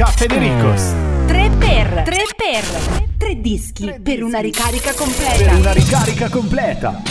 Caffè 0.00 0.24
De 0.24 0.38
Ricos. 0.38 0.94
3 1.26 1.50
per 1.58 2.02
3 2.06 2.22
per 2.34 3.06
3 3.18 3.40
dischi 3.42 4.00
per 4.02 4.22
una 4.22 4.38
ricarica 4.38 4.94
completa. 4.94 5.34
Per 5.34 5.54
una 5.54 5.72
ricarica 5.72 6.30
completa. 6.30 7.02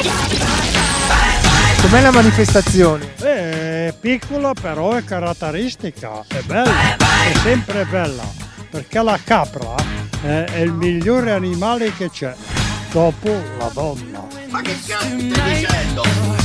Com'è 1.81 2.01
la 2.01 2.09
manifestazione? 2.11 3.13
Eh, 3.19 3.89
è 3.89 3.93
piccola 3.93 4.53
però 4.53 4.93
è 4.93 5.03
caratteristica, 5.03 6.23
è 6.25 6.41
bella, 6.41 6.97
è 6.97 7.37
sempre 7.43 7.85
bella, 7.85 8.23
perché 8.71 9.03
la 9.03 9.19
capra 9.23 9.75
eh, 10.23 10.45
è 10.45 10.57
il 10.61 10.73
migliore 10.73 11.33
animale 11.33 11.93
che 11.93 12.09
c'è, 12.09 12.33
dopo 12.89 13.29
la 13.59 13.69
donna. 13.71 14.25
Ma 14.49 14.61
che 14.61 14.75
cazzo 14.83 15.05
stai 15.05 15.59
dicendo? 15.59 16.38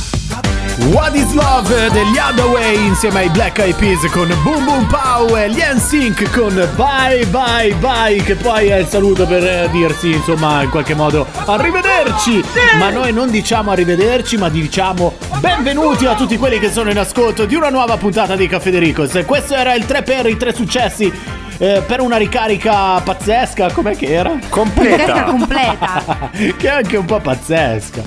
What 0.77 1.15
is 1.15 1.31
Love 1.33 1.89
degli 1.91 2.17
Underway 2.17 2.87
insieme 2.87 3.19
ai 3.19 3.29
Black 3.29 3.59
Eyed 3.59 3.77
Peas 3.77 4.05
con 4.11 4.27
Boom 4.43 4.65
Boom 4.65 4.85
Pow 4.87 5.37
e 5.37 5.49
gli 5.49 5.61
NSYNC 5.73 6.29
con 6.31 6.53
Bye 6.75 7.25
Bye 7.27 7.75
Bye 7.75 8.21
che 8.21 8.35
poi 8.35 8.67
è 8.67 8.79
il 8.79 8.87
saluto 8.87 9.25
per 9.25 9.41
eh, 9.41 9.69
dirsi 9.71 10.11
insomma 10.11 10.63
in 10.63 10.69
qualche 10.69 10.93
modo 10.93 11.27
arrivederci. 11.45 12.43
Ma 12.77 12.89
noi 12.89 13.13
non 13.13 13.29
diciamo 13.29 13.71
arrivederci 13.71 14.35
ma 14.35 14.49
diciamo 14.49 15.13
benvenuti 15.39 16.05
a 16.07 16.15
tutti 16.15 16.37
quelli 16.37 16.59
che 16.59 16.69
sono 16.69 16.91
in 16.91 16.99
ascolto 16.99 17.45
di 17.45 17.55
una 17.55 17.69
nuova 17.69 17.95
puntata 17.95 18.35
di 18.35 18.45
Caffè 18.45 18.69
De 18.69 18.79
Ricos. 18.79 19.23
Questo 19.25 19.55
era 19.55 19.73
il 19.75 19.85
3 19.85 20.03
per 20.03 20.25
i 20.25 20.35
tre 20.35 20.53
successi 20.53 21.09
eh, 21.57 21.81
per 21.85 22.01
una 22.01 22.17
ricarica 22.17 22.99
pazzesca 23.01 23.71
com'è 23.71 23.95
che 23.95 24.07
era? 24.13 24.31
Ricarica 24.33 24.49
Completa. 24.49 25.23
completa. 25.23 26.29
che 26.57 26.67
è 26.67 26.69
anche 26.69 26.97
un 26.97 27.05
po' 27.05 27.19
pazzesca 27.19 28.03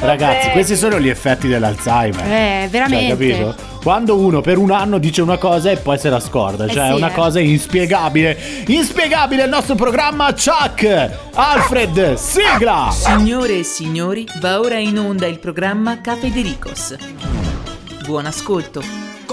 ragazzi 0.00 0.50
questi 0.50 0.76
sono 0.76 0.98
gli 0.98 1.08
effetti 1.08 1.46
dell'Alzheimer 1.48 2.24
Eh, 2.24 2.68
veramente. 2.70 3.06
cioè, 3.08 3.16
capito? 3.16 3.74
Quando 3.82 4.18
uno 4.18 4.40
per 4.40 4.58
un 4.58 4.72
anno 4.72 4.98
dice 4.98 5.22
una 5.22 5.36
cosa 5.36 5.70
e 5.70 5.76
poi 5.76 5.96
se 5.96 6.08
la 6.10 6.18
scorda, 6.18 6.64
Eh 6.64 6.70
cioè 6.72 6.86
è 6.86 6.90
sì, 6.90 6.94
una 6.96 7.10
eh. 7.10 7.14
cosa 7.14 7.38
inspiegabile. 7.38 8.36
Inspiegabile 8.66 9.44
il 9.44 9.48
nostro 9.48 9.76
programma 9.76 10.32
Chuck! 10.32 11.08
Alfred, 11.34 12.14
sigla! 12.14 12.88
Signore 12.90 13.58
e 13.60 13.62
signori, 13.62 14.26
va 14.40 14.58
ora 14.58 14.76
in 14.78 14.98
onda 14.98 15.28
il 15.28 15.38
programma 15.38 16.00
Caffè 16.00 16.28
De 16.30 16.42
Ricos. 16.42 16.96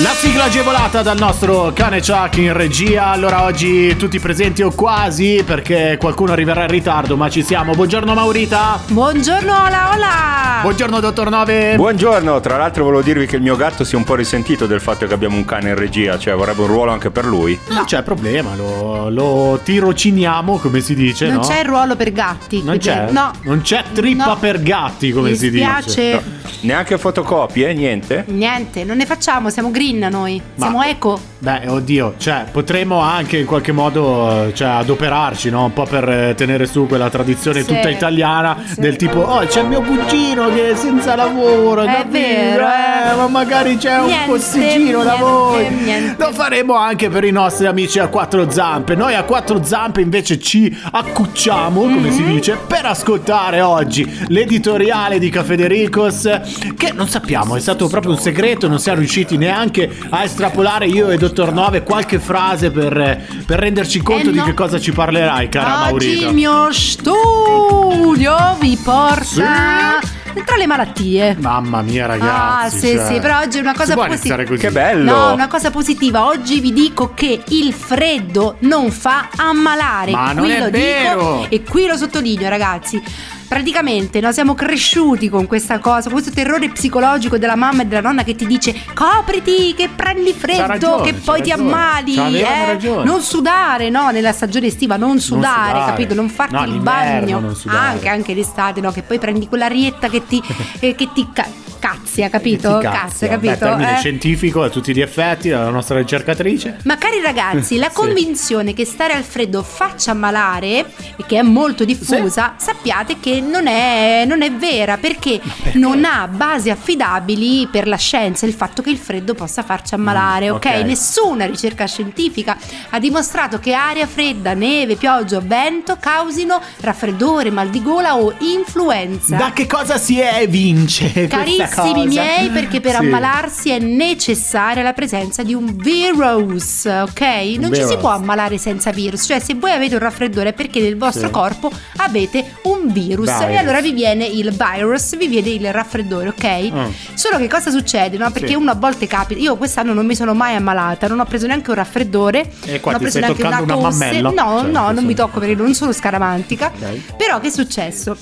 La 0.00 0.10
sigla 0.14 0.44
agevolata 0.44 1.02
dal 1.02 1.18
nostro 1.18 1.72
cane 1.74 2.00
Chuck 2.00 2.36
in 2.36 2.52
regia. 2.52 3.06
Allora 3.06 3.42
oggi 3.42 3.96
tutti 3.96 4.20
presenti 4.20 4.62
o 4.62 4.70
quasi 4.70 5.42
perché 5.44 5.96
qualcuno 5.98 6.30
arriverà 6.32 6.62
in 6.62 6.68
ritardo, 6.68 7.16
ma 7.16 7.28
ci 7.28 7.42
siamo. 7.42 7.72
Buongiorno 7.74 8.14
Maurita. 8.14 8.80
Buongiorno, 8.86 9.50
hola, 9.52 9.90
hola. 9.92 10.58
Buongiorno 10.62 11.00
dottor 11.00 11.30
Nove. 11.30 11.74
Buongiorno, 11.74 12.38
tra 12.40 12.56
l'altro 12.58 12.84
volevo 12.84 13.02
dirvi 13.02 13.26
che 13.26 13.36
il 13.36 13.42
mio 13.42 13.56
gatto 13.56 13.82
si 13.82 13.94
è 13.94 13.96
un 13.96 14.04
po' 14.04 14.14
risentito 14.14 14.66
del 14.66 14.80
fatto 14.80 15.04
che 15.06 15.14
abbiamo 15.14 15.36
un 15.36 15.44
cane 15.44 15.70
in 15.70 15.74
regia, 15.74 16.16
cioè 16.16 16.34
vorrebbe 16.34 16.60
un 16.62 16.68
ruolo 16.68 16.92
anche 16.92 17.10
per 17.10 17.24
lui. 17.24 17.58
non 17.70 17.84
c'è 17.84 18.02
problema, 18.02 18.54
lo, 18.54 19.08
lo 19.10 19.60
tirociniamo 19.62 20.58
come 20.58 20.80
si 20.80 20.94
dice, 20.94 21.26
non 21.26 21.36
no? 21.36 21.40
c'è 21.40 21.60
il 21.60 21.64
ruolo 21.66 21.96
per 21.96 22.12
gatti. 22.12 22.62
Non 22.62 22.78
c'è? 22.78 23.10
No. 23.10 23.32
Non 23.42 23.62
c'è 23.62 23.82
trippa 23.92 24.26
No. 24.26 24.36
per 24.36 24.62
gatti, 24.62 25.10
come 25.10 25.30
Mi 25.30 25.36
si 25.36 25.50
dice. 25.50 25.64
dispiace. 25.82 26.22
Neanche 26.60 26.98
fotocopie, 26.98 27.72
niente? 27.72 28.24
Niente, 28.28 28.82
non 28.84 28.96
ne 28.96 29.06
facciamo, 29.06 29.48
siamo 29.50 29.70
green 29.90 30.06
noi. 30.10 30.40
Ma- 30.56 30.64
Siamo 30.66 30.82
eco. 30.82 31.20
Beh, 31.40 31.68
oddio, 31.68 32.14
cioè, 32.18 32.46
potremmo 32.50 32.98
anche 32.98 33.38
in 33.38 33.46
qualche 33.46 33.70
modo 33.70 34.46
eh, 34.48 34.54
cioè, 34.54 34.68
adoperarci, 34.70 35.50
no? 35.50 35.64
Un 35.64 35.72
po' 35.72 35.84
per 35.84 36.08
eh, 36.08 36.34
tenere 36.36 36.66
su 36.66 36.86
quella 36.88 37.08
tradizione 37.10 37.60
Sì. 37.60 37.66
tutta 37.72 37.88
italiana 37.88 38.56
Sì. 38.66 38.80
del 38.80 38.96
tipo, 38.96 39.20
oh, 39.20 39.46
c'è 39.46 39.60
il 39.60 39.68
mio 39.68 39.80
cugino 39.82 40.52
che 40.52 40.70
è 40.70 40.74
senza 40.74 41.14
lavoro, 41.14 41.82
È 41.82 41.86
capito? 41.86 42.10
vero, 42.10 42.66
eh. 42.66 43.16
ma 43.16 43.28
magari 43.28 43.76
c'è 43.76 43.96
Niente, 44.00 44.14
un 44.14 44.36
posticino 44.36 45.02
da 45.04 45.14
voi. 45.14 45.68
niente. 45.68 46.16
Lo 46.24 46.32
faremo 46.32 46.74
anche 46.74 47.08
per 47.08 47.22
i 47.22 47.30
nostri 47.30 47.66
amici 47.66 48.00
a 48.00 48.08
quattro 48.08 48.50
zampe. 48.50 48.96
Noi 48.96 49.14
a 49.14 49.22
quattro 49.22 49.62
zampe 49.62 50.00
invece 50.00 50.40
ci 50.40 50.76
accucciamo, 50.90 51.80
come 51.82 51.98
Mhm. 52.08 52.10
si 52.10 52.24
dice, 52.24 52.58
per 52.66 52.84
ascoltare 52.86 53.60
oggi 53.60 54.04
l'editoriale 54.26 55.20
di 55.20 55.30
Caffè 55.30 55.54
De 55.54 55.68
Ricos, 55.68 56.28
che 56.76 56.90
non 56.92 57.06
sappiamo, 57.06 57.54
è 57.54 57.60
stato 57.60 57.86
proprio 57.86 58.10
un 58.12 58.18
segreto, 58.18 58.66
non 58.66 58.80
siamo 58.80 58.98
riusciti 58.98 59.36
neanche 59.36 59.77
a 60.10 60.24
estrapolare 60.24 60.86
io 60.86 61.10
e 61.10 61.16
Dottor 61.18 61.52
Nove 61.52 61.82
qualche 61.82 62.18
frase 62.18 62.70
per, 62.70 63.22
per 63.44 63.58
renderci 63.58 64.00
conto 64.02 64.28
Eh, 64.28 64.32
di 64.32 64.38
no. 64.38 64.44
che 64.44 64.54
cosa 64.54 64.80
ci 64.80 64.92
parlerai, 64.92 65.48
cara 65.48 65.74
Oggi 65.90 66.06
Maurita. 66.06 66.26
il 66.28 66.34
mio 66.34 66.72
studio 66.72 68.56
vi 68.60 68.78
porta 68.82 69.98
tra 70.44 70.56
le 70.56 70.66
malattie. 70.66 71.36
Mamma 71.40 71.82
mia, 71.82 72.06
ragazzi. 72.06 72.76
ah, 72.76 72.78
sì, 72.78 72.92
cioè, 72.96 73.06
sì, 73.14 73.18
però 73.20 73.40
oggi 73.40 73.58
è 73.58 73.60
una 73.60 73.74
cosa 73.74 73.94
positiva. 73.96 74.36
Che 74.44 74.70
bello! 74.70 75.10
No, 75.10 75.32
una 75.32 75.48
cosa 75.48 75.70
positiva. 75.70 76.26
Oggi 76.26 76.60
vi 76.60 76.72
dico 76.72 77.12
che 77.12 77.42
il 77.48 77.72
freddo 77.72 78.56
non 78.60 78.90
fa 78.92 79.28
ammalare. 79.34 80.12
Ma 80.12 80.32
non 80.32 80.44
qui 80.44 80.52
è 80.54 80.58
lo 80.60 80.70
vero! 80.70 81.18
dico 81.42 81.46
e 81.50 81.62
qui 81.68 81.86
lo 81.86 81.96
sottolineo, 81.96 82.48
ragazzi. 82.48 83.02
Praticamente 83.48 84.20
no, 84.20 84.30
siamo 84.30 84.54
cresciuti 84.54 85.30
con 85.30 85.46
questa 85.46 85.78
cosa, 85.78 86.10
con 86.10 86.20
questo 86.20 86.30
terrore 86.30 86.68
psicologico 86.68 87.38
della 87.38 87.56
mamma 87.56 87.82
e 87.82 87.86
della 87.86 88.02
nonna 88.02 88.22
che 88.22 88.34
ti 88.36 88.46
dice 88.46 88.74
copriti, 88.92 89.74
che 89.74 89.88
prendi 89.88 90.32
freddo, 90.34 90.66
ragione, 90.66 91.02
che 91.02 91.14
poi 91.14 91.40
ti 91.42 91.48
ragione. 91.50 91.72
ammali. 91.72 92.14
Eh. 92.40 92.78
Non 93.04 93.22
sudare, 93.22 93.88
no, 93.88 94.10
nella 94.10 94.32
stagione 94.32 94.66
estiva, 94.66 94.96
non 94.98 95.18
sudare, 95.18 95.70
sudare. 95.70 95.90
capito? 95.92 96.14
Non 96.14 96.28
farti 96.28 96.54
No, 96.54 96.64
il 96.64 96.80
bagno. 96.80 97.40
non. 97.40 97.56
Anche, 97.68 98.08
anche 98.08 98.34
l'estate, 98.34 98.80
no? 98.82 98.92
Che 98.92 99.02
poi 99.02 99.18
prendi 99.18 99.48
quella 99.48 99.66
rietta 99.66 100.08
che 100.08 100.26
ti, 100.26 100.42
eh, 100.80 100.94
che 100.94 101.08
ti 101.14 101.26
ca- 101.32 101.46
cazzia, 101.78 102.28
capito? 102.28 102.78
Ti 102.78 102.84
Cazzia, 102.84 103.00
cazzia. 103.00 103.28
capito? 103.28 103.52
Beh, 103.52 103.58
termine 103.58 103.94
Eh? 103.94 103.98
scientifico 103.98 104.62
a 104.62 104.68
tutti 104.70 104.94
gli 104.94 105.00
effetti, 105.00 105.48
dalla 105.48 105.70
nostra 105.70 105.98
ricercatrice. 105.98 106.78
Ma 106.84 106.96
cari 106.96 107.20
ragazzi, 107.20 107.76
la 107.76 107.88
Sì. 107.90 107.94
convinzione 107.94 108.72
che 108.74 108.84
stare 108.84 109.12
al 109.14 109.22
freddo 109.24 109.62
faccia 109.62 110.10
ammalare 110.12 110.78
e 111.16 111.24
che 111.26 111.38
è 111.38 111.42
molto 111.42 111.84
diffusa, 111.84 112.54
sappiate 112.58 113.18
che 113.20 113.40
non 113.40 113.66
è, 113.66 114.24
non 114.26 114.42
è 114.42 114.52
vera 114.52 114.96
perché, 114.98 115.40
non 115.74 116.04
ha 116.04 116.26
basi 116.28 116.70
affidabili 116.70 117.68
per 117.70 117.86
la 117.88 117.96
scienza 117.96 118.46
il 118.46 118.52
fatto 118.54 118.82
che 118.82 118.90
il 118.90 118.98
freddo 118.98 119.34
possa 119.34 119.62
farci 119.62 119.94
ammalare, 119.94 120.50
Mm, 120.50 120.54
ok? 120.54 120.66
ok. 120.66 120.84
Nessuna 120.84 121.44
ricerca 121.46 121.86
scientifica 121.86 122.56
ha 122.90 122.98
dimostrato 122.98 123.58
che 123.58 123.72
aria 123.72 124.06
fredda, 124.06 124.54
neve, 124.54 124.96
pioggia 124.96 125.36
o 125.38 125.42
vento 125.44 125.96
causino 126.00 126.60
raffreddore, 126.80 127.50
mal 127.50 127.68
di 127.68 127.82
gola 127.82 128.16
o 128.16 128.34
influenza. 128.38 129.36
Da 129.36 129.52
che 129.52 129.66
cosa 129.66 129.96
si 129.98 130.20
evince? 130.20 131.10
questa 131.28 131.67
Carissimi 131.74 132.06
cosa? 132.06 132.20
miei, 132.22 132.48
perché 132.50 132.80
per 132.80 132.92
Sì. 132.92 132.96
ammalarsi 132.98 133.70
è 133.70 133.78
necessaria 133.78 134.82
la 134.82 134.92
presenza 134.92 135.42
di 135.42 135.54
un 135.54 135.74
virus, 135.76 136.84
ok? 136.86 137.20
Non 137.58 137.70
ci 137.72 137.80
si 137.80 137.86
virus. 137.86 137.96
può 137.96 138.10
ammalare 138.10 138.58
senza 138.58 138.90
virus, 138.90 139.22
cioè 139.24 139.38
se 139.40 139.54
voi 139.54 139.70
avete 139.72 139.94
un 139.94 140.00
raffreddore 140.00 140.50
è 140.50 140.52
perché 140.52 140.80
nel 140.80 140.96
vostro 140.96 141.26
Sì. 141.26 141.32
corpo 141.32 141.70
avete 141.96 142.54
un 142.62 142.92
virus 142.92 143.26
Virus. 143.26 143.42
e 143.50 143.56
allora 143.56 143.80
vi 143.80 143.92
viene 143.92 144.24
il 144.26 144.52
virus, 144.52 145.16
vi 145.16 145.26
viene 145.28 145.48
il 145.50 145.72
raffreddore, 145.72 146.28
ok? 146.28 146.72
Mm. 146.72 146.86
Solo 147.14 147.36
che 147.38 147.48
cosa 147.48 147.70
succede, 147.70 148.16
no? 148.16 148.30
Perché 148.30 148.48
Sì. 148.48 148.54
uno 148.54 148.70
a 148.70 148.74
volte 148.74 149.06
capita, 149.06 149.40
io 149.40 149.56
quest'anno 149.56 149.92
non 149.92 150.06
mi 150.06 150.14
sono 150.14 150.34
mai 150.34 150.54
ammalata, 150.54 151.06
non 151.06 151.20
ho 151.20 151.24
preso 151.24 151.46
neanche 151.46 151.70
un 151.70 151.76
raffreddore, 151.76 152.50
E 152.64 152.80
qua 152.80 152.92
non 152.92 153.00
ho 153.00 153.02
preso 153.02 153.18
neanche 153.20 153.42
una 153.42 153.60
una 153.60 153.74
tosse, 153.74 154.04
mammello? 154.04 154.30
no, 154.30 154.60
Cioè, 154.60 154.70
no, 154.70 154.80
non 154.80 154.84
questo- 154.86 155.02
mi 155.02 155.14
tocco 155.14 155.38
perché 155.40 155.54
non 155.54 155.74
sono 155.74 155.92
scaramantica. 155.92 156.72
Ok. 156.74 157.16
Però 157.16 157.40
che 157.40 157.48
è 157.48 157.50
successo? 157.50 158.16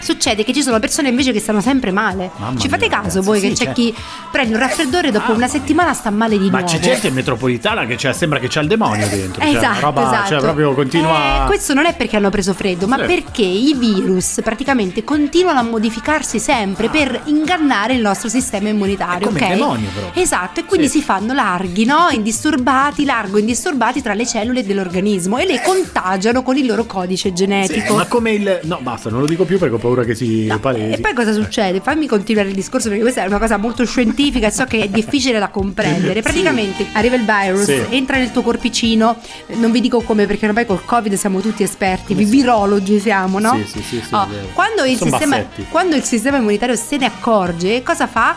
Succede 0.00 0.44
che 0.44 0.52
ci 0.52 0.62
sono 0.62 0.78
persone 0.78 1.08
invece 1.08 1.32
che 1.32 1.40
stanno 1.40 1.60
sempre 1.60 1.90
male. 1.90 2.30
Mamma 2.36 2.58
Ci 2.58 2.68
fate 2.68 2.86
mia, 2.88 2.96
caso 3.00 3.20
ragazzi, 3.20 3.26
voi 3.26 3.40
sì, 3.40 3.48
che 3.48 3.54
c'è 3.54 3.64
c'è. 3.66 3.72
chi 3.72 3.94
prende 4.30 4.54
un 4.54 4.60
raffreddore 4.60 5.08
e 5.08 5.10
dopo 5.10 5.32
una 5.32 5.48
settimana 5.48 5.92
sta 5.92 6.10
male 6.10 6.38
di 6.38 6.50
Ma 6.50 6.58
nuovo. 6.60 6.72
c'è 6.72 6.78
gente 6.78 7.08
in 7.08 7.14
metropolitana 7.14 7.84
che 7.86 7.96
c'è- 7.96 8.12
sembra 8.12 8.38
che 8.38 8.48
c'è 8.48 8.60
il 8.60 8.68
demonio 8.68 9.06
dentro. 9.08 9.42
Eh, 9.42 9.46
cioè, 9.52 9.56
esatto, 9.56 9.80
roba, 9.80 10.02
esatto. 10.06 10.28
Cioè, 10.28 10.40
proprio 10.40 10.74
continua. 10.74 11.42
Eh, 11.42 11.46
questo 11.46 11.74
non 11.74 11.86
è 11.86 11.94
perché 11.94 12.16
hanno 12.16 12.30
preso 12.30 12.54
freddo, 12.54 12.86
ma 12.86 12.96
Sì. 12.98 13.04
perché 13.06 13.42
i 13.42 13.74
virus 13.76 14.40
praticamente 14.42 15.02
continuano 15.04 15.58
a 15.58 15.62
modificarsi 15.62 16.38
sempre 16.38 16.88
per 16.88 17.20
ingannare 17.24 17.94
il 17.94 18.00
nostro 18.00 18.28
sistema 18.28 18.68
immunitario. 18.68 19.26
È 19.28 19.30
come 19.32 19.40
ok? 19.42 19.50
il 19.50 19.54
demonio, 19.56 19.88
però. 19.94 20.10
Esatto, 20.14 20.60
e 20.60 20.64
quindi 20.64 20.88
Sì. 20.88 20.98
si 20.98 21.04
fanno 21.04 21.32
larghi, 21.34 21.84
no? 21.84 22.06
Indisturbati, 22.10 23.04
largo 23.04 23.38
indisturbati 23.38 24.00
tra 24.00 24.14
le 24.14 24.26
cellule 24.26 24.64
dell'organismo 24.64 25.38
e 25.38 25.46
le 25.46 25.60
contagiano 25.62 26.42
con 26.42 26.56
il 26.56 26.66
loro 26.66 26.84
codice 26.84 27.32
genetico. 27.32 27.94
ma 27.96 28.06
come 28.06 28.30
il. 28.32 28.60
No, 28.62 28.78
basta, 28.80 29.10
non 29.10 29.20
lo 29.20 29.26
dico 29.26 29.44
più 29.44 29.58
perché 29.58 29.74
ho 29.74 29.78
paura 29.88 30.04
che 30.04 30.14
si 30.14 30.46
No, 30.46 30.58
palesi. 30.60 30.94
E 30.94 31.00
poi 31.00 31.14
cosa 31.14 31.32
succede? 31.32 31.80
Fammi 31.80 32.06
continuare 32.06 32.48
il 32.48 32.54
discorso 32.54 32.88
perché 32.88 33.02
questa 33.02 33.22
è 33.24 33.26
una 33.26 33.38
cosa 33.38 33.56
molto 33.56 33.84
scientifica 33.84 34.46
e 34.46 34.50
so 34.50 34.64
che 34.64 34.82
è 34.82 34.88
difficile 34.88 35.38
da 35.38 35.48
comprendere. 35.48 36.20
Praticamente 36.22 36.86
arriva 36.92 37.16
il 37.16 37.24
virus, 37.24 37.64
Sì. 37.64 37.82
entra 37.90 38.16
nel 38.18 38.30
tuo 38.30 38.42
corpicino, 38.42 39.16
non 39.54 39.70
vi 39.72 39.80
dico 39.80 40.00
come 40.02 40.26
perché 40.26 40.46
ormai 40.46 40.66
col 40.66 40.84
Covid 40.84 41.14
siamo 41.14 41.40
tutti 41.40 41.62
esperti, 41.62 42.14
vi 42.14 42.24
virologi 42.24 43.00
siamo, 43.00 43.38
no? 43.38 43.54
Sì, 43.64 43.78
sì, 43.78 43.82
sì, 43.82 44.00
sì, 44.02 44.14
Oh, 44.14 44.26
quando, 44.52 44.84
il 44.84 44.96
sistema, 44.98 45.44
quando 45.70 45.96
il 45.96 46.02
sistema 46.02 46.36
immunitario 46.38 46.74
se 46.76 46.96
ne 46.96 47.06
accorge, 47.06 47.82
cosa 47.82 48.06
fa? 48.06 48.36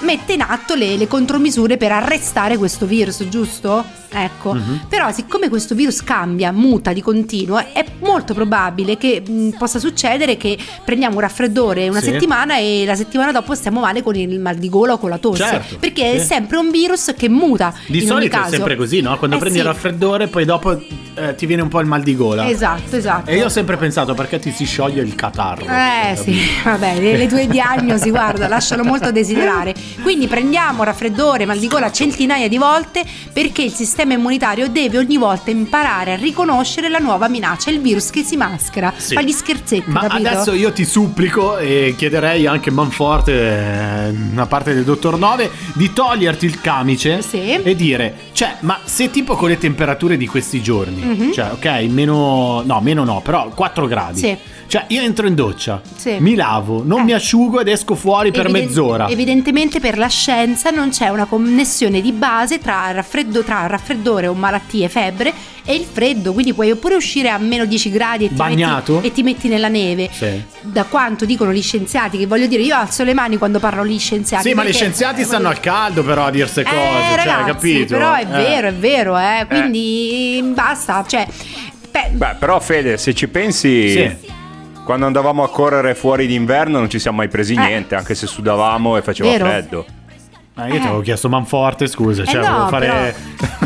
Mette 0.00 0.34
in 0.34 0.42
atto 0.42 0.74
le, 0.74 0.96
le 0.96 1.06
contromisure 1.08 1.76
per 1.76 1.90
arrestare 1.92 2.56
questo 2.58 2.86
virus, 2.86 3.26
giusto? 3.28 3.84
Ecco, 4.08 4.54
Mhm. 4.54 4.86
però 4.88 5.10
siccome 5.10 5.48
questo 5.48 5.74
virus 5.74 6.02
cambia, 6.02 6.52
muta 6.52 6.92
di 6.92 7.02
continuo, 7.02 7.58
è 7.72 7.84
molto 8.00 8.34
probabile 8.34 8.96
che 8.96 9.22
mh, 9.26 9.56
possa 9.58 9.78
succedere 9.78 10.36
che 10.36 10.56
prendiamo 10.84 11.16
un 11.16 11.20
raffreddore 11.22 11.88
una 11.88 12.00
Sì. 12.00 12.12
settimana 12.12 12.56
e 12.56 12.84
la 12.86 12.94
settimana 12.94 13.32
dopo 13.32 13.54
stiamo 13.54 13.80
male 13.80 14.02
con 14.02 14.14
il 14.14 14.38
mal 14.38 14.54
di 14.56 14.68
gola 14.68 14.94
o 14.94 14.98
con 14.98 15.10
la 15.10 15.18
tosse. 15.18 15.42
Certo, 15.42 15.76
perché 15.78 16.12
è 16.12 16.18
sì. 16.20 16.26
sempre 16.26 16.56
un 16.56 16.70
virus 16.70 17.12
che 17.16 17.28
muta. 17.28 17.74
Di 17.86 18.00
solito 18.06 18.40
è 18.40 18.48
sempre 18.48 18.76
così, 18.76 19.00
no? 19.00 19.16
Quando 19.18 19.36
Eh 19.36 19.40
prendi 19.40 19.58
sì. 19.58 19.64
il 19.64 19.70
raffreddore, 19.70 20.28
poi 20.28 20.44
dopo 20.44 20.80
eh, 21.18 21.34
ti 21.34 21.46
viene 21.46 21.62
un 21.62 21.68
po' 21.68 21.80
il 21.80 21.86
mal 21.86 22.02
di 22.02 22.14
gola. 22.16 22.48
Esatto, 22.48 22.96
esatto. 22.96 23.28
E 23.30 23.36
io 23.36 23.46
ho 23.46 23.50
sempre 23.50 23.76
pensato 23.76 24.14
perché 24.14 24.38
ti 24.38 24.50
si 24.52 24.64
scioglie 24.64 25.02
il 25.02 25.14
catarro. 25.14 25.64
Eh 25.66 26.16
sì, 26.16 26.38
vabbè, 26.62 27.00
le, 27.00 27.16
le 27.16 27.26
tue 27.26 27.46
diagnosi, 27.48 28.10
guarda, 28.10 28.46
lasciano 28.48 28.82
molto 28.84 29.08
a 29.08 29.10
desiderare. 29.10 29.74
Quindi 30.02 30.26
prendiamo 30.28 30.82
raffreddore, 30.84 31.46
mal 31.46 31.58
di 31.58 31.66
gola 31.68 31.90
centinaia 31.90 32.48
di 32.48 32.58
volte 32.58 33.04
perché 33.32 33.62
il 33.62 33.72
sistema 33.72 34.12
immunitario 34.14 34.68
deve 34.68 34.98
ogni 34.98 35.16
volta 35.16 35.50
imparare 35.50 36.12
a 36.12 36.16
riconoscere 36.16 36.88
la 36.88 36.98
nuova 36.98 37.28
minaccia, 37.28 37.70
il 37.70 37.80
virus 37.80 38.10
che 38.10 38.22
si 38.22 38.36
maschera. 38.36 38.92
Sì. 38.96 39.14
Fa 39.14 39.22
gli 39.22 39.32
scherzetti, 39.32 39.90
Ma 39.90 40.00
capito? 40.00 40.28
adesso 40.28 40.52
io 40.52 40.72
ti 40.72 40.84
supplico 40.84 41.58
e 41.58 41.94
chiederei 41.96 42.46
anche 42.46 42.70
Manforte, 42.70 43.32
eh, 43.32 44.08
una 44.32 44.46
parte 44.46 44.74
del 44.74 44.84
dottor 44.84 45.18
Nove, 45.18 45.50
di 45.74 45.92
toglierti 45.92 46.46
il 46.46 46.60
camice 46.60 47.22
Sì. 47.22 47.52
e 47.62 47.74
dire, 47.74 48.14
cioè, 48.32 48.56
ma 48.60 48.78
se 48.84 49.10
tipo 49.10 49.34
con 49.34 49.48
le 49.48 49.58
temperature 49.58 50.16
di 50.16 50.26
questi 50.26 50.62
giorni, 50.62 51.02
Mhm. 51.02 51.32
cioè, 51.32 51.50
ok, 51.52 51.66
meno, 51.88 52.62
no, 52.64 52.80
meno 52.80 53.04
no, 53.04 53.20
però 53.22 53.48
4 53.54 53.86
gradi. 53.86 54.18
Sì. 54.20 54.36
Cioè, 54.68 54.84
io 54.88 55.00
entro 55.00 55.26
in 55.28 55.34
doccia, 55.36 55.80
Sì. 55.94 56.16
mi 56.18 56.34
lavo, 56.34 56.82
non 56.84 57.00
Eh. 57.00 57.04
mi 57.04 57.12
asciugo 57.12 57.60
ed 57.60 57.68
esco 57.68 57.94
fuori 57.94 58.30
per 58.32 58.46
Eviden- 58.46 58.64
mezz'ora. 58.66 59.08
Evidentemente 59.08 59.78
per 59.80 59.96
la 59.96 60.08
scienza 60.08 60.70
non 60.70 60.90
c'è 60.90 61.08
una 61.08 61.24
connessione 61.26 62.00
di 62.00 62.10
base 62.12 62.58
tra, 62.58 62.90
raffreddo- 62.90 63.42
tra 63.44 63.66
raffreddore 63.66 64.26
o 64.26 64.34
malattie, 64.34 64.88
febbre 64.88 65.32
e 65.64 65.74
il 65.74 65.84
freddo, 65.90 66.32
quindi 66.32 66.52
puoi 66.52 66.70
oppure 66.72 66.94
uscire 66.96 67.28
a 67.28 67.38
meno 67.38 67.64
10 67.64 67.90
gradi 67.90 68.24
e 68.24 68.28
ti, 68.28 68.34
Bagnato? 68.34 68.94
metti, 68.94 69.06
e 69.06 69.12
ti 69.12 69.22
metti 69.22 69.48
nella 69.48 69.68
neve. 69.68 70.08
Sì. 70.12 70.42
Da 70.62 70.84
quanto 70.84 71.24
dicono 71.24 71.52
gli 71.52 71.62
scienziati, 71.62 72.18
che 72.18 72.26
voglio 72.26 72.46
dire, 72.46 72.62
io 72.62 72.74
alzo 72.74 73.04
le 73.04 73.14
mani 73.14 73.36
quando 73.36 73.60
parlo 73.60 73.82
agli 73.82 73.98
scienziati. 73.98 74.48
Sì, 74.48 74.54
ma 74.54 74.64
gli 74.64 74.72
scienziati 74.72 75.20
eh, 75.20 75.24
stanno 75.24 75.48
al 75.48 75.60
caldo 75.60 76.02
però 76.04 76.24
a 76.26 76.30
dirse 76.30 76.62
cose, 76.64 76.76
eh, 76.76 77.14
cioè, 77.14 77.24
ragazzi, 77.24 77.50
capito? 77.52 77.94
Però 77.94 78.14
è 78.14 78.22
Eh. 78.22 78.26
vero, 78.26 78.68
è 78.68 78.74
vero, 78.74 79.16
eh. 79.18 79.46
Quindi 79.48 80.42
basta, 80.54 81.04
cioè. 81.06 81.26
beh, 81.90 82.10
Beh, 82.12 82.34
però 82.38 82.60
Fede, 82.60 82.98
se 82.98 83.14
ci 83.14 83.26
pensi, 83.28 83.90
Sì. 83.90 84.16
Quando 84.86 85.04
andavamo 85.06 85.42
a 85.42 85.50
correre 85.50 85.96
fuori 85.96 86.28
d'inverno 86.28 86.78
non 86.78 86.88
ci 86.88 87.00
siamo 87.00 87.16
mai 87.16 87.28
presi 87.28 87.54
Eh. 87.54 87.58
niente, 87.58 87.96
anche 87.96 88.14
se 88.14 88.26
sudavamo 88.28 88.96
e 88.96 89.02
faceva 89.02 89.28
Vero. 89.30 89.44
freddo. 89.46 89.84
Eh, 90.58 90.62
io 90.68 90.70
ti 90.70 90.76
Eh. 90.76 90.80
avevo 90.86 91.00
chiesto 91.00 91.28
Manforte, 91.28 91.88
scusa, 91.88 92.22
Eh 92.22 92.26
cioè, 92.26 92.40
no, 92.42 92.50
volevo 92.50 92.68
fare... 92.68 93.14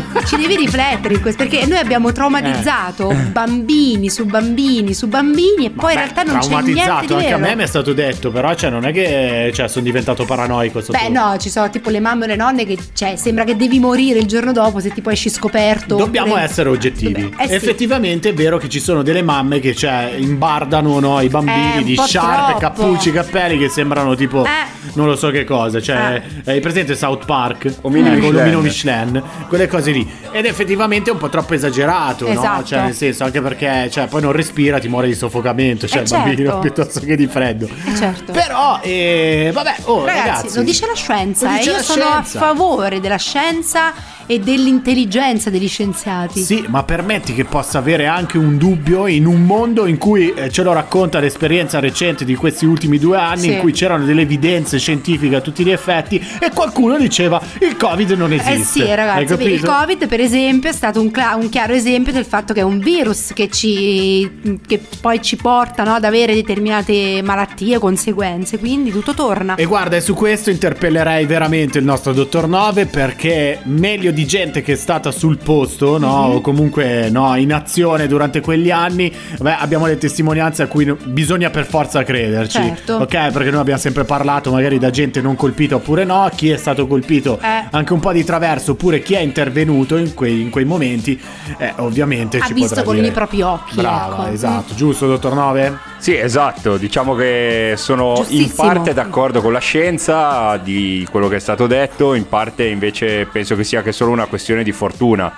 Ci 0.25 0.35
devi 0.37 0.55
riflettere 0.55 1.15
in 1.15 1.21
questo 1.21 1.43
perché 1.43 1.65
noi 1.65 1.77
abbiamo 1.79 2.11
traumatizzato 2.11 3.09
Eh. 3.09 3.15
bambini 3.15 4.09
su 4.09 4.25
bambini 4.25 4.93
su 4.93 5.07
bambini 5.07 5.65
e 5.65 5.69
poi 5.71 5.93
in 5.93 5.97
realtà 5.99 6.23
non 6.23 6.39
c'è 6.39 6.47
niente 6.47 6.65
di 6.65 6.73
traumatizzato 6.79 7.15
anche 7.17 7.33
a 7.33 7.37
me 7.37 7.55
mi 7.55 7.63
è 7.63 7.67
stato 7.67 7.93
detto, 7.93 8.31
però 8.31 8.53
cioè 8.55 8.69
non 8.69 8.85
è 8.85 8.91
che 8.93 9.51
cioè, 9.53 9.67
sono 9.67 9.83
diventato 9.83 10.23
paranoico 10.25 10.81
sotto- 10.81 10.97
Beh 10.97 11.09
no, 11.09 11.35
ci 11.37 11.49
sono 11.49 11.69
tipo 11.69 11.89
le 11.89 11.99
mamme 11.99 12.23
o 12.25 12.27
le 12.27 12.35
nonne 12.35 12.65
che 12.65 12.77
cioè, 12.93 13.15
sembra 13.15 13.43
che 13.43 13.55
devi 13.55 13.79
morire 13.79 14.19
il 14.19 14.25
giorno 14.27 14.51
dopo 14.51 14.79
se 14.79 14.89
tipo 14.91 15.09
esci 15.09 15.29
scoperto. 15.29 15.95
Dobbiamo 15.95 16.27
oppure- 16.31 16.43
essere 16.43 16.69
oggettivi. 16.69 17.11
Dobbiamo- 17.13 17.43
eh 17.43 17.47
sì. 17.47 17.53
Effettivamente 17.55 18.29
è 18.29 18.33
vero 18.33 18.57
che 18.57 18.69
ci 18.69 18.79
sono 18.79 19.01
delle 19.03 19.21
mamme 19.21 19.59
che 19.59 19.75
cioè, 19.75 20.13
imbardano 20.17 20.99
no, 20.99 21.19
i 21.21 21.27
bambini 21.27 21.79
Eh, 21.79 21.83
di 21.83 21.97
sciarpe, 21.97 22.59
cappucci, 22.59 23.11
cappelli 23.11 23.57
che 23.57 23.69
sembrano 23.69 24.15
tipo 24.15 24.45
Eh. 24.45 24.49
non 24.93 25.07
lo 25.07 25.15
so 25.15 25.29
che 25.29 25.43
cosa. 25.43 25.81
Cioè, 25.81 26.21
hai 26.45 26.59
presente 26.59 26.95
South 26.95 27.25
Park? 27.25 27.73
Omino 27.81 28.07
Eh, 28.07 28.09
con 28.11 28.19
Michelin. 28.19 28.35
l'omino 28.35 28.61
Michelin, 28.61 29.23
quelle 29.47 29.67
cose 29.67 29.91
lì. 29.91 30.09
Ed 30.31 30.45
effettivamente 30.45 31.09
è 31.09 31.13
un 31.13 31.19
po' 31.19 31.27
troppo 31.29 31.53
esagerato, 31.53 32.25
no? 32.25 32.31
Esatto. 32.31 32.63
Cioè, 32.65 32.81
nel 32.83 32.93
senso, 32.95 33.23
anche 33.25 33.41
perché 33.41 33.89
cioè, 33.91 34.07
poi 34.07 34.21
non 34.21 34.31
respira, 34.31 34.79
ti 34.79 34.87
muore 34.87 35.07
di 35.07 35.13
soffocamento, 35.15 35.87
cioè 35.87 35.99
Eh, 35.99 36.03
il 36.03 36.09
bambino 36.09 36.43
certo. 36.43 36.59
piuttosto 36.73 36.99
che 37.01 37.15
di 37.17 37.27
freddo. 37.27 37.65
Eh, 37.67 37.95
certo. 37.95 38.31
Però, 38.31 38.79
eh, 38.81 39.51
vabbè, 39.53 39.75
oh, 39.83 40.05
Ragazzi, 40.05 40.27
ragazzi, 40.27 40.55
lo 40.57 40.63
dice 40.63 40.85
la 40.87 40.95
scienza, 40.95 41.47
dice 41.57 41.69
io 41.69 41.75
la 41.75 41.81
sono 41.83 42.05
scienza. 42.05 42.37
a 42.39 42.41
favore 42.41 42.99
della 43.01 43.17
scienza 43.17 43.93
e 44.31 44.39
dell'intelligenza 44.39 45.49
degli 45.49 45.67
scienziati. 45.67 46.39
Sì, 46.41 46.63
ma 46.69 46.83
permetti 46.83 47.33
che 47.33 47.43
possa 47.43 47.79
avere 47.79 48.07
anche 48.07 48.37
un 48.37 48.57
dubbio 48.57 49.07
in 49.07 49.25
un 49.25 49.41
mondo 49.41 49.85
in 49.87 49.97
cui 49.97 50.31
eh, 50.33 50.49
ce 50.49 50.63
lo 50.63 50.71
racconta 50.71 51.19
l'esperienza 51.19 51.79
recente 51.79 52.23
di 52.23 52.35
questi 52.35 52.65
ultimi 52.65 52.97
due 52.97 53.17
anni, 53.17 53.41
Sì. 53.41 53.51
in 53.51 53.59
cui 53.59 53.73
c'erano 53.73 54.05
delle 54.05 54.21
evidenze 54.21 54.79
scientifiche 54.79 55.35
a 55.35 55.41
tutti 55.41 55.65
gli 55.65 55.69
effetti 55.69 56.15
e 56.39 56.49
qualcuno 56.53 56.97
diceva 56.97 57.41
il 57.59 57.75
Covid 57.75 58.11
non 58.11 58.31
esiste. 58.31 58.53
Eh 58.53 58.85
sì, 58.85 58.95
ragazzi, 58.95 59.33
il 59.43 59.61
Covid 59.61 60.07
per 60.07 60.21
esempio 60.21 60.69
è 60.69 60.73
stato 60.73 61.01
un, 61.01 61.11
cla- 61.11 61.35
un 61.37 61.49
chiaro 61.49 61.73
esempio 61.73 62.13
del 62.13 62.23
fatto 62.25 62.53
che 62.53 62.61
è 62.61 62.63
un 62.63 62.79
virus 62.79 63.33
che, 63.33 63.49
ci, 63.49 64.59
che 64.65 64.79
poi 65.01 65.21
ci 65.21 65.35
porta 65.35 65.83
no, 65.83 65.95
ad 65.95 66.05
avere 66.05 66.33
determinate 66.33 67.21
malattie, 67.21 67.79
conseguenze, 67.79 68.57
quindi 68.59 68.91
tutto 68.91 69.13
torna. 69.13 69.55
E 69.55 69.65
guarda, 69.65 69.97
e 69.97 70.01
su 70.01 70.13
questo 70.13 70.49
interpellerei 70.49 71.25
veramente 71.25 71.79
il 71.79 71.83
nostro 71.83 72.13
dottor 72.13 72.47
Nove 72.47 72.85
perché 72.85 73.59
meglio 73.63 74.11
di 74.11 74.19
gente 74.25 74.61
che 74.61 74.73
è 74.73 74.75
stata 74.75 75.11
sul 75.11 75.37
posto, 75.37 75.97
no? 75.97 76.27
Mhm. 76.27 76.35
O 76.35 76.41
comunque 76.41 77.09
no, 77.09 77.35
in 77.35 77.53
azione 77.53 78.07
durante 78.07 78.41
quegli 78.41 78.71
anni, 78.71 79.11
beh, 79.39 79.55
abbiamo 79.55 79.85
le 79.85 79.97
testimonianze 79.97 80.63
a 80.63 80.67
cui 80.67 80.91
bisogna 81.05 81.49
per 81.49 81.65
forza 81.65 82.03
crederci. 82.03 82.57
Certo. 82.61 82.95
Ok, 82.95 83.31
perché 83.31 83.49
noi 83.51 83.59
abbiamo 83.61 83.79
sempre 83.79 84.03
parlato 84.03 84.51
magari 84.51 84.79
da 84.79 84.89
gente 84.89 85.21
non 85.21 85.35
colpita 85.35 85.75
oppure 85.75 86.03
no, 86.05 86.29
chi 86.35 86.49
è 86.49 86.57
stato 86.57 86.87
colpito 86.87 87.39
Eh. 87.41 87.65
anche 87.71 87.93
un 87.93 87.99
po' 87.99 88.11
di 88.11 88.23
traverso 88.23 88.71
oppure 88.71 89.01
chi 89.01 89.13
è 89.13 89.19
intervenuto 89.19 89.97
in 89.97 90.13
quei, 90.13 90.41
in 90.41 90.49
quei 90.49 90.65
momenti, 90.65 91.19
eh, 91.57 91.73
ovviamente 91.77 92.37
Ha 92.39 92.45
ci 92.45 92.53
visto 92.53 92.81
con 92.83 92.95
dire- 92.95 93.07
i 93.07 93.11
propri 93.11 93.41
occhi, 93.41 93.75
Brava, 93.75 94.25
ecco. 94.25 94.33
esatto, 94.33 94.73
giusto 94.75 95.07
dottor 95.07 95.33
Nove? 95.33 95.89
Sì, 96.01 96.17
esatto, 96.17 96.77
diciamo 96.77 97.13
che 97.13 97.75
sono 97.77 98.25
in 98.29 98.51
parte 98.55 98.91
d'accordo 98.91 99.39
con 99.39 99.53
la 99.53 99.59
scienza 99.59 100.57
di 100.57 101.07
quello 101.11 101.27
che 101.27 101.35
è 101.35 101.39
stato 101.39 101.67
detto, 101.67 102.15
in 102.15 102.27
parte 102.27 102.65
invece 102.65 103.27
penso 103.27 103.55
che 103.55 103.63
sia 103.63 103.83
che 103.83 103.91
solo 103.91 104.09
una 104.09 104.25
questione 104.25 104.63
di 104.63 104.71
fortuna. 104.71 105.31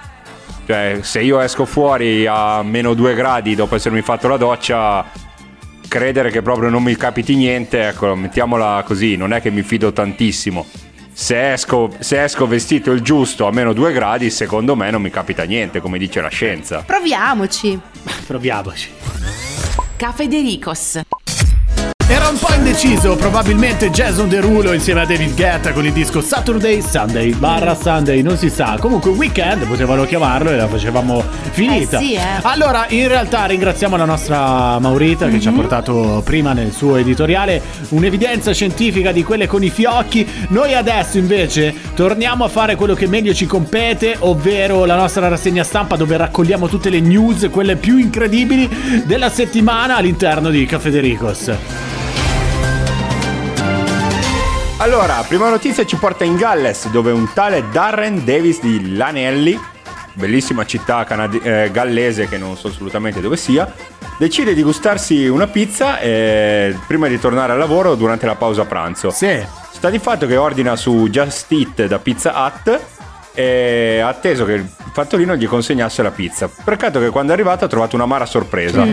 Cioè, 0.66 1.00
se 1.02 1.20
io 1.20 1.42
esco 1.42 1.66
fuori 1.66 2.26
a 2.26 2.64
meno 2.64 2.94
due 2.94 3.14
gradi 3.14 3.56
dopo 3.56 3.76
essermi 3.76 4.02
fatto 4.04 4.30
la 4.30 4.38
doccia, 4.38 5.06
credere 5.90 6.32
che 6.32 6.42
proprio 6.42 6.70
non 6.70 6.82
mi 6.82 6.96
capiti 6.96 7.36
niente, 7.36 7.90
ecco, 7.90 8.16
mettiamola 8.16 8.84
così, 8.86 9.18
non 9.18 9.34
è 9.34 9.42
che 9.42 9.52
mi 9.52 9.64
fido 9.64 9.92
tantissimo. 9.92 10.66
Se 11.12 11.52
esco, 11.52 11.94
se 12.00 12.24
esco 12.24 12.48
vestito 12.48 12.92
il 12.92 13.02
giusto 13.02 13.48
a 13.48 13.52
meno 13.52 13.74
due 13.74 13.92
gradi, 13.92 14.30
secondo 14.30 14.78
me 14.78 14.90
non 14.92 15.02
mi 15.02 15.10
capita 15.10 15.44
niente, 15.44 15.82
come 15.82 15.98
dice 15.98 16.22
la 16.22 16.30
scienza. 16.30 16.84
Proviamoci. 16.86 17.78
Proviamoci. 18.26 19.53
Cafedericos. 20.04 21.00
Era 22.24 22.32
un 22.32 22.40
po' 22.40 22.54
indeciso, 22.54 23.18
probabilmente 23.18 23.90
Jason 23.90 24.30
Derulo 24.30 24.72
insieme 24.72 25.02
a 25.02 25.06
David 25.06 25.36
Guetta 25.36 25.74
con 25.74 25.86
il 25.86 25.92
disco 25.92 26.22
Saturday 26.22 26.82
Sunday 26.82 27.34
barra 27.34 27.76
Sunday, 27.76 28.22
non 28.22 28.38
si 28.38 28.50
sa. 28.50 28.78
Comunque 28.80 29.12
Weekend 29.12 29.68
potevano 29.68 30.06
chiamarlo 30.06 30.50
e 30.50 30.56
la 30.56 30.70
facevamo 30.70 31.22
finita. 31.52 32.00
Eh 32.00 32.02
sì, 32.02 32.14
eh. 32.14 32.22
Allora, 32.44 32.86
in 32.88 33.10
realtà 33.10 33.44
ringraziamo 33.44 33.98
la 33.98 34.06
nostra 34.06 34.80
Maurita 34.80 35.28
che 35.28 35.42
ci 35.42 35.50
ha 35.50 35.52
Mhm. 35.52 35.58
portato 35.58 36.22
prima 36.24 36.54
nel 36.54 36.72
suo 36.72 36.96
editoriale 36.96 37.62
un'evidenza 37.90 38.54
scientifica 38.54 39.12
di 39.12 39.24
quelle 39.26 39.46
con 39.46 39.62
i 39.62 39.70
fiocchi. 39.70 40.26
Noi 40.48 40.74
adesso 40.74 41.18
invece 41.18 41.76
torniamo 41.94 42.46
a 42.46 42.48
fare 42.48 42.78
quello 42.78 42.94
che 42.94 43.06
meglio 43.06 43.34
ci 43.34 43.46
compete, 43.46 44.16
ovvero 44.20 44.86
la 44.86 44.96
nostra 44.96 45.28
rassegna 45.28 45.66
stampa 45.66 45.98
dove 45.98 46.16
raccogliamo 46.16 46.70
tutte 46.70 46.90
le 46.90 47.02
news, 47.02 47.50
quelle 47.52 47.76
più 47.76 47.98
incredibili 47.98 49.04
della 49.04 49.30
settimana 49.30 49.98
all'interno 49.98 50.50
di 50.50 50.66
Cafedericos. 50.66 51.52
Allora, 54.84 55.24
prima 55.26 55.50
notizia 55.50 55.86
ci 55.86 55.96
porta 55.96 56.26
in 56.26 56.36
Galles, 56.36 56.90
dove 56.90 57.14
un 57.14 57.32
tale 57.34 57.64
Darren 57.72 58.26
Davis 58.26 58.60
di 58.60 58.98
Lanelli, 58.98 59.58
bellissima 60.12 60.66
città 60.66 61.06
canadi- 61.06 61.40
eh, 61.42 61.70
gallese 61.72 62.28
che 62.28 62.38
non 62.38 62.58
so 62.58 62.68
assolutamente 62.68 63.22
dove 63.22 63.38
sia, 63.38 63.74
decide 64.18 64.54
di 64.54 64.62
gustarsi 64.62 65.26
una 65.28 65.48
pizza 65.48 66.00
eh, 66.00 66.78
prima 66.86 67.08
di 67.08 67.18
tornare 67.18 67.54
al 67.54 67.60
lavoro 67.60 67.96
durante 67.96 68.26
la 68.26 68.36
pausa 68.36 68.66
pranzo. 68.66 69.10
Sì. 69.10 69.42
Sta 69.72 69.90
di 69.90 70.00
fatto 70.00 70.28
che 70.28 70.36
ordina 70.36 70.76
su 70.76 71.08
Just 71.10 71.50
Eat 71.54 71.86
da 71.86 72.00
Pizza 72.00 72.34
Hut 72.36 72.82
e 73.34 74.00
ha 74.00 74.08
atteso 74.08 74.46
che 74.46 74.54
il 74.54 74.70
fattorino 74.92 75.36
gli 75.36 75.48
consegnasse 75.48 76.02
la 76.04 76.12
pizza. 76.12 76.50
Peccato 76.64 77.00
che 77.00 77.10
quando 77.10 77.32
è 77.32 77.36
arrivato 77.36 77.66
ha 77.66 77.68
trovato 77.68 77.96
un'amara 77.96 78.26
sorpresa. 78.26 78.86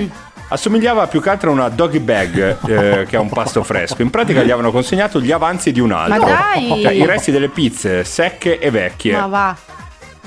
Assomigliava 0.49 1.07
più 1.07 1.21
che 1.21 1.31
altro 1.31 1.51
a 1.51 1.53
una 1.53 1.69
doggy 1.69 2.01
bag 2.01 2.57
eh, 2.67 3.05
che 3.09 3.17
a 3.17 3.21
un 3.21 3.29
pasto 3.29 3.63
fresco. 3.63 4.03
In 4.03 4.11
pratica 4.11 4.41
gli 4.41 4.51
avevano 4.51 4.73
consegnato 4.73 5.21
gli 5.21 5.31
avanzi 5.31 5.71
di 5.71 5.79
un 5.79 5.93
altro. 5.93 6.27
Ma 6.27 6.53
dai! 6.55 6.83
Cioè, 6.83 6.93
I 6.93 7.07
resti 7.07 7.31
delle 7.31 7.49
pizze 7.49 8.03
secche 8.03 8.59
e 8.59 8.71
vecchie. 8.71 9.17
Ma 9.17 9.27
va. 9.27 9.57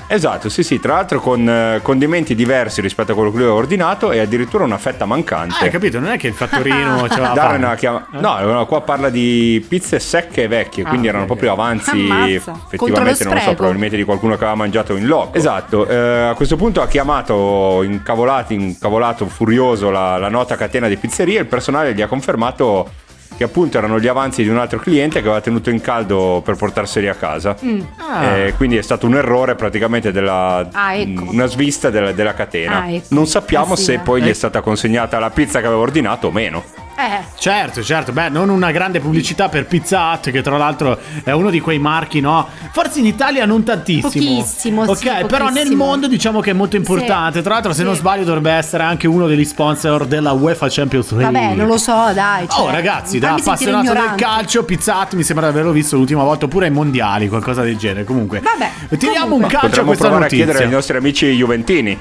Esatto, 0.06 0.48
sì, 0.48 0.62
sì, 0.62 0.78
tra 0.80 0.94
l'altro 0.94 1.20
con 1.20 1.48
eh, 1.48 1.80
condimenti 1.82 2.34
diversi 2.34 2.80
rispetto 2.80 3.12
a 3.12 3.14
quello 3.14 3.30
che 3.30 3.36
lui 3.36 3.44
aveva 3.46 3.58
ordinato 3.60 4.12
e 4.12 4.18
addirittura 4.20 4.64
una 4.64 4.78
fetta 4.78 5.04
Ah, 5.04 5.06
mancante. 5.06 5.64
hai 5.64 5.70
capito? 5.70 5.98
Non 5.98 6.10
è 6.10 6.16
che 6.18 6.28
il 6.28 6.34
fattorino 6.34 7.08
ce 7.10 7.20
l'ha 7.20 7.32
ha 7.32 7.74
chiama- 7.74 8.06
No, 8.12 8.38
no, 8.40 8.66
qua 8.66 8.80
parla 8.82 9.08
di 9.10 9.64
pizze 9.68 9.98
secche 9.98 10.44
e 10.44 10.48
vecchie, 10.48 10.84
quindi 10.84 11.06
Ah, 11.06 11.10
erano 11.10 11.24
ok, 11.24 11.30
proprio 11.30 11.52
avanzi. 11.52 11.90
Ammazza. 11.90 12.52
Effettivamente, 12.66 13.24
non 13.24 13.34
lo 13.34 13.40
so, 13.40 13.54
probabilmente 13.54 13.96
di 13.96 14.04
qualcuno 14.04 14.36
che 14.36 14.44
aveva 14.44 14.56
mangiato 14.56 14.94
in 14.96 15.06
loco. 15.06 15.36
Esatto, 15.36 15.86
eh, 15.86 15.96
a 16.28 16.34
questo 16.34 16.56
punto 16.56 16.80
ha 16.80 16.86
chiamato 16.86 17.82
incavolato, 17.82 18.52
incavolato 18.52 19.26
furioso 19.26 19.90
la, 19.90 20.16
la 20.18 20.28
nota 20.28 20.56
catena 20.56 20.88
di 20.88 20.96
pizzerie. 20.96 21.40
Il 21.40 21.46
personale 21.46 21.94
gli 21.94 22.02
ha 22.02 22.06
confermato 22.06 22.88
che 23.36 23.44
appunto 23.44 23.78
erano 23.78 23.98
gli 23.98 24.06
avanzi 24.06 24.42
di 24.42 24.48
un 24.48 24.58
altro 24.58 24.78
cliente 24.78 25.20
che 25.20 25.26
aveva 25.26 25.40
tenuto 25.40 25.70
in 25.70 25.80
caldo 25.80 26.40
per 26.44 26.56
portarseli 26.56 27.08
a 27.08 27.14
casa. 27.14 27.56
Ah. 27.98 28.24
Eh, 28.24 28.54
quindi 28.56 28.76
è 28.76 28.82
stato 28.82 29.06
un 29.06 29.14
errore 29.16 29.54
praticamente 29.54 30.12
della 30.12 30.68
Ah, 30.72 30.94
ecco. 30.94 31.24
una 31.30 31.46
svista 31.46 31.90
della, 31.90 32.12
della 32.12 32.34
catena. 32.34 32.82
Ah, 32.82 32.90
ecco. 32.90 33.06
Non 33.10 33.26
sappiamo 33.26 33.72
Ah, 33.74 33.76
sì, 33.76 33.82
se 33.84 33.92
eh. 33.94 33.98
poi 33.98 34.20
gli 34.22 34.26
è 34.26 34.30
Eh. 34.30 34.34
stata 34.34 34.60
consegnata 34.60 35.18
la 35.18 35.30
pizza 35.30 35.60
che 35.60 35.66
aveva 35.66 35.80
ordinato 35.80 36.28
o 36.28 36.30
meno. 36.30 36.62
Eh, 36.96 37.22
Certo, 37.38 37.82
certo, 37.82 38.12
beh, 38.12 38.28
non 38.28 38.48
una 38.48 38.70
grande 38.70 39.00
pubblicità 39.00 39.48
per 39.48 39.66
Pizza 39.66 40.12
Hut, 40.12 40.30
che 40.30 40.42
tra 40.42 40.56
l'altro 40.56 40.98
è 41.22 41.32
uno 41.32 41.50
di 41.50 41.60
quei 41.60 41.78
marchi, 41.78 42.20
no? 42.20 42.48
Forse 42.72 43.00
in 43.00 43.06
Italia 43.06 43.44
non 43.44 43.62
tantissimo. 43.64 44.02
Pochissimo, 44.08 44.82
Ok, 44.84 44.96
sì, 44.96 45.10
però 45.26 45.48
nel 45.48 45.72
mondo 45.72 46.06
diciamo 46.08 46.40
che 46.40 46.50
è 46.50 46.54
molto 46.54 46.76
importante. 46.76 47.42
Tra 47.42 47.54
l'altro, 47.54 47.72
se 47.72 47.80
sì. 47.80 47.84
non 47.84 47.94
sbaglio, 47.96 48.24
dovrebbe 48.24 48.52
essere 48.52 48.82
anche 48.84 49.06
uno 49.06 49.26
degli 49.26 49.44
sponsor 49.44 50.06
della 50.06 50.32
UEFA 50.32 50.68
Champions 50.70 51.10
League. 51.12 51.30
vabbè, 51.38 51.54
non 51.54 51.66
lo 51.66 51.76
so, 51.76 52.10
dai. 52.14 52.44
Oh 52.44 52.64
cioè, 52.64 52.72
ragazzi, 52.72 53.18
da 53.18 53.34
appassionato 53.34 53.92
del 53.92 54.14
calcio, 54.16 54.64
Pizza 54.64 54.96
Hut 54.98 55.14
mi 55.14 55.22
sembra 55.22 55.46
di 55.46 55.52
averlo 55.52 55.72
visto 55.72 55.96
l'ultima 55.96 56.22
volta, 56.22 56.46
oppure 56.46 56.66
ai 56.66 56.72
mondiali, 56.72 57.28
qualcosa 57.28 57.62
del 57.62 57.76
genere. 57.76 58.04
Comunque, 58.04 58.40
Vabbè, 58.40 58.96
tiriamo 58.96 59.20
comunque. 59.26 59.44
un 59.46 59.50
calcio 59.50 59.56
a 59.56 59.68
Potremmo 59.68 59.86
questa 59.88 60.04
provare 60.06 60.24
notizia. 60.24 60.44
a 60.44 60.46
chiedere 60.46 60.64
ai 60.64 60.70
nostri 60.72 60.96
amici 60.96 61.26
juventini. 61.34 61.98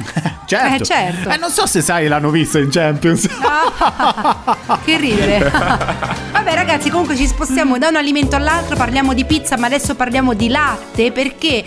Certo. 0.50 0.82
Eh, 0.82 0.84
certo. 0.84 1.28
Eh, 1.28 1.36
non 1.36 1.50
so 1.50 1.64
se 1.64 1.80
sai, 1.80 2.08
l'hanno 2.08 2.30
vista 2.30 2.58
in 2.58 2.70
Champions. 2.70 3.28
Ah, 3.40 4.80
che 4.84 4.96
ridere. 4.96 5.38
Vabbè 5.48 6.54
ragazzi, 6.54 6.90
comunque 6.90 7.14
ci 7.14 7.28
spostiamo 7.28 7.78
da 7.78 7.86
un 7.86 7.94
alimento 7.94 8.34
all'altro, 8.34 8.74
parliamo 8.74 9.14
di 9.14 9.24
pizza, 9.24 9.56
ma 9.56 9.66
adesso 9.66 9.94
parliamo 9.94 10.34
di 10.34 10.48
latte 10.48 11.12
perché 11.12 11.64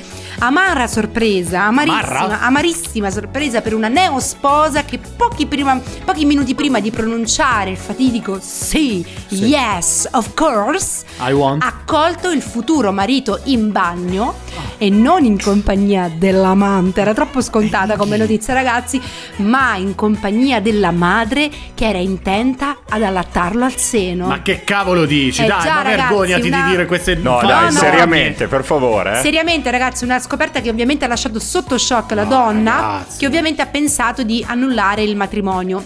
amara 0.48 0.88
sorpresa, 0.88 1.64
amarissima, 1.64 2.08
Amarra? 2.20 2.40
amarissima 2.42 3.10
sorpresa 3.10 3.62
per 3.62 3.74
una 3.74 3.88
neosposa 3.88 4.84
che 4.84 5.00
pochi, 5.16 5.46
prima- 5.46 5.80
pochi 6.04 6.26
minuti 6.26 6.54
prima 6.54 6.80
di 6.82 6.92
pronunciare 6.92 7.70
il 7.72 7.78
fatidico 7.78 8.40
sì, 8.42 9.06
yes, 9.30 10.08
of 10.12 10.34
course, 10.34 11.06
I 11.26 11.32
want. 11.32 11.64
ha 11.64 11.68
accolto 11.68 12.30
il 12.30 12.42
futuro 12.42 12.92
marito 12.92 13.40
in 13.46 13.72
bagno 13.72 14.36
e 14.78 14.90
non 14.90 15.24
in 15.24 15.42
compagnia 15.42 16.12
dell'amante, 16.14 17.00
era 17.02 17.14
troppo 17.14 17.42
scontata 17.42 17.96
come 17.96 18.18
notizia 18.18 18.54
ragazzi, 18.54 19.02
ma 19.38 19.78
in 19.78 19.96
compagnia 19.96 20.60
della 20.60 20.92
madre 20.92 21.50
che 21.74 21.88
era 21.88 22.00
intenta 22.00 22.80
ad 22.90 23.02
allattarlo 23.02 23.64
al 23.64 23.78
seno. 23.78 24.28
Ma 24.28 24.42
che 24.42 24.64
cavolo 24.66 25.06
dici? 25.06 25.42
Eh 25.44 25.48
Dai, 25.48 25.62
già, 25.62 25.74
ma 25.76 25.82
ragazzi, 25.84 26.00
vergognati 26.14 26.48
una- 26.48 26.64
di 26.66 26.70
dire 26.72 26.86
queste 26.86 27.16
No, 27.16 27.36
infami 27.36 27.48
dai, 27.48 27.64
no. 27.74 27.80
seriamente, 27.80 28.48
per 28.48 28.64
favore. 28.66 29.20
Eh? 29.20 29.22
Seriamente 29.22 29.72
ragazzi, 29.72 30.04
una 30.04 30.16
scoperta 30.20 30.32
che 30.62 30.70
ovviamente 30.70 31.06
ha 31.06 31.08
lasciato 31.08 31.40
sotto 31.40 31.78
shock 31.78 32.12
la 32.12 32.24
No, 32.24 32.30
donna, 32.30 32.72
ragazzi. 32.76 33.18
che 33.20 33.26
ovviamente 33.28 33.62
ha 33.62 33.68
pensato 33.68 34.24
di 34.24 34.44
annullare 34.48 35.04
il 35.04 35.16
matrimonio. 35.16 35.84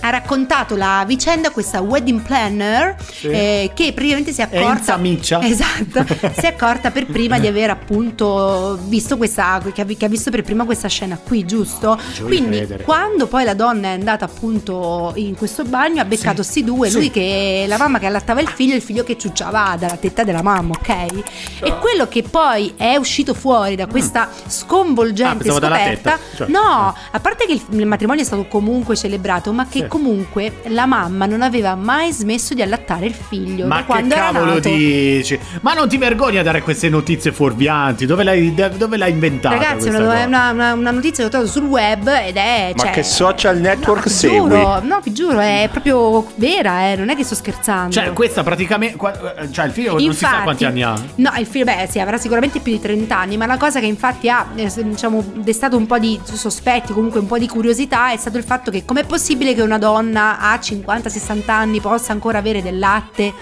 Ha 0.00 0.10
raccontato 0.10 0.76
la 0.76 1.04
vicenda 1.06 1.50
questa 1.50 1.80
wedding 1.80 2.20
planner 2.22 2.96
eh, 3.22 3.70
che 3.74 3.92
praticamente 3.92 4.32
si 4.32 4.40
è 4.40 4.48
Enza 4.50 4.68
accorta 4.68 4.96
Miccia. 4.96 5.40
Esatto, 5.48 6.04
si 6.06 6.40
è 6.40 6.48
accorta 6.48 6.90
per 6.90 7.06
prima 7.06 7.38
di 7.38 7.46
aver 7.46 7.70
appunto 7.70 8.78
visto 8.84 9.16
questa 9.16 9.60
che 9.72 9.80
ha, 9.80 10.08
visto 10.08 10.30
per 10.30 10.42
prima 10.42 10.64
questa 10.64 10.88
scena 10.88 11.18
qui, 11.18 11.44
giusto? 11.44 11.98
Vuoi 12.18 12.28
Quindi 12.28 12.56
credere. 12.58 12.84
quando 12.84 13.26
poi 13.26 13.44
la 13.44 13.54
donna 13.54 13.88
è 13.88 13.92
andata 13.92 14.24
appunto 14.24 15.12
in 15.16 15.34
questo 15.34 15.64
bagno 15.64 16.00
ha 16.00 16.04
beccato 16.04 16.42
sti 16.42 16.64
due, 16.64 16.90
sì. 16.90 16.96
lui 16.96 17.10
che 17.10 17.64
la 17.66 17.78
mamma 17.78 17.98
che 17.98 18.06
allattava 18.06 18.40
il 18.40 18.48
figlio 18.48 18.74
e 18.74 18.76
il 18.76 18.82
figlio 18.82 19.04
che 19.04 19.16
ciucciava 19.18 19.76
dalla 19.78 19.96
tetta 19.96 20.22
della 20.22 20.42
mamma, 20.42 20.74
ok? 20.74 21.22
E 21.62 21.76
quello 21.78 22.06
che 22.08 22.22
poi 22.22 22.74
è 22.76 22.96
uscito 22.96 23.34
fuori 23.34 23.74
da 23.74 23.86
questa 23.86 24.28
Ah, 24.28 24.30
sconvolgente 24.48 25.44
dalla 25.48 25.76
scoperta, 25.76 26.18
cioè. 26.36 26.48
no, 26.48 26.94
a 27.10 27.20
parte 27.20 27.46
che 27.46 27.60
il, 27.70 27.86
matrimonio 27.86 28.22
è 28.22 28.26
stato 28.26 28.46
comunque 28.46 28.96
celebrato, 28.96 29.52
ma 29.52 29.66
che 29.66 29.80
Sì. 29.80 29.87
Comunque 29.88 30.60
la 30.68 30.86
mamma 30.86 31.26
non 31.26 31.42
aveva 31.42 31.74
mai 31.74 32.12
smesso 32.12 32.54
di 32.54 32.62
allattare 32.62 33.06
il 33.06 33.14
figlio 33.14 33.66
Ma 33.66 33.76
da 33.76 33.80
che 33.80 33.86
quando 33.86 34.14
era 34.14 34.30
cavolo 34.30 34.58
dici? 34.60 35.38
Ma 35.62 35.72
non 35.74 35.88
ti 35.88 35.96
vergogni 35.98 36.38
a 36.38 36.42
dare 36.42 36.62
queste 36.62 36.88
notizie 36.88 37.32
fuorvianti? 37.32 38.06
Dove 38.06 38.22
l'hai, 38.24 38.54
dove 38.76 38.96
l'hai 38.96 39.10
inventata? 39.10 39.54
Ragazzi, 39.56 39.88
una, 39.88 40.24
una, 40.26 40.50
una- 40.50 40.72
una 40.74 40.90
notizia 40.90 41.16
che 41.22 41.24
ho 41.24 41.28
trovato 41.28 41.50
sul 41.50 41.64
web 41.64 42.06
ed 42.08 42.36
è. 42.36 42.72
Ma 42.76 42.82
cioè, 42.82 42.90
che 42.92 43.02
social 43.02 43.58
network 43.58 44.04
vi 44.04 44.10
segui? 44.10 44.36
Giuro, 44.50 44.80
no, 44.82 45.00
vi 45.02 45.12
giuro, 45.12 45.38
è 45.40 45.68
proprio 45.70 46.26
vera, 46.36 46.90
eh, 46.90 46.96
non 46.96 47.08
è 47.08 47.16
che 47.16 47.24
sto 47.24 47.34
scherzando. 47.34 47.92
Cioè, 47.92 48.12
questa 48.12 48.42
praticamente. 48.42 48.96
eh, 49.38 49.50
Cioè, 49.50 49.64
il 49.66 49.72
figlio 49.72 49.92
non 49.98 50.12
si 50.12 50.18
sa 50.18 50.40
quanti 50.42 50.64
anni 50.64 50.82
ha. 50.82 50.94
No, 51.16 51.32
il 51.38 51.46
figlio, 51.46 51.64
beh, 51.64 51.86
sì, 51.90 51.98
avrà 52.00 52.18
sicuramente 52.18 52.60
più 52.60 52.72
di 52.72 52.80
30 52.80 53.16
anni, 53.16 53.36
ma 53.36 53.46
la 53.46 53.56
cosa 53.56 53.80
che 53.80 53.86
infatti 53.86 54.28
ha, 54.28 54.46
eh, 54.54 54.70
diciamo, 54.76 55.24
destato 55.36 55.76
un 55.76 55.86
po' 55.86 55.98
di 55.98 56.18
sospetti, 56.22 56.92
comunque 56.92 57.20
un 57.20 57.26
po' 57.26 57.38
di 57.38 57.48
curiosità, 57.48 58.12
è 58.12 58.16
stato 58.16 58.36
il 58.36 58.44
fatto 58.44 58.70
che 58.70 58.84
com'è 58.84 59.04
possibile 59.04 59.54
che 59.54 59.62
una 59.62 59.77
donna 59.78 60.38
a 60.40 60.54
50-60 60.56 61.50
anni 61.50 61.80
possa 61.80 62.12
ancora 62.12 62.38
avere 62.38 62.62
del 62.62 62.78
latte 62.78 63.32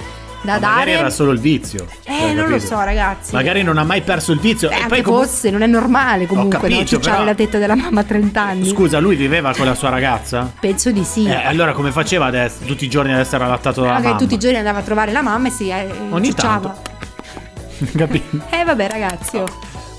da 0.43 0.61
Ma 0.61 0.67
magari 0.69 0.91
dare? 0.93 0.99
era 1.01 1.11
solo 1.11 1.33
il 1.33 1.41
vizio. 1.41 1.87
Eh, 2.05 2.13
Hai 2.13 2.35
non 2.35 2.45
lo 2.49 2.57
capito? 2.57 2.67
so, 2.75 2.81
ragazzi. 2.85 3.35
Magari 3.35 3.63
non 3.65 3.79
ha 3.79 3.85
mai 3.85 4.03
perso 4.03 4.31
il 4.33 4.39
vizio. 4.39 4.69
Beh, 4.69 4.77
e 4.77 4.87
poi 4.87 5.03
comunque- 5.03 5.27
fosse, 5.27 5.51
non 5.51 5.63
è 5.63 5.67
normale 5.67 6.27
comunque, 6.27 6.59
capito, 6.61 6.79
no? 6.79 6.85
Ciucciare 6.87 7.17
però- 7.17 7.29
la 7.29 7.35
tetta 7.35 7.59
della 7.59 7.75
mamma 7.75 8.01
a 8.01 8.05
30 8.05 8.43
anni. 8.43 8.69
Scusa, 8.69 9.01
lui 9.01 9.17
viveva 9.17 9.53
con 9.57 9.67
la 9.67 9.75
sua 9.75 9.89
ragazza? 9.89 10.53
Penso 10.61 10.93
di 10.93 11.03
sì. 11.03 11.27
Eh, 11.27 11.35
allora 11.47 11.73
come 11.73 11.91
faceva 11.91 12.27
adesso, 12.27 12.59
tutti 12.65 12.85
i 12.85 12.89
giorni 12.89 13.13
ad 13.13 13.19
essere 13.19 13.43
allattato 13.43 13.81
dalla 13.81 13.95
Magari 13.95 14.09
mamma? 14.13 14.21
tutti 14.21 14.35
i 14.35 14.39
giorni 14.39 14.59
andava 14.59 14.79
a 14.79 14.83
trovare 14.83 15.11
la 15.11 15.23
mamma 15.23 15.49
e 15.49 15.51
si 15.51 15.69
eh, 15.69 15.89
Ogni 16.11 16.29
ciucciava. 16.29 16.77
Capito? 17.97 18.41
Eh 18.51 18.63
vabbè 18.65 18.87
ragazzi, 18.87 19.37
oh. 19.39 19.47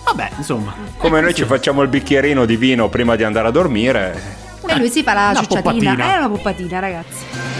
Vabbè, 0.05 0.29
insomma. 0.37 0.73
Come 0.97 1.19
noi 1.19 1.33
ci 1.33 1.43
facciamo 1.43 1.81
il 1.81 1.89
bicchierino 1.89 2.45
di 2.45 2.55
vino 2.55 2.87
prima 2.87 3.17
di 3.17 3.23
andare 3.25 3.49
a 3.49 3.51
dormire. 3.51 4.45
E 4.67 4.77
lui 4.77 4.89
si 4.89 5.03
fa 5.03 5.13
la 5.13 5.29
Una 5.29 5.39
ciucciatina. 5.39 6.13
È 6.13 6.17
una 6.17 6.29
poppatina, 6.29 6.79
ragazzi. 6.79 7.56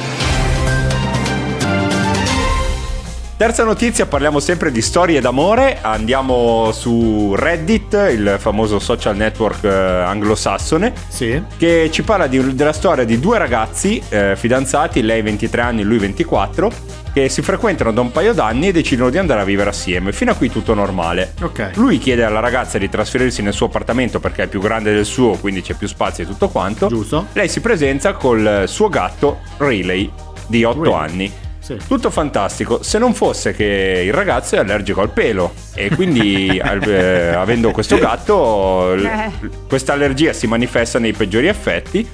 Terza 3.38 3.64
notizia, 3.64 4.08
parliamo 4.08 4.40
sempre 4.40 4.72
di 4.72 4.82
storie 4.82 5.22
d'amore. 5.22 5.78
Andiamo 5.82 6.72
su 6.72 7.36
Reddit, 7.36 7.94
il 8.12 8.38
famoso 8.40 8.80
social 8.80 9.16
network 9.16 9.64
eh, 9.64 9.70
anglosassone. 9.70 10.92
Sì. 11.08 11.40
che 11.56 11.90
ci 11.92 12.02
parla 12.02 12.26
di- 12.26 12.56
della 12.56 12.74
storia 12.74 13.04
di 13.04 13.20
due 13.20 13.38
ragazzi 13.38 14.02
eh, 14.10 14.36
fidanzati, 14.36 15.04
lei 15.04 15.22
23 15.22 15.62
anni, 15.62 15.84
lui 15.84 16.00
24, 16.00 16.72
che 17.14 17.30
si 17.30 17.44
frequentano 17.44 17.92
da 17.94 18.02
un 18.02 18.12
paio 18.12 18.34
d'anni 18.34 18.70
e 18.70 18.72
decidono 18.72 19.12
di 19.12 19.20
andare 19.20 19.42
a 19.42 19.44
vivere 19.44 19.70
assieme. 19.70 20.12
Fino 20.14 20.32
a 20.32 20.34
qui 20.34 20.50
tutto 20.50 20.74
normale. 20.74 21.34
Ok. 21.44 21.74
Lui 21.76 22.00
chiede 22.00 22.24
alla 22.24 22.40
ragazza 22.40 22.80
di 22.80 22.90
trasferirsi 22.90 23.44
nel 23.44 23.54
suo 23.54 23.68
appartamento 23.68 24.20
perché 24.20 24.44
è 24.44 24.48
più 24.48 24.60
grande 24.60 24.92
del 24.94 25.06
suo, 25.06 25.34
quindi 25.34 25.62
c'è 25.62 25.76
più 25.76 25.88
spazio 25.88 26.24
e 26.24 26.28
tutto 26.28 26.50
quanto. 26.50 26.88
Giusto. 26.88 27.28
Lei 27.34 27.50
si 27.50 27.62
presenta 27.62 28.14
col 28.14 28.64
suo 28.66 28.90
gatto 28.90 29.42
Riley 29.58 30.12
di 30.48 30.64
8 30.64 30.82
Riley. 30.82 30.94
anni. 31.00 31.32
Sì. 31.68 31.78
Tutto 31.86 32.10
fantastico, 32.10 32.82
se 32.82 32.98
non 32.98 33.14
fosse 33.14 33.52
che 33.54 34.02
il 34.06 34.14
ragazzo 34.14 34.56
è 34.56 34.60
allergico 34.60 35.02
al 35.02 35.10
pelo 35.10 35.54
e 35.76 35.90
quindi 35.94 36.48
eh, 36.58 37.28
avendo 37.34 37.72
questo 37.72 37.98
gatto 37.98 38.94
Eh. 38.94 39.32
questa 39.68 39.92
allergia 39.92 40.32
si 40.32 40.48
manifesta 40.48 40.98
nei 40.98 41.12
peggiori 41.12 41.48
effetti 41.48 42.08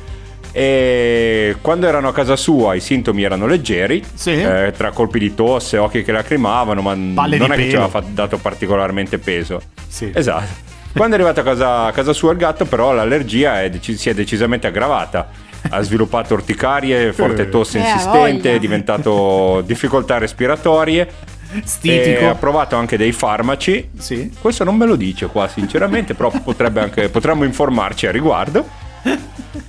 e 0.51 1.55
quando 1.61 1.87
erano 1.87 2.07
a 2.07 2.13
casa 2.13 2.35
sua 2.35 2.73
i 2.75 2.79
sintomi 2.79 3.23
erano 3.23 3.45
leggeri, 3.47 4.03
Sì. 4.13 4.31
eh, 4.31 4.71
tra 4.75 4.91
colpi 4.91 5.19
di 5.19 5.33
tosse, 5.35 5.77
occhi 5.77 6.03
che 6.03 6.11
lacrimavano, 6.11 6.81
ma 6.81 6.95
Palle 7.13 7.37
non 7.37 7.51
è 7.51 7.55
che 7.55 7.63
ci 7.63 7.69
pelo. 7.71 7.83
aveva 7.83 8.03
dato 8.07 8.37
particolarmente 8.37 9.17
peso. 9.17 9.61
Sì. 9.87 10.11
Esatto. 10.13 10.71
Quando 10.95 11.15
è 11.15 11.19
arrivato 11.19 11.39
a 11.39 11.43
casa, 11.43 11.83
a 11.85 11.91
casa 11.91 12.13
sua 12.13 12.31
il 12.31 12.37
gatto, 12.37 12.65
però 12.65 12.91
l'allergia 12.93 13.61
è 13.63 13.71
si 13.81 14.09
è 14.09 14.13
decisamente 14.13 14.67
aggravata. 14.67 15.27
Ha 15.69 15.81
sviluppato 15.81 16.33
orticarie, 16.33 17.13
forte 17.13 17.49
tosse 17.49 17.77
Eh, 17.79 17.81
insistente, 17.89 18.55
è 18.55 18.59
diventato 18.59 19.61
difficoltà 19.65 20.17
respiratorie. 20.17 21.07
E 21.55 21.61
Stitico. 21.65 22.29
ha 22.29 22.35
provato 22.35 22.75
anche 22.75 22.97
dei 22.97 23.11
farmaci. 23.11 23.89
Sì. 23.97 24.31
Questo 24.39 24.63
non 24.63 24.75
me 24.75 24.85
lo 24.85 24.95
dice 24.95 25.27
qua, 25.27 25.47
sinceramente, 25.47 26.15
però 26.15 26.31
potrebbe 26.43 26.81
anche, 26.81 27.09
potremmo 27.09 27.43
informarci 27.43 28.07
a 28.07 28.11
riguardo. 28.11 28.67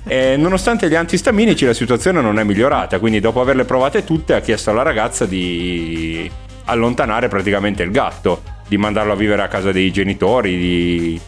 E 0.07 0.37
nonostante 0.37 0.89
gli 0.89 0.95
antistaminici, 0.95 1.65
la 1.67 1.75
situazione 1.75 2.21
non 2.21 2.39
è 2.39 2.45
migliorata. 2.45 2.99
Quindi, 2.99 3.21
dopo 3.21 3.41
averle 3.41 3.65
provate 3.65 4.03
tutte, 4.05 4.35
ha 4.35 4.41
chiesto 4.41 4.71
alla 4.71 4.83
ragazza 4.83 5.27
di 5.27 6.31
allontanare 6.67 7.29
praticamente 7.29 7.83
il 7.83 7.91
gatto, 7.91 8.43
di 8.67 8.79
mandarlo 8.79 9.13
a 9.13 9.17
vivere 9.17 9.43
a 9.43 9.49
casa 9.49 9.71
dei 9.71 9.91
genitori 9.93 10.57
di- 10.57 11.21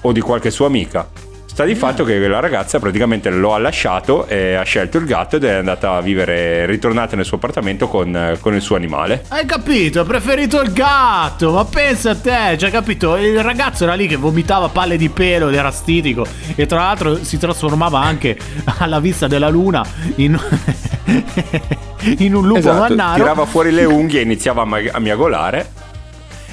o 0.00 0.12
di 0.12 0.20
qualche 0.20 0.50
sua 0.50 0.66
amica. 0.66 1.08
Sta 1.56 1.64
di 1.64 1.74
fatto 1.74 2.04
che 2.04 2.18
la 2.28 2.38
ragazza 2.38 2.78
praticamente 2.78 3.30
lo 3.30 3.54
ha 3.54 3.58
lasciato 3.58 4.26
e 4.26 4.56
ha 4.56 4.62
scelto 4.62 4.98
il 4.98 5.06
gatto 5.06 5.36
ed 5.36 5.44
è 5.44 5.54
andata 5.54 5.92
a 5.92 6.02
vivere, 6.02 6.64
è 6.64 6.66
ritornata 6.66 7.16
nel 7.16 7.24
suo 7.24 7.38
appartamento 7.38 7.88
con, 7.88 8.36
con 8.40 8.54
il 8.54 8.60
suo 8.60 8.76
animale. 8.76 9.24
Hai 9.28 9.46
capito? 9.46 10.00
Ha 10.00 10.04
preferito 10.04 10.60
il 10.60 10.70
gatto, 10.70 11.52
ma 11.52 11.64
pensa 11.64 12.10
a 12.10 12.14
te, 12.14 12.58
cioè 12.58 12.70
capito? 12.70 13.16
Il 13.16 13.42
ragazzo 13.42 13.84
era 13.84 13.94
lì 13.94 14.06
che 14.06 14.16
vomitava 14.16 14.68
palle 14.68 14.98
di 14.98 15.08
pelo 15.08 15.48
ed 15.48 15.54
era 15.54 15.70
stitico 15.70 16.26
e 16.54 16.66
tra 16.66 16.76
l'altro 16.76 17.24
si 17.24 17.38
trasformava 17.38 18.00
anche 18.00 18.36
alla 18.76 19.00
vista 19.00 19.26
della 19.26 19.48
luna 19.48 19.82
in, 20.16 20.38
in 22.18 22.34
un 22.34 22.46
lupo 22.46 22.58
Esatto, 22.58 22.80
mannaro. 22.80 23.16
tirava 23.22 23.46
fuori 23.46 23.70
le 23.70 23.86
unghie 23.86 24.20
e 24.20 24.24
iniziava 24.24 24.60
a, 24.60 24.64
ma- 24.66 24.82
a 24.92 24.98
miagolare. 24.98 25.75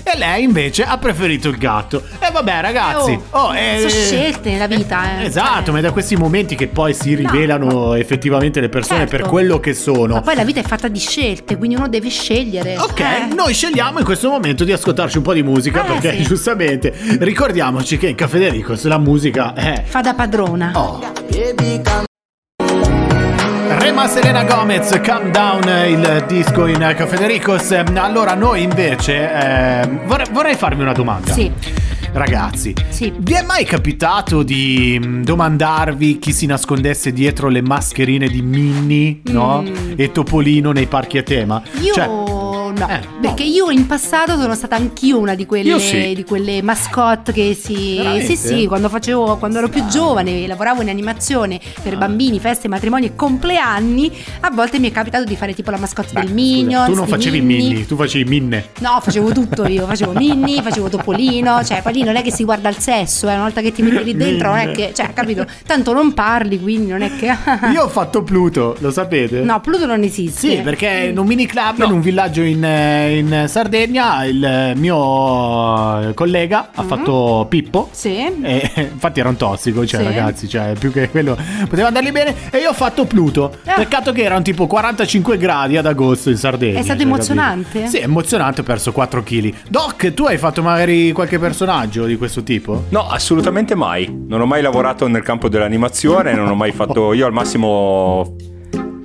E 0.04 0.18
lei 0.18 0.44
invece 0.44 0.84
ha 0.84 0.98
preferito 0.98 1.48
il 1.50 1.58
gatto. 1.58 2.04
E 2.20 2.30
vabbè 2.32 2.62
ragazzi, 2.62 3.18
Oh, 3.32 3.40
oh, 3.48 3.56
eh, 3.56 3.78
sono 3.88 3.90
scelte 3.90 4.52
nella 4.52 4.68
vita, 4.68 5.20
eh. 5.20 5.26
Esatto, 5.26 5.64
Cioè, 5.66 5.72
ma 5.74 5.80
è 5.80 5.82
da 5.82 5.92
questi 5.92 6.16
momenti 6.16 6.56
che 6.56 6.68
poi 6.68 6.94
si 6.94 7.16
rivelano 7.16 7.94
effettivamente 7.96 8.60
le 8.60 8.70
persone 8.70 9.00
certo. 9.08 9.16
per 9.18 9.26
quello 9.28 9.60
che 9.60 9.74
sono. 9.74 10.16
Ma 10.16 10.22
poi 10.22 10.36
la 10.36 10.44
vita 10.44 10.60
è 10.60 10.64
fatta 10.64 10.88
di 10.88 11.00
scelte, 11.00 11.58
quindi 11.58 11.76
uno 11.76 11.88
deve 11.88 12.10
scegliere. 12.10 12.78
Ok, 12.78 13.00
Eh. 13.00 13.34
noi 13.34 13.54
scegliamo 13.54 14.00
in 14.00 14.06
questo 14.06 14.30
momento 14.30 14.64
di 14.64 14.72
ascoltarci 14.74 15.18
un 15.18 15.24
po' 15.24 15.34
di 15.34 15.44
musica 15.44 15.84
Eh, 15.84 15.88
perché 15.88 16.12
sì. 16.18 16.24
giustamente 16.24 16.94
ricordiamoci 17.20 17.98
che 17.98 18.08
in 18.08 18.16
Caffè 18.16 18.38
Dericos 18.40 18.84
la 18.84 18.98
musica 18.98 19.54
è 19.54 19.84
Fa 19.86 20.02
da 20.02 20.14
padrona. 20.14 20.72
Oh. 20.76 21.02
Rema 23.84 24.08
Selena 24.08 24.46
Gomez, 24.46 24.98
Calm 25.02 25.30
Down, 25.30 25.68
il 25.90 26.24
disco 26.26 26.68
in 26.68 26.78
Caffè 26.78 27.18
Dericos. 27.18 27.72
Allora 27.96 28.34
noi 28.34 28.64
invece 28.64 29.30
eh, 29.30 29.90
vorrei, 30.06 30.26
vorrei 30.32 30.56
farvi 30.56 30.82
una 30.82 30.94
domanda. 30.94 31.34
Sì. 31.34 31.52
Ragazzi, 32.14 32.74
Sì. 32.88 33.12
vi 33.18 33.34
è 33.34 33.42
mai 33.42 33.66
capitato 33.66 34.42
di 34.42 34.98
mm, 35.04 35.24
domandarvi 35.24 36.18
chi 36.18 36.32
si 36.32 36.46
nascondesse 36.46 37.12
dietro 37.12 37.50
le 37.50 37.62
mascherine 37.62 38.30
di 38.30 38.42
Minnie 38.42 39.20
no? 39.24 39.64
Mm. 39.64 39.94
e 39.98 40.12
Topolino 40.14 40.72
nei 40.72 40.86
parchi 40.86 41.18
a 41.18 41.24
tema? 41.24 41.62
Io 41.82 41.94
Cioè, 41.94 42.08
no, 42.78 42.88
eh, 42.90 43.02
perché 43.22 43.44
no. 43.44 43.50
io 43.50 43.70
in 43.70 43.86
passato 43.88 44.40
sono 44.40 44.56
stata 44.56 44.76
anch'io 44.76 45.20
una 45.20 45.36
di 45.36 45.46
quelle, 45.46 45.80
sì. 45.80 46.14
di 46.14 46.24
quelle 46.24 46.62
mascotte 46.62 47.32
che 47.32 47.58
si... 47.60 47.98
Veramente? 47.98 48.36
Sì, 48.36 48.48
sì, 48.48 48.66
quando 48.68 48.90
facevo, 48.90 49.38
quando 49.38 49.58
ero 49.60 49.70
più 49.70 49.86
giovane, 49.88 50.46
lavoravo 50.48 50.82
in 50.82 50.90
animazione 50.90 51.60
Ah. 51.64 51.82
per 51.82 51.98
bambini, 51.98 52.40
feste, 52.40 52.68
matrimoni 52.68 53.08
e 53.08 53.16
compleanni, 53.16 54.12
a 54.42 54.50
volte 54.52 54.80
mi 54.80 54.90
è 54.90 54.92
capitato 54.92 55.24
di 55.24 55.36
fare 55.36 55.54
tipo 55.54 55.72
la 55.72 55.78
mascotte 55.78 56.14
Beh, 56.14 56.22
del 56.22 56.30
scusa, 56.30 56.42
Minions. 56.42 56.88
tu 56.88 56.96
non 56.96 57.08
facevi 57.08 57.42
Minnie. 57.42 57.68
Minnie, 57.70 57.86
tu 57.86 57.96
facevi 57.96 58.30
Minne. 58.30 58.66
No, 58.80 59.00
facevo 59.02 59.32
tutto 59.32 59.66
io, 59.68 59.86
facevo 59.86 60.14
Minnie, 60.18 60.62
facevo 60.62 60.90
Topolino, 60.90 61.64
cioè 61.64 61.82
poi 61.82 61.94
lì 61.94 62.04
non 62.04 62.16
è 62.16 62.22
che 62.22 62.32
si 62.32 62.44
guarda 62.44 62.70
il 62.70 62.78
sesso, 62.78 63.30
eh, 63.30 63.34
una 63.34 63.44
volta 63.44 63.62
che 63.62 63.72
ti 63.72 63.82
metti 63.82 64.04
lì 64.04 64.16
dentro 64.16 64.50
non 64.50 64.58
è 64.58 64.72
che, 64.72 64.92
cioè, 64.94 65.14
capito? 65.14 65.46
Tanto 65.66 65.94
non 65.94 66.14
parli, 66.14 66.60
quindi 66.60 66.92
non 66.92 67.02
è 67.02 67.16
che... 67.16 67.36
Io 67.72 67.84
ho 67.84 67.90
fatto 67.90 68.24
Pluto, 68.24 68.76
lo 68.80 68.92
sapete? 68.92 69.42
No, 69.42 69.60
Pluto 69.62 69.86
non 69.86 70.04
esiste. 70.04 70.50
Sì, 70.50 70.62
perché 70.62 71.10
in 71.12 71.18
un 71.18 71.26
mini 71.26 71.46
club 71.46 71.80
in 71.84 71.92
un 71.92 72.02
villaggio 72.02 72.42
in, 72.42 72.63
in 72.64 73.46
Sardegna 73.48 74.24
il 74.26 74.74
mio 74.76 76.12
collega 76.14 76.70
ha 76.74 76.84
fatto 76.84 77.46
Pippo. 77.50 77.90
Sì. 77.92 78.18
E, 78.42 78.72
infatti 78.94 79.20
era 79.20 79.30
un 79.30 79.38
tossico, 79.38 79.86
cioè 79.86 80.02
Sì. 80.02 80.06
ragazzi, 80.06 80.50
cioè 80.50 80.74
più 80.78 80.92
che 80.92 81.10
quello 81.10 81.38
poteva 81.68 81.88
andargli 81.88 82.12
bene. 82.12 82.36
E 82.52 82.60
io 82.60 82.70
ho 82.70 82.74
fatto 82.74 83.06
Pluto. 83.06 83.58
Ah. 83.66 83.74
Peccato 83.76 84.12
che 84.12 84.24
erano 84.24 84.42
tipo 84.42 84.68
45 84.68 85.38
gradi 85.38 85.78
ad 85.78 85.86
agosto 85.86 86.30
in 86.30 86.38
Sardegna. 86.38 86.80
È 86.80 86.84
stato 86.84 87.00
cioè, 87.00 87.08
emozionante? 87.08 87.70
capito? 87.80 87.90
Sì, 87.90 87.98
emozionante, 88.00 88.62
ho 88.62 88.64
perso 88.64 88.92
4 88.92 89.24
kg. 89.24 89.54
Doc, 89.70 90.14
tu 90.14 90.26
hai 90.26 90.38
fatto 90.38 90.62
magari 90.62 91.12
qualche 91.12 91.40
personaggio 91.40 92.06
di 92.06 92.16
questo 92.18 92.44
tipo? 92.44 92.86
No, 92.90 93.08
assolutamente 93.08 93.76
mai. 93.76 94.12
Non 94.28 94.42
ho 94.42 94.46
mai 94.46 94.62
lavorato 94.62 95.08
nel 95.08 95.24
campo 95.24 95.50
dell'animazione, 95.50 96.34
non 96.34 96.48
ho 96.50 96.56
mai 96.56 96.72
fatto. 96.72 97.14
Io 97.14 97.26
al 97.26 97.34
massimo 97.34 98.36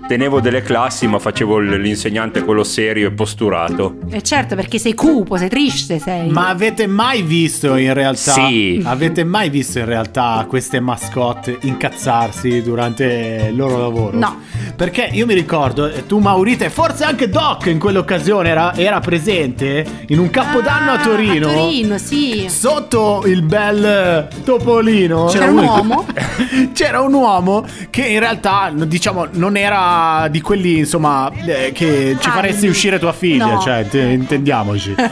tenevo 0.08 0.40
delle 0.40 0.62
classi, 0.62 1.06
ma 1.06 1.18
facevo 1.18 1.58
l'insegnante 1.58 2.42
quello 2.42 2.64
serio 2.64 3.08
e 3.08 3.12
posturato. 3.12 3.98
Eh 4.10 4.22
certo, 4.22 4.54
perché 4.56 4.78
sei 4.78 4.94
cupo, 4.94 5.36
sei 5.36 5.50
triste, 5.50 5.98
sei. 5.98 6.30
Ma 6.30 6.48
avete 6.48 6.86
mai 6.86 7.20
visto 7.22 7.76
in 7.76 7.92
realtà? 7.92 8.32
Sì. 8.32 8.82
Avete 8.84 9.22
mai 9.22 9.50
visto 9.50 9.78
in 9.78 9.84
realtà 9.84 10.44
queste 10.48 10.80
mascotte 10.80 11.58
incazzarsi 11.60 12.62
durante 12.62 13.48
il 13.50 13.56
loro 13.56 13.76
lavoro? 13.78 14.16
No. 14.18 14.40
Perché 14.74 15.10
io 15.12 15.26
mi 15.26 15.34
ricordo, 15.34 15.86
eh, 15.92 16.06
tu 16.06 16.18
Maurita 16.18 16.64
e 16.64 16.70
forse 16.70 17.04
anche 17.04 17.28
Doc 17.28 17.66
in 17.66 17.78
quell'occasione 17.78 18.48
era, 18.48 18.74
era 18.74 19.00
presente 19.00 19.84
in 20.08 20.18
un 20.18 20.30
capodanno 20.30 20.92
a 20.92 20.94
Ah, 20.94 21.02
Torino. 21.02 21.48
A 21.48 21.52
Torino, 21.52 21.98
sì. 21.98 22.46
Sotto 22.48 23.24
il 23.26 23.42
bel 23.42 23.84
eh, 23.84 24.42
Topolino 24.42 25.26
C'era 25.26 25.50
un 25.50 25.58
uomo? 25.58 26.06
C'era 26.72 27.00
un 27.02 27.12
uomo 27.12 27.66
che 27.90 28.06
in 28.06 28.20
realtà 28.20 28.72
diciamo 28.74 29.26
non 29.32 29.56
era 29.56 29.96
di 30.30 30.40
quelli 30.40 30.78
insomma 30.78 31.30
eh, 31.46 31.72
che 31.72 32.16
ci 32.20 32.30
faresti 32.30 32.66
uscire 32.66 32.98
tua 32.98 33.12
figlia, 33.12 33.46
No. 33.54 33.60
cioè 33.60 33.86
te- 33.88 34.00
intendiamoci. 34.00 34.94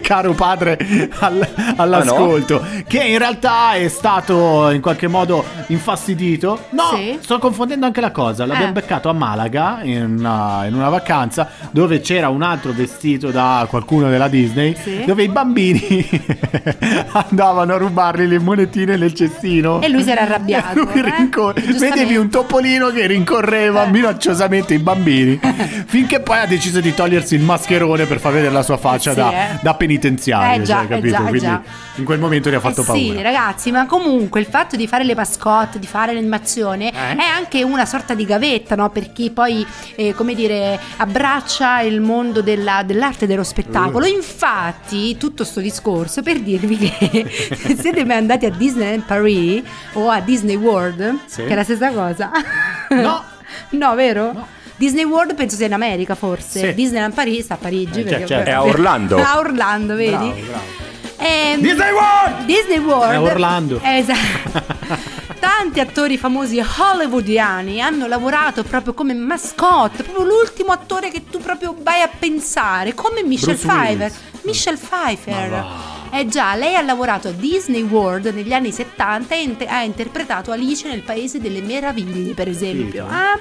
Caro 0.00 0.32
padre 0.32 0.78
al- 1.18 1.46
all'ascolto, 1.76 2.64
che 2.86 3.02
in 3.02 3.18
realtà 3.18 3.74
è 3.74 3.88
stato 3.88 4.70
in 4.70 4.80
qualche 4.80 5.06
modo 5.06 5.44
infastidito. 5.68 6.64
No, 6.70 6.82
Sì. 6.94 7.18
sto 7.20 7.38
confondendo 7.38 7.84
anche 7.86 8.00
la 8.00 8.10
cosa. 8.10 8.46
L'abbiamo 8.46 8.70
Eh. 8.70 8.80
beccato 8.80 9.08
a 9.08 9.12
Malaga 9.12 9.80
in 9.82 10.16
una, 10.18 10.64
in 10.66 10.74
una 10.74 10.88
vacanza 10.88 11.48
dove 11.70 12.00
c'era 12.00 12.28
un 12.30 12.42
altro 12.42 12.72
vestito 12.72 13.30
da 13.30 13.66
qualcuno 13.68 14.08
della 14.08 14.28
Disney 14.28 14.74
Sì. 14.80 15.04
dove 15.04 15.24
i 15.24 15.28
bambini 15.28 16.08
andavano 17.12 17.74
a 17.74 17.76
rubargli 17.76 18.26
le 18.26 18.38
monetine 18.38 18.96
nel 18.96 19.12
cestino. 19.14 19.80
E 19.82 19.88
lui 19.88 20.02
si 20.02 20.10
era 20.10 20.22
arrabbiato, 20.22 20.80
Lui 20.84 21.00
eh? 21.00 21.02
rincor- 21.16 21.54
Giustamente. 21.60 21.88
Vedevi 22.00 22.16
un 22.16 22.28
topolino 22.30 22.85
che 22.92 23.06
rincorreva 23.06 23.84
Eh. 23.86 23.90
minacciosamente 23.90 24.74
i 24.74 24.78
bambini 24.78 25.38
finché 25.86 26.20
poi 26.20 26.38
ha 26.38 26.46
deciso 26.46 26.80
di 26.80 26.94
togliersi 26.94 27.34
il 27.34 27.42
mascherone 27.42 28.04
per 28.06 28.18
far 28.18 28.32
vedere 28.32 28.52
la 28.52 28.62
sua 28.62 28.76
faccia 28.76 29.10
Sì, 29.12 29.16
da, 29.16 29.30
eh. 29.32 29.58
da 29.62 29.74
penitenziario. 29.74 30.62
Eh 30.62 30.64
già, 30.64 30.76
cioè, 30.76 30.84
eh 30.84 30.88
capito? 30.88 31.08
già, 31.08 31.18
eh 31.18 31.28
Quindi 31.28 31.38
già. 31.46 31.62
in 31.96 32.04
quel 32.04 32.18
momento 32.18 32.50
gli 32.50 32.54
ha 32.54 32.60
fatto 32.60 32.82
Eh 32.82 32.84
paura. 32.84 33.00
Sì, 33.00 33.22
ragazzi, 33.22 33.70
ma 33.70 33.86
comunque 33.86 34.40
il 34.40 34.46
fatto 34.46 34.76
di 34.76 34.86
fare 34.86 35.04
le 35.04 35.14
mascotte, 35.14 35.78
di 35.78 35.86
fare 35.86 36.12
l'animazione 36.12 36.90
è 36.90 37.22
anche 37.22 37.62
una 37.62 37.84
sorta 37.86 38.14
di 38.14 38.24
gavetta, 38.24 38.74
no? 38.74 38.90
Per 38.90 39.12
chi 39.12 39.30
poi, 39.30 39.66
come 40.14 40.34
dire, 40.34 40.78
abbraccia 40.96 41.80
il 41.80 42.00
mondo 42.00 42.40
della- 42.42 42.82
dell'arte 42.84 43.26
dello 43.26 43.44
spettacolo. 43.44 44.04
Uh. 44.06 44.08
Infatti, 44.08 45.16
tutto 45.16 45.44
sto 45.44 45.60
discorso 45.60 46.22
per 46.22 46.40
dirvi 46.40 46.76
che 46.76 47.26
se 47.56 47.76
siete 47.80 48.04
mai 48.04 48.16
andati 48.18 48.46
a 48.46 48.50
Disneyland 48.50 49.02
Paris 49.04 49.62
o 49.94 50.08
a 50.10 50.20
Disney 50.20 50.56
World, 50.56 51.18
Sì. 51.26 51.42
che 51.44 51.48
è 51.48 51.54
la 51.54 51.64
stessa 51.64 51.90
cosa. 51.90 52.30
No. 52.90 53.24
no, 53.70 53.94
vero? 53.94 54.32
No. 54.32 54.46
Disney 54.76 55.04
World 55.04 55.34
penso 55.34 55.56
sia 55.56 55.66
in 55.66 55.72
America 55.72 56.14
forse. 56.14 56.60
Sì. 56.60 56.74
Disneyland 56.74 57.14
Paris 57.14 57.44
sta 57.44 57.54
a 57.54 57.56
Parigi. 57.56 58.02
Eh, 58.02 58.26
certo. 58.26 58.50
È 58.50 58.52
a 58.52 58.62
Orlando. 58.64 59.16
A 59.22 59.38
Orlando, 59.38 59.94
vedi? 59.94 60.10
Bravo, 60.10 60.32
bravo. 60.32 60.84
Ehm, 61.18 61.60
Disney 61.60 61.90
World! 61.92 62.44
Disney 62.44 62.78
World 62.78 63.12
È 63.12 63.20
Orlando. 63.20 63.80
Esatto. 63.82 65.14
Tanti 65.38 65.80
attori 65.80 66.18
famosi 66.18 66.60
hollywoodiani 66.60 67.80
hanno 67.80 68.06
lavorato 68.06 68.62
proprio 68.64 68.94
come 68.94 69.14
mascotte, 69.14 70.02
proprio 70.02 70.24
l'ultimo 70.24 70.72
attore 70.72 71.10
che 71.10 71.24
tu 71.30 71.38
proprio 71.40 71.74
vai 71.78 72.02
a 72.02 72.08
pensare, 72.08 72.94
come 72.94 73.22
Michelle 73.22 73.54
Bruce 73.54 73.66
Pfeiffer. 73.68 73.96
Willis. 73.96 74.42
Michelle 74.42 74.76
Pfeiffer. 74.78 75.64
Eh 76.10 76.26
già, 76.26 76.54
lei 76.54 76.74
ha 76.76 76.82
lavorato 76.82 77.28
a 77.28 77.32
Disney 77.32 77.82
World 77.82 78.26
negli 78.26 78.52
anni 78.52 78.72
70 78.72 79.34
e 79.34 79.42
inter- 79.42 79.70
ha 79.70 79.82
interpretato 79.82 80.50
Alice 80.50 80.88
nel 80.88 81.02
Paese 81.02 81.40
delle 81.40 81.60
Meraviglie, 81.60 82.32
per 82.34 82.48
esempio. 82.48 83.06
Ah, 83.08 83.38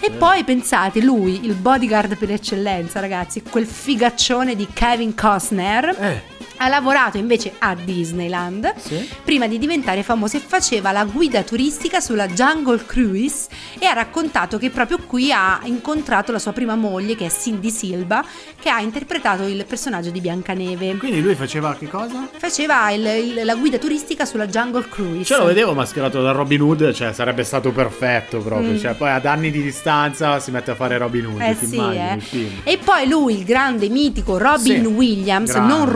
E 0.00 0.10
poi 0.10 0.44
pensate, 0.44 1.00
lui, 1.02 1.44
il 1.44 1.54
bodyguard 1.54 2.16
per 2.16 2.30
eccellenza, 2.30 3.00
ragazzi, 3.00 3.42
quel 3.42 3.66
figaccione 3.66 4.54
di 4.54 4.66
Kevin 4.72 5.14
Costner. 5.14 5.88
Eh, 5.98 6.22
Ha 6.58 6.68
lavorato 6.68 7.18
invece 7.18 7.52
a 7.58 7.74
Disneyland 7.74 8.74
Sì. 8.78 9.08
prima 9.24 9.46
di 9.46 9.58
diventare 9.58 10.02
famoso 10.02 10.36
e 10.36 10.40
faceva 10.40 10.90
la 10.92 11.04
guida 11.04 11.42
turistica 11.42 12.00
sulla 12.00 12.26
Jungle 12.28 12.84
Cruise 12.86 13.48
e 13.78 13.86
ha 13.86 13.92
raccontato 13.92 14.58
che 14.58 14.70
proprio 14.70 14.98
qui 15.06 15.30
ha 15.32 15.60
incontrato 15.64 16.32
la 16.32 16.38
sua 16.38 16.52
prima 16.52 16.74
moglie 16.74 17.14
che 17.14 17.26
è 17.26 17.30
Cindy 17.30 17.70
Silva 17.70 18.24
che 18.58 18.70
ha 18.70 18.80
interpretato 18.80 19.44
il 19.44 19.64
personaggio 19.66 20.10
di 20.10 20.20
Biancaneve. 20.20 20.96
quindi 20.96 21.20
lui 21.20 21.34
faceva 21.34 21.74
che 21.74 21.88
cosa? 21.88 22.26
Faceva 22.36 22.90
il- 22.90 23.04
il- 23.06 23.44
la 23.44 23.54
guida 23.54 23.78
turistica 23.78 24.24
sulla 24.24 24.46
Jungle 24.46 24.88
Cruise. 24.88 25.24
Cioè 25.24 25.38
lo 25.38 25.44
vedevo 25.46 25.74
mascherato 25.74 26.22
da 26.22 26.30
Robin 26.32 26.60
Hood, 26.62 26.92
cioè 26.92 27.12
sarebbe 27.12 27.44
stato 27.44 27.70
perfetto 27.72 28.38
proprio, 28.38 28.70
Mm. 28.72 28.78
cioè 28.78 28.94
poi 28.94 29.10
ad 29.10 29.26
anni 29.26 29.50
di 29.50 29.62
distanza 29.62 30.38
si 30.40 30.50
mette 30.50 30.70
a 30.70 30.74
fare 30.74 30.96
Robin 30.98 31.26
Hood, 31.26 31.40
Eh 31.40 31.54
sì, 31.60 31.74
immagini 31.76 32.60
eh. 32.64 32.72
E 32.72 32.78
poi 32.78 33.08
lui, 33.08 33.38
il 33.38 33.44
grande 33.44 33.88
mitico 33.88 34.38
Robin 34.38 34.80
Sì, 34.82 34.86
Williams, 34.86 35.50
grande. 35.52 35.72
non 35.74 35.86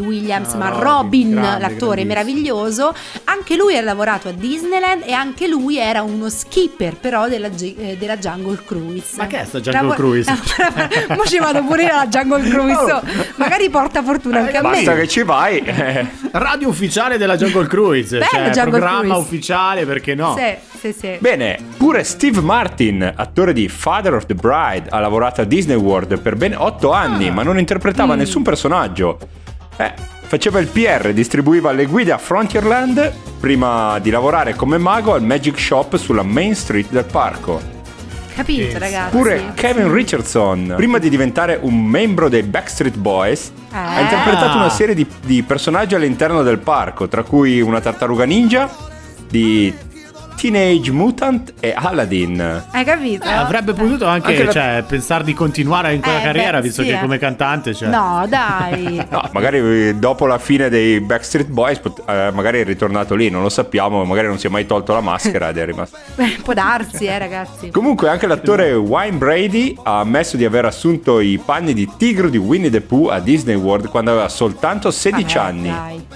Robbie 0.00 0.06
Williams, 0.16 0.54
Ah, 0.54 0.56
ma 0.56 0.68
Robin, 0.70 0.82
Robin, 0.82 1.30
grande, 1.32 1.60
l'attore 1.68 2.04
meraviglioso. 2.04 2.94
Anche 3.24 3.56
lui 3.56 3.76
ha 3.76 3.80
lavorato 3.82 4.28
a 4.28 4.32
Disneyland 4.32 5.02
e 5.06 5.12
anche 5.12 5.46
lui 5.46 5.78
era 5.78 6.02
uno 6.02 6.28
skipper, 6.28 6.96
però 6.96 7.28
della, 7.28 7.48
eh, 7.58 7.96
della 7.98 8.16
Jungle 8.16 8.58
Cruise. 8.64 9.16
Ma 9.16 9.26
che 9.26 9.40
è 9.40 9.44
sta 9.44 9.60
Jungle 9.60 9.80
Bravo- 9.80 9.94
Cruise? 9.94 10.32
Mo 11.16 11.24
ci 11.24 11.38
vado 11.38 11.62
pure 11.64 11.86
alla 11.88 12.06
Jungle 12.06 12.42
Cruise. 12.48 12.92
Oh. 12.92 13.02
Magari 13.36 13.68
porta 13.70 14.02
fortuna 14.02 14.40
anche 14.40 14.56
a 14.56 14.60
Basta 14.62 14.92
me. 14.94 15.00
che 15.00 15.08
ci 15.08 15.22
vai. 15.22 15.58
eh. 15.58 16.06
Radio 16.32 16.68
ufficiale 16.68 17.18
della 17.18 17.36
Jungle 17.36 17.66
Cruise. 17.66 18.18
Bello 18.18 18.28
cioè, 18.30 18.50
Jungle 18.50 18.70
programma 18.78 19.00
Cruise. 19.00 19.18
ufficiale, 19.20 19.84
perché 19.86 20.14
no? 20.14 20.36
Sì, 20.36 20.54
sì, 20.78 20.92
sì. 20.98 21.16
Bene, 21.18 21.58
pure 21.76 22.04
Steve 22.04 22.40
Martin, 22.40 23.12
attore 23.14 23.52
di 23.52 23.68
Father 23.68 24.14
of 24.14 24.26
the 24.26 24.34
Bride, 24.34 24.88
ha 24.90 24.98
lavorato 25.00 25.40
a 25.40 25.44
Disney 25.44 25.76
World 25.76 26.18
per 26.20 26.36
ben 26.36 26.54
8 26.56 26.90
anni, 26.92 27.28
Ah. 27.28 27.32
ma 27.32 27.42
non 27.42 27.58
interpretava 27.58 28.14
Mm. 28.14 28.18
nessun 28.18 28.42
personaggio. 28.42 29.18
Eh, 29.80 29.94
faceva 30.26 30.58
il 30.58 30.66
PR, 30.66 31.12
distribuiva 31.12 31.72
le 31.72 31.86
guide 31.86 32.12
a 32.12 32.18
Frontierland 32.18 33.12
prima 33.40 33.98
di 33.98 34.10
lavorare 34.10 34.54
come 34.54 34.76
mago 34.76 35.14
al 35.14 35.22
Magic 35.22 35.58
Shop 35.58 35.96
sulla 35.96 36.22
Main 36.22 36.54
Street 36.54 36.90
del 36.90 37.04
parco. 37.04 37.78
Capito, 38.34 38.78
ragazzi? 38.78 39.16
Pure 39.16 39.52
Kevin 39.54 39.90
Richardson, 39.92 40.74
prima 40.76 40.98
di 40.98 41.08
diventare 41.08 41.58
un 41.60 41.82
membro 41.82 42.28
dei 42.28 42.42
Backstreet 42.42 42.96
Boys, 42.96 43.50
ha 43.72 43.98
Eh. 43.98 44.02
interpretato 44.02 44.56
una 44.58 44.68
serie 44.70 44.94
di, 44.94 45.06
di 45.24 45.42
personaggi 45.42 45.94
all'interno 45.94 46.42
del 46.42 46.58
parco, 46.58 47.08
tra 47.08 47.22
cui 47.22 47.60
una 47.62 47.80
tartaruga 47.80 48.24
ninja 48.24 48.70
di 49.28 49.72
Teenage 50.40 50.90
Mutant 50.90 51.52
e 51.60 51.74
Aladdin. 51.76 52.62
Hai 52.70 52.82
capito? 52.82 53.26
Eh, 53.26 53.30
avrebbe 53.30 53.74
potuto 53.74 54.06
anche, 54.06 54.28
Anche 54.28 54.44
la- 54.44 54.52
cioè, 54.52 54.84
pensare 54.88 55.22
di 55.22 55.34
continuare 55.34 55.92
in 55.92 56.00
quella 56.00 56.20
Eh, 56.20 56.22
carriera, 56.22 56.56
beh, 56.56 56.62
visto 56.62 56.80
sì, 56.80 56.88
che 56.88 56.96
eh. 56.96 57.00
come 57.00 57.18
cantante, 57.18 57.74
cioè. 57.74 57.88
No, 57.90 58.24
dai. 58.26 59.04
No, 59.10 59.28
magari 59.32 59.58
eh, 59.88 59.94
dopo 59.96 60.24
la 60.26 60.38
fine 60.38 60.70
dei 60.70 60.98
Backstreet 61.00 61.48
Boys, 61.48 61.78
pot- 61.80 62.02
eh, 62.08 62.30
magari 62.32 62.60
è 62.60 62.64
ritornato 62.64 63.14
lì, 63.14 63.28
non 63.28 63.42
lo 63.42 63.50
sappiamo, 63.50 64.02
magari 64.04 64.28
non 64.28 64.38
si 64.38 64.46
è 64.46 64.50
mai 64.50 64.64
tolto 64.64 64.94
la 64.94 65.00
maschera 65.02 65.50
ed 65.50 65.58
è 65.58 65.64
rimasto. 65.66 65.98
Beh, 66.14 66.38
Può 66.42 66.54
darsi, 66.54 67.04
eh, 67.04 67.18
ragazzi. 67.18 67.70
Comunque 67.70 68.08
anche 68.08 68.26
l'attore 68.26 68.72
Wayne 68.72 69.18
Brady 69.18 69.76
ha 69.82 70.00
ammesso 70.00 70.38
di 70.38 70.46
aver 70.46 70.64
assunto 70.64 71.20
i 71.20 71.38
panni 71.44 71.74
di 71.74 71.86
tigro 71.98 72.30
di 72.30 72.38
Winnie 72.38 72.70
the 72.70 72.80
Pooh 72.80 73.08
a 73.08 73.20
Disney 73.20 73.56
World 73.56 73.88
quando 73.88 74.12
aveva 74.12 74.28
soltanto 74.30 74.90
16 74.90 75.36
Vabbè, 75.36 75.48
anni. 75.48 75.68
dai. 75.68 76.06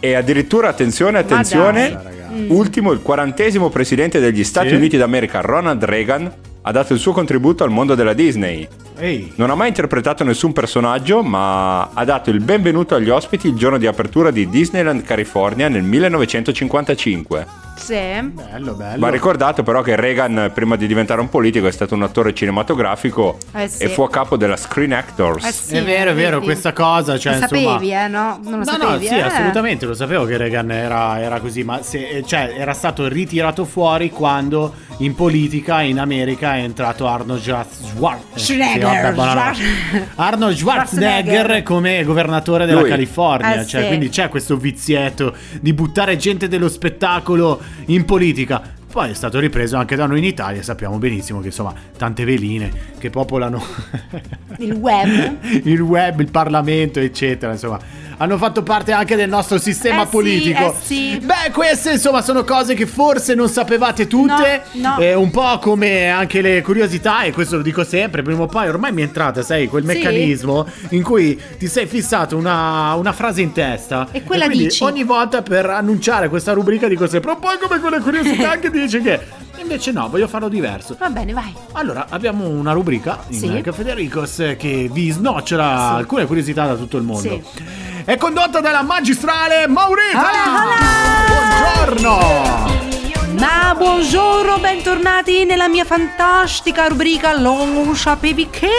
E 0.00 0.14
addirittura, 0.14 0.68
attenzione, 0.68 1.18
attenzione, 1.18 1.98
raga. 2.30 2.52
ultimo, 2.52 2.92
il 2.92 3.00
quarantesimo 3.00 3.68
presidente 3.70 4.20
degli 4.20 4.44
Stati 4.44 4.68
Sì. 4.68 4.74
Uniti 4.74 4.96
d'America, 4.96 5.40
Ronald 5.40 5.84
Reagan, 5.84 6.32
ha 6.62 6.72
dato 6.72 6.92
il 6.92 6.98
suo 6.98 7.12
contributo 7.12 7.64
al 7.64 7.70
mondo 7.70 7.94
della 7.94 8.12
Disney. 8.12 8.66
Ehi. 8.98 9.32
Non 9.36 9.50
ha 9.50 9.54
mai 9.54 9.68
interpretato 9.68 10.24
nessun 10.24 10.52
personaggio, 10.52 11.22
ma 11.22 11.90
ha 11.92 12.04
dato 12.04 12.30
il 12.30 12.40
benvenuto 12.40 12.94
agli 12.96 13.08
ospiti 13.10 13.46
il 13.48 13.54
giorno 13.54 13.78
di 13.78 13.86
apertura 13.86 14.30
di 14.30 14.48
Disneyland 14.48 15.02
California 15.02 15.68
nel 15.68 15.82
1955. 15.84 17.66
Sì. 17.78 17.94
Bello, 17.94 18.74
bello. 18.74 18.98
Va 18.98 19.08
ricordato 19.08 19.62
però 19.62 19.82
che 19.82 19.94
Reagan, 19.94 20.50
prima 20.52 20.74
di 20.74 20.88
diventare 20.88 21.20
un 21.20 21.28
politico, 21.28 21.68
è 21.68 21.70
stato 21.70 21.94
un 21.94 22.02
attore 22.02 22.34
cinematografico 22.34 23.38
Eh 23.52 23.68
sì. 23.68 23.84
e 23.84 23.88
fu 23.88 24.02
a 24.02 24.10
capo 24.10 24.36
della 24.36 24.56
Screen 24.56 24.92
Actors. 24.92 25.44
Eh 25.46 25.52
sì, 25.52 25.74
È 25.76 25.84
vero, 25.84 26.10
è 26.10 26.14
vero, 26.14 26.40
questa 26.40 26.72
cosa, 26.72 27.16
cioè, 27.16 27.34
lo 27.38 27.42
insomma... 27.44 27.60
sapevi, 27.74 27.92
eh, 27.92 28.08
no? 28.08 28.40
Non 28.42 28.50
lo 28.50 28.56
No, 28.58 28.64
sapevi, 28.64 29.04
no, 29.04 29.10
sì, 29.12 29.14
eh? 29.16 29.20
assolutamente, 29.22 29.86
lo 29.86 29.94
sapevo 29.94 30.24
che 30.24 30.36
Reagan 30.36 30.70
era, 30.72 31.20
era 31.20 31.38
così, 31.38 31.62
ma 31.62 31.80
se- 31.82 32.08
eh, 32.08 32.24
cioè, 32.26 32.52
era 32.58 32.72
stato 32.74 33.06
ritirato 33.06 33.64
fuori 33.64 34.10
quando 34.10 34.74
in 34.98 35.14
politica 35.14 35.80
in 35.80 36.00
America 36.00 36.56
è 36.56 36.62
entrato 36.62 37.06
Arnold 37.06 37.40
Schwarzenegger. 37.40 37.86
Schwarzenegger. 38.34 38.87
Arnold 40.16 40.56
Schwarzenegger 40.56 40.56
Schwarzenegger. 40.56 41.62
come 41.62 42.02
governatore 42.04 42.66
della 42.66 42.80
Lui. 42.80 42.88
California, 42.88 43.60
Eh, 43.60 43.66
cioè, 43.66 43.82
sì. 43.82 43.86
quindi 43.88 44.08
c'è 44.08 44.28
questo 44.28 44.56
vizietto 44.56 45.34
di 45.60 45.72
buttare 45.72 46.16
gente 46.16 46.48
dello 46.48 46.68
spettacolo 46.68 47.60
in 47.86 48.04
politica. 48.04 48.76
Poi 48.90 49.10
è 49.10 49.14
stato 49.14 49.38
ripreso 49.38 49.76
anche 49.76 49.96
da 49.96 50.06
noi 50.06 50.18
in 50.18 50.24
Italia, 50.24 50.62
sappiamo 50.62 50.96
benissimo 50.96 51.40
che 51.40 51.48
insomma 51.48 51.74
tante 51.96 52.24
veline 52.24 52.70
che 52.98 53.10
popolano 53.10 53.62
Il 54.58 54.72
web. 54.72 55.36
il 55.64 55.80
web, 55.80 56.20
il 56.20 56.30
Parlamento, 56.30 56.98
eccetera, 56.98 57.52
insomma, 57.52 57.78
hanno 58.18 58.36
fatto 58.36 58.62
parte 58.62 58.92
anche 58.92 59.16
del 59.16 59.28
nostro 59.28 59.58
sistema 59.58 60.02
Eh 60.02 60.04
sì, 60.04 60.10
politico. 60.10 60.72
eh 60.72 60.74
sì. 60.84 61.18
Beh, 61.22 61.50
queste 61.52 61.92
insomma 61.92 62.20
sono 62.22 62.44
cose 62.44 62.74
che 62.74 62.86
forse 62.86 63.34
non 63.34 63.48
sapevate 63.48 64.06
tutte, 64.06 64.62
No, 64.72 64.96
no. 64.96 64.98
Eh, 64.98 65.14
un 65.14 65.30
po' 65.30 65.58
come 65.58 66.08
anche 66.08 66.40
le 66.42 66.60
curiosità, 66.62 67.22
e 67.22 67.32
questo 67.32 67.56
lo 67.56 67.62
dico 67.62 67.84
sempre, 67.84 68.22
prima 68.22 68.42
o 68.42 68.46
poi 68.46 68.68
ormai 68.68 68.92
mi 68.92 69.02
è 69.02 69.04
entrata, 69.04 69.42
sai, 69.42 69.66
quel 69.68 69.82
Sì. 69.82 69.88
meccanismo 69.88 70.66
in 70.90 71.02
cui 71.02 71.40
ti 71.58 71.66
sei 71.68 71.86
fissato 71.86 72.36
una, 72.36 72.94
una 72.94 73.12
frase 73.12 73.40
in 73.40 73.52
testa 73.52 74.08
E 74.12 74.22
quella 74.24 74.46
quindi 74.46 74.64
dici. 74.64 74.82
ogni 74.82 75.04
volta 75.04 75.42
per 75.42 75.66
annunciare 75.70 76.28
questa 76.28 76.52
rubrica 76.52 76.88
dico 76.88 77.06
sempre, 77.06 77.30
un 77.32 77.38
po' 77.38 77.48
come 77.60 77.80
quelle 77.80 78.00
curiosità 78.00 78.58
che 78.60 78.70
dice 78.70 79.00
che... 79.00 79.46
Invece 79.60 79.90
no, 79.90 80.08
voglio 80.08 80.28
farlo 80.28 80.48
diverso. 80.48 80.96
Va 80.98 81.10
bene, 81.10 81.32
vai. 81.32 81.52
Allora, 81.72 82.06
abbiamo 82.10 82.46
una 82.46 82.70
rubrica 82.72 83.18
in 83.30 83.38
Sì. 83.38 83.62
Federicos 83.72 84.54
che 84.56 84.88
vi 84.90 85.10
snocciola 85.10 85.88
Sì. 85.90 85.94
alcune 85.96 86.26
curiosità 86.26 86.64
da 86.66 86.74
tutto 86.76 86.96
il 86.96 87.02
mondo. 87.02 87.28
Sì. 87.28 87.62
È 88.08 88.16
condotta 88.16 88.60
dalla 88.60 88.80
magistrale 88.80 89.66
Maurita! 89.66 90.18
Hola, 90.18 91.84
Buongiorno! 91.84 92.76
Ma 93.38 93.74
buongiorno, 93.76 94.58
bentornati 94.60 95.44
nella 95.44 95.68
mia 95.68 95.84
fantastica 95.84 96.86
rubrica 96.86 97.38
Lo 97.38 97.92
sapevi 97.94 98.48
che? 98.48 98.70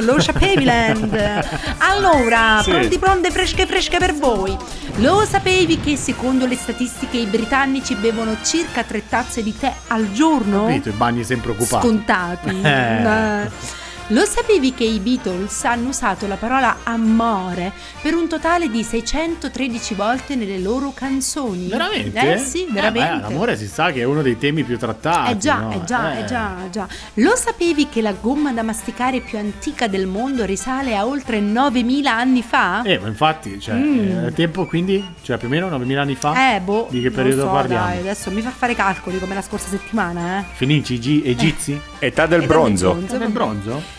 Lo 0.00 0.18
sapeviland. 0.18 1.44
allora, 1.76 2.62
Sì. 2.62 2.70
pronti 2.70 2.98
pronte, 2.98 3.30
fresche 3.30 3.66
fresche 3.66 3.98
per 3.98 4.14
voi. 4.14 4.56
Lo 5.00 5.26
sapevi 5.28 5.78
che 5.78 5.98
secondo 5.98 6.46
le 6.46 6.56
statistiche 6.56 7.18
i 7.18 7.26
britannici 7.26 7.94
bevono 7.96 8.38
circa 8.42 8.82
tre 8.82 9.06
tazze 9.06 9.42
di 9.42 9.54
tè 9.54 9.70
al 9.88 10.10
giorno? 10.12 10.64
Capito, 10.64 10.88
i 10.88 10.92
bagni 10.92 11.22
sempre 11.22 11.50
occupati. 11.50 11.86
Scontati. 11.86 12.60
Eh. 12.64 13.42
Eh. 13.42 13.86
Lo 14.10 14.24
sapevi 14.24 14.72
che 14.72 14.84
i 14.84 15.00
Beatles 15.00 15.64
hanno 15.64 15.90
usato 15.90 16.26
la 16.26 16.36
parola 16.36 16.78
amore 16.84 17.72
per 18.00 18.14
un 18.14 18.26
totale 18.26 18.70
di 18.70 18.82
613 18.82 19.92
volte 19.94 20.34
nelle 20.34 20.58
loro 20.58 20.92
canzoni? 20.94 21.68
Veramente? 21.68 22.32
Eh 22.34 22.38
sì, 22.38 22.66
veramente. 22.70 23.06
Eh 23.06 23.16
beh, 23.16 23.20
l'amore 23.20 23.56
si 23.58 23.66
sa 23.66 23.92
che 23.92 24.00
è 24.00 24.04
uno 24.04 24.22
dei 24.22 24.38
temi 24.38 24.62
più 24.64 24.78
trattati. 24.78 25.32
Eh 25.32 25.36
già, 25.36 25.56
no? 25.58 25.72
eh 25.72 25.84
già, 25.84 26.16
Eh. 26.16 26.20
eh 26.20 26.24
già, 26.24 26.54
già. 26.70 26.88
Lo 27.14 27.36
sapevi 27.36 27.90
che 27.90 28.00
la 28.00 28.12
gomma 28.18 28.50
da 28.52 28.62
masticare 28.62 29.20
più 29.20 29.36
antica 29.36 29.88
del 29.88 30.06
mondo 30.06 30.46
risale 30.46 30.96
a 30.96 31.04
oltre 31.06 31.40
9000 31.40 32.10
anni 32.10 32.42
fa? 32.42 32.80
Eh, 32.84 32.98
ma 32.98 33.08
infatti, 33.08 33.60
cioè, 33.60 33.74
Mm. 33.74 34.26
eh, 34.28 34.32
tempo 34.32 34.64
quindi, 34.64 35.06
cioè 35.22 35.36
più 35.36 35.48
o 35.48 35.50
meno 35.50 35.68
9000 35.68 36.00
anni 36.00 36.14
fa? 36.14 36.54
Eh, 36.54 36.60
boh. 36.60 36.86
Di 36.88 37.02
che 37.02 37.10
periodo 37.10 37.42
so, 37.42 37.48
parliamo? 37.50 37.86
Dai, 37.88 37.98
adesso 37.98 38.30
mi 38.30 38.40
fa 38.40 38.48
fare 38.50 38.74
calcoli 38.74 39.18
come 39.18 39.34
la 39.34 39.42
scorsa 39.42 39.68
settimana, 39.68 40.38
eh. 40.40 40.44
Fenici, 40.54 40.94
Egi- 40.94 41.22
egizi? 41.26 41.72
Età 41.98 41.98
del 41.98 42.08
Età 42.08 42.26
del 42.38 42.46
bronzo. 42.46 42.92
bronzo. 42.94 43.18
Nel 43.18 43.28
bronzo? 43.28 43.96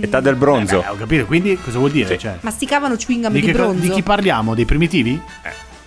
Età 0.00 0.20
del 0.20 0.34
bronzo. 0.36 0.82
Eh, 0.82 0.88
ho 0.88 0.96
capito, 0.96 1.26
quindi 1.26 1.56
cosa 1.56 1.78
vuol 1.78 1.90
dire? 1.90 2.08
Sì. 2.14 2.18
Cioè, 2.18 2.38
Masticavano 2.40 2.96
chewing 2.96 3.22
gum 3.24 3.32
di, 3.32 3.40
di, 3.40 3.46
che, 3.46 3.52
bronzo. 3.52 3.80
di 3.80 3.90
chi 3.90 4.02
parliamo? 4.02 4.54
Dei 4.54 4.64
primitivi? 4.64 5.20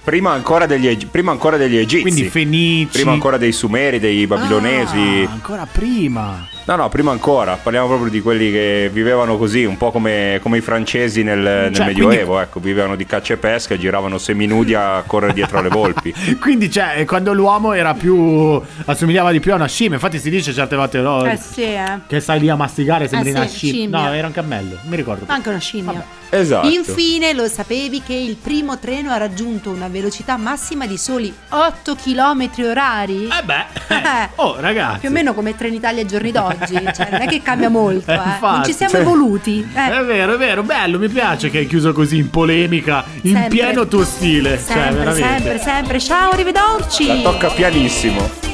Prima 0.10 0.32
ancora 0.32 0.66
degli, 0.66 0.88
Eg- 0.88 1.06
prima 1.06 1.30
ancora 1.32 1.56
degli 1.56 1.78
egizi. 1.78 2.02
Quindi 2.02 2.24
Fenici. 2.24 2.90
prima 2.94 3.12
ancora 3.12 3.38
dei 3.38 3.52
sumeri, 3.52 4.00
dei 4.00 4.26
babilonesi. 4.26 5.28
Ah, 5.28 5.32
ancora 5.34 5.68
prima. 5.72 6.48
No, 6.66 6.76
no, 6.76 6.90
prima 6.90 7.12
ancora. 7.12 7.56
Parliamo 7.62 7.88
proprio 7.88 8.10
di 8.10 8.20
quelli 8.22 8.52
che 8.52 8.90
vivevano 8.92 9.38
così, 9.38 9.66
un 9.66 9.78
po' 9.78 9.92
come, 9.92 10.40
come 10.42 10.58
i 10.58 10.62
francesi 10.62 11.22
nel, 11.24 11.38
nel 11.40 11.74
Cioè, 11.76 11.86
Medioevo. 11.86 12.40
Ecco, 12.40 12.60
vivevano 12.60 12.96
di 12.96 13.06
caccia 13.06 13.34
e 13.34 13.38
pesca 13.38 13.76
e 13.76 13.80
giravano 13.80 14.18
seminudi 14.18 14.74
a 14.74 15.04
correre 15.06 15.34
dietro 15.34 15.60
alle 15.60 15.70
volpi. 15.70 16.12
Quindi, 16.42 16.72
cioè, 16.72 17.06
quando 17.06 17.34
l'uomo 17.34 17.74
era 17.74 17.94
più. 17.94 18.60
assomigliava 18.86 19.32
di 19.32 19.40
più 19.40 19.52
a 19.52 19.56
una 19.56 19.68
scimmia. 19.68 19.94
Infatti, 19.96 20.18
si 20.18 20.30
dice 20.32 20.54
certe 20.54 20.76
volte 20.76 21.00
no, 21.02 21.24
Eh 21.26 21.38
sì, 21.38 21.62
eh. 21.64 22.00
che 22.08 22.20
stai 22.20 22.40
lì 22.40 22.50
a 22.50 22.56
masticare, 22.56 23.08
sembri 23.08 23.30
Eh 23.30 23.34
una 23.34 23.48
sì, 23.48 23.56
scimmia. 23.58 23.74
scimmia. 23.82 24.02
No, 24.10 24.14
era 24.14 24.28
un 24.28 24.34
cammello. 24.34 24.76
Non 24.82 24.90
mi 24.90 24.96
ricordo. 24.96 25.26
più. 25.26 25.34
Anche 25.34 25.50
una 25.50 25.60
scimmia. 25.60 26.04
Esatto. 26.32 26.68
Infine, 26.68 27.34
lo 27.34 27.48
sapevi 27.48 28.04
che 28.06 28.14
il 28.14 28.36
primo 28.36 28.78
treno 28.78 29.10
ha 29.10 29.18
raggiunto 29.18 29.72
una 29.72 29.88
velocità 29.88 29.98
massima 30.38 30.86
di 30.86 30.98
soli 30.98 31.34
8 31.50 31.96
km 31.96 32.50
orari? 32.64 33.26
Eh 33.28 33.44
beh. 33.44 33.66
Eh. 34.00 34.30
Oh, 34.36 34.56
ragazzi. 34.60 35.00
Più 35.00 35.10
o 35.10 35.12
meno 35.12 35.34
come 35.34 35.56
Trenitalia 35.56 36.02
ai 36.02 36.08
giorni 36.08 36.32
d'oggi, 36.32 36.74
cioè 36.96 37.10
non 37.12 37.22
è 37.22 37.28
che 37.28 37.42
cambia 37.42 37.70
molto, 37.70 38.10
Eh, 38.12 38.14
eh. 38.14 38.18
non 38.18 38.28
infatti, 38.28 38.70
ci 38.72 38.78
siamo 38.78 38.92
cioè- 38.94 39.02
evoluti. 39.02 39.68
eh. 39.74 40.00
È 40.00 40.04
vero, 40.04 40.34
è 40.36 40.38
vero, 40.38 40.64
bello, 40.64 40.98
mi 41.00 41.10
piace 41.10 41.50
che 41.50 41.60
hai 41.60 41.68
chiuso 41.68 41.92
così 41.92 42.18
in 42.18 42.30
polemica, 42.30 43.04
in 43.24 43.34
Sempre. 43.34 43.50
pieno 43.50 43.88
tuo 43.88 44.04
stile. 44.06 44.52
cioè, 44.58 44.58
Sempre, 44.76 44.92
veramente. 44.98 45.28
sempre, 45.28 45.60
sempre. 45.60 46.00
Ciao, 46.00 46.32
arrivederci. 46.32 47.08
La 47.08 47.16
tocca 47.32 47.50
pianissimo. 47.50 48.49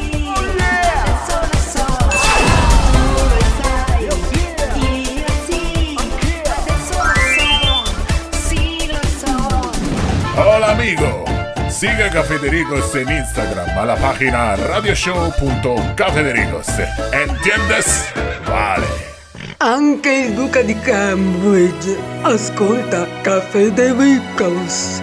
Siga 11.80 12.10
Cafedericos 12.10 12.96
en 12.96 13.12
Instagram 13.12 13.78
a 13.78 13.86
la 13.86 13.96
página 13.98 14.56
radioshow.cafedericos. 14.56 16.68
¿Entiendes? 17.12 18.06
Vale. 18.48 18.88
Anche 19.58 20.10
il 20.10 20.34
duca 20.36 20.62
di 20.62 20.80
Cambridge 20.80 21.98
ascolta 22.22 23.06
Caffè 23.22 23.72
De 23.72 23.92
Ricos. 23.92 25.02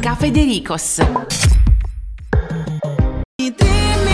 Caffè 0.00 0.30
De 0.30 0.44
Ricos. 0.44 1.00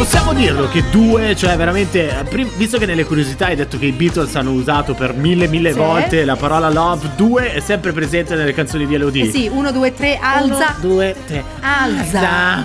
Possiamo 0.03 0.33
dirlo 0.33 0.69
che 0.69 0.83
due, 0.91 1.37
cioè 1.37 1.57
veramente, 1.57 2.09
eh, 2.11 2.45
visto 2.57 2.77
che 2.77 2.87
nelle 2.87 3.05
curiosità 3.05 3.47
hai 3.47 3.55
detto 3.55 3.79
che 3.79 3.87
i 3.87 3.93
Beatles 3.93 4.35
hanno 4.35 4.51
usato 4.51 4.95
per 4.95 5.15
mille 5.15 5.47
mille 5.47 5.71
Sì. 5.71 5.79
volte 5.79 6.25
la 6.25 6.35
parola 6.35 6.69
love, 6.71 7.11
due 7.15 7.53
è 7.53 7.61
sempre 7.61 7.93
presente 7.93 8.35
nelle 8.35 8.53
canzoni 8.53 8.85
di 8.85 8.95
Elodie. 8.97 9.27
Eh 9.27 9.31
sì, 9.31 9.49
uno, 9.51 9.71
due, 9.71 9.95
tre, 9.95 10.19
alza. 10.21 10.75
Uno, 10.81 10.95
due, 10.95 11.15
tre. 11.25 11.45
Alza. 11.61 12.65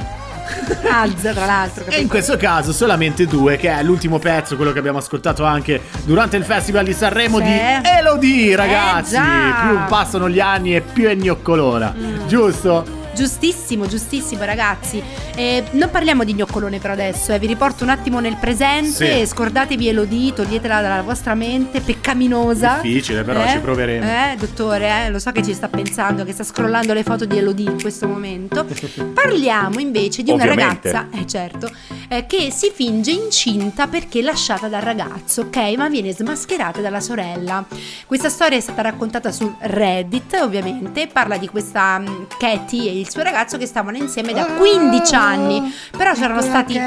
Alza, 0.90 1.34
tra 1.34 1.46
l'altro. 1.46 1.82
E 1.82 1.86
capito? 1.86 2.02
in 2.02 2.08
questo 2.08 2.38
caso 2.38 2.72
solamente 2.74 3.28
due, 3.28 3.56
che 3.58 3.70
è 3.70 3.84
l'ultimo 3.84 4.18
pezzo, 4.18 4.56
quello 4.56 4.74
che 4.74 4.80
abbiamo 4.80 4.98
ascoltato 4.98 5.44
anche 5.44 5.80
durante 6.06 6.38
il 6.38 6.44
Festival 6.44 6.86
di 6.86 6.94
Sanremo 6.94 7.38
Sì. 7.38 7.44
di 7.44 7.60
Elodie, 8.00 8.56
ragazzi. 8.56 9.14
Eh, 9.14 9.20
già. 9.20 9.64
Mm. 9.64 9.68
più 9.70 9.80
passano 9.88 10.28
gli 10.28 10.40
anni 10.40 10.76
e 10.76 10.82
più 10.82 11.08
è 11.08 11.14
gnoccolona, 11.14 11.94
giusto? 12.26 12.97
Giustissimo, 13.18 13.88
giustissimo 13.88 14.44
ragazzi. 14.44 15.02
Eh, 15.36 15.64
non 15.72 15.90
parliamo 15.90 16.24
di 16.24 16.36
gnoccolone 16.36 16.78
per 16.78 16.92
adesso, 16.92 17.34
eh. 17.34 17.40
vi 17.40 17.48
riporto 17.48 17.84
un 17.84 17.90
attimo 17.90 18.20
nel 18.20 18.38
presente. 18.40 19.22
Sì. 19.22 19.26
Scordatevi 19.26 19.88
Elodie, 19.88 20.34
toglietela 20.34 20.82
dalla 20.82 21.02
vostra 21.02 21.34
mente, 21.34 21.82
peccaminosa. 21.82 22.78
Difficile, 22.80 23.24
però 23.24 23.44
Eh? 23.44 23.50
ci 23.50 23.58
proveremo. 23.58 24.06
Eh, 24.06 24.36
dottore, 24.38 25.06
eh, 25.06 25.10
lo 25.10 25.18
so 25.18 25.32
che 25.32 25.42
ci 25.42 25.56
sta 25.56 25.68
pensando, 25.68 26.24
che 26.26 26.32
sta 26.32 26.44
scrollando 26.44 26.94
le 26.94 27.02
foto 27.02 27.26
di 27.26 27.40
Elodie 27.40 27.72
in 27.72 27.82
questo 27.82 28.08
momento. 28.08 28.64
Parliamo 29.16 29.80
invece 29.80 30.22
di 30.22 30.30
una 30.30 30.46
ragazza, 30.46 31.08
eh 31.12 31.26
certo, 31.26 31.72
eh, 32.10 32.26
che 32.26 32.52
si 32.52 32.72
finge 32.74 33.12
incinta 33.12 33.88
perché 33.88 34.22
lasciata 34.22 34.68
dal 34.68 34.82
ragazzo, 34.82 35.42
ok? 35.42 35.58
Ma 35.78 35.90
viene 35.90 36.14
smascherata 36.14 36.82
dalla 36.82 37.00
sorella. 37.00 37.66
Questa 38.06 38.30
storia 38.30 38.58
è 38.58 38.62
stata 38.62 38.82
raccontata 38.82 39.32
su 39.32 39.54
Reddit, 39.60 40.34
ovviamente. 40.42 41.08
Parla 41.08 41.38
di 41.38 41.48
questa 41.48 42.00
mm, 42.00 42.24
Katie 42.38 42.90
e 42.90 43.00
il 43.00 43.10
suo 43.10 43.24
ragazzo 43.24 43.58
che 43.58 43.66
stavano 43.66 43.98
insieme 43.98 44.34
da 44.34 44.46
15 44.46 45.16
anni. 45.16 45.74
Però 45.96 46.14
c'erano 46.14 46.42
stati, 46.42 46.80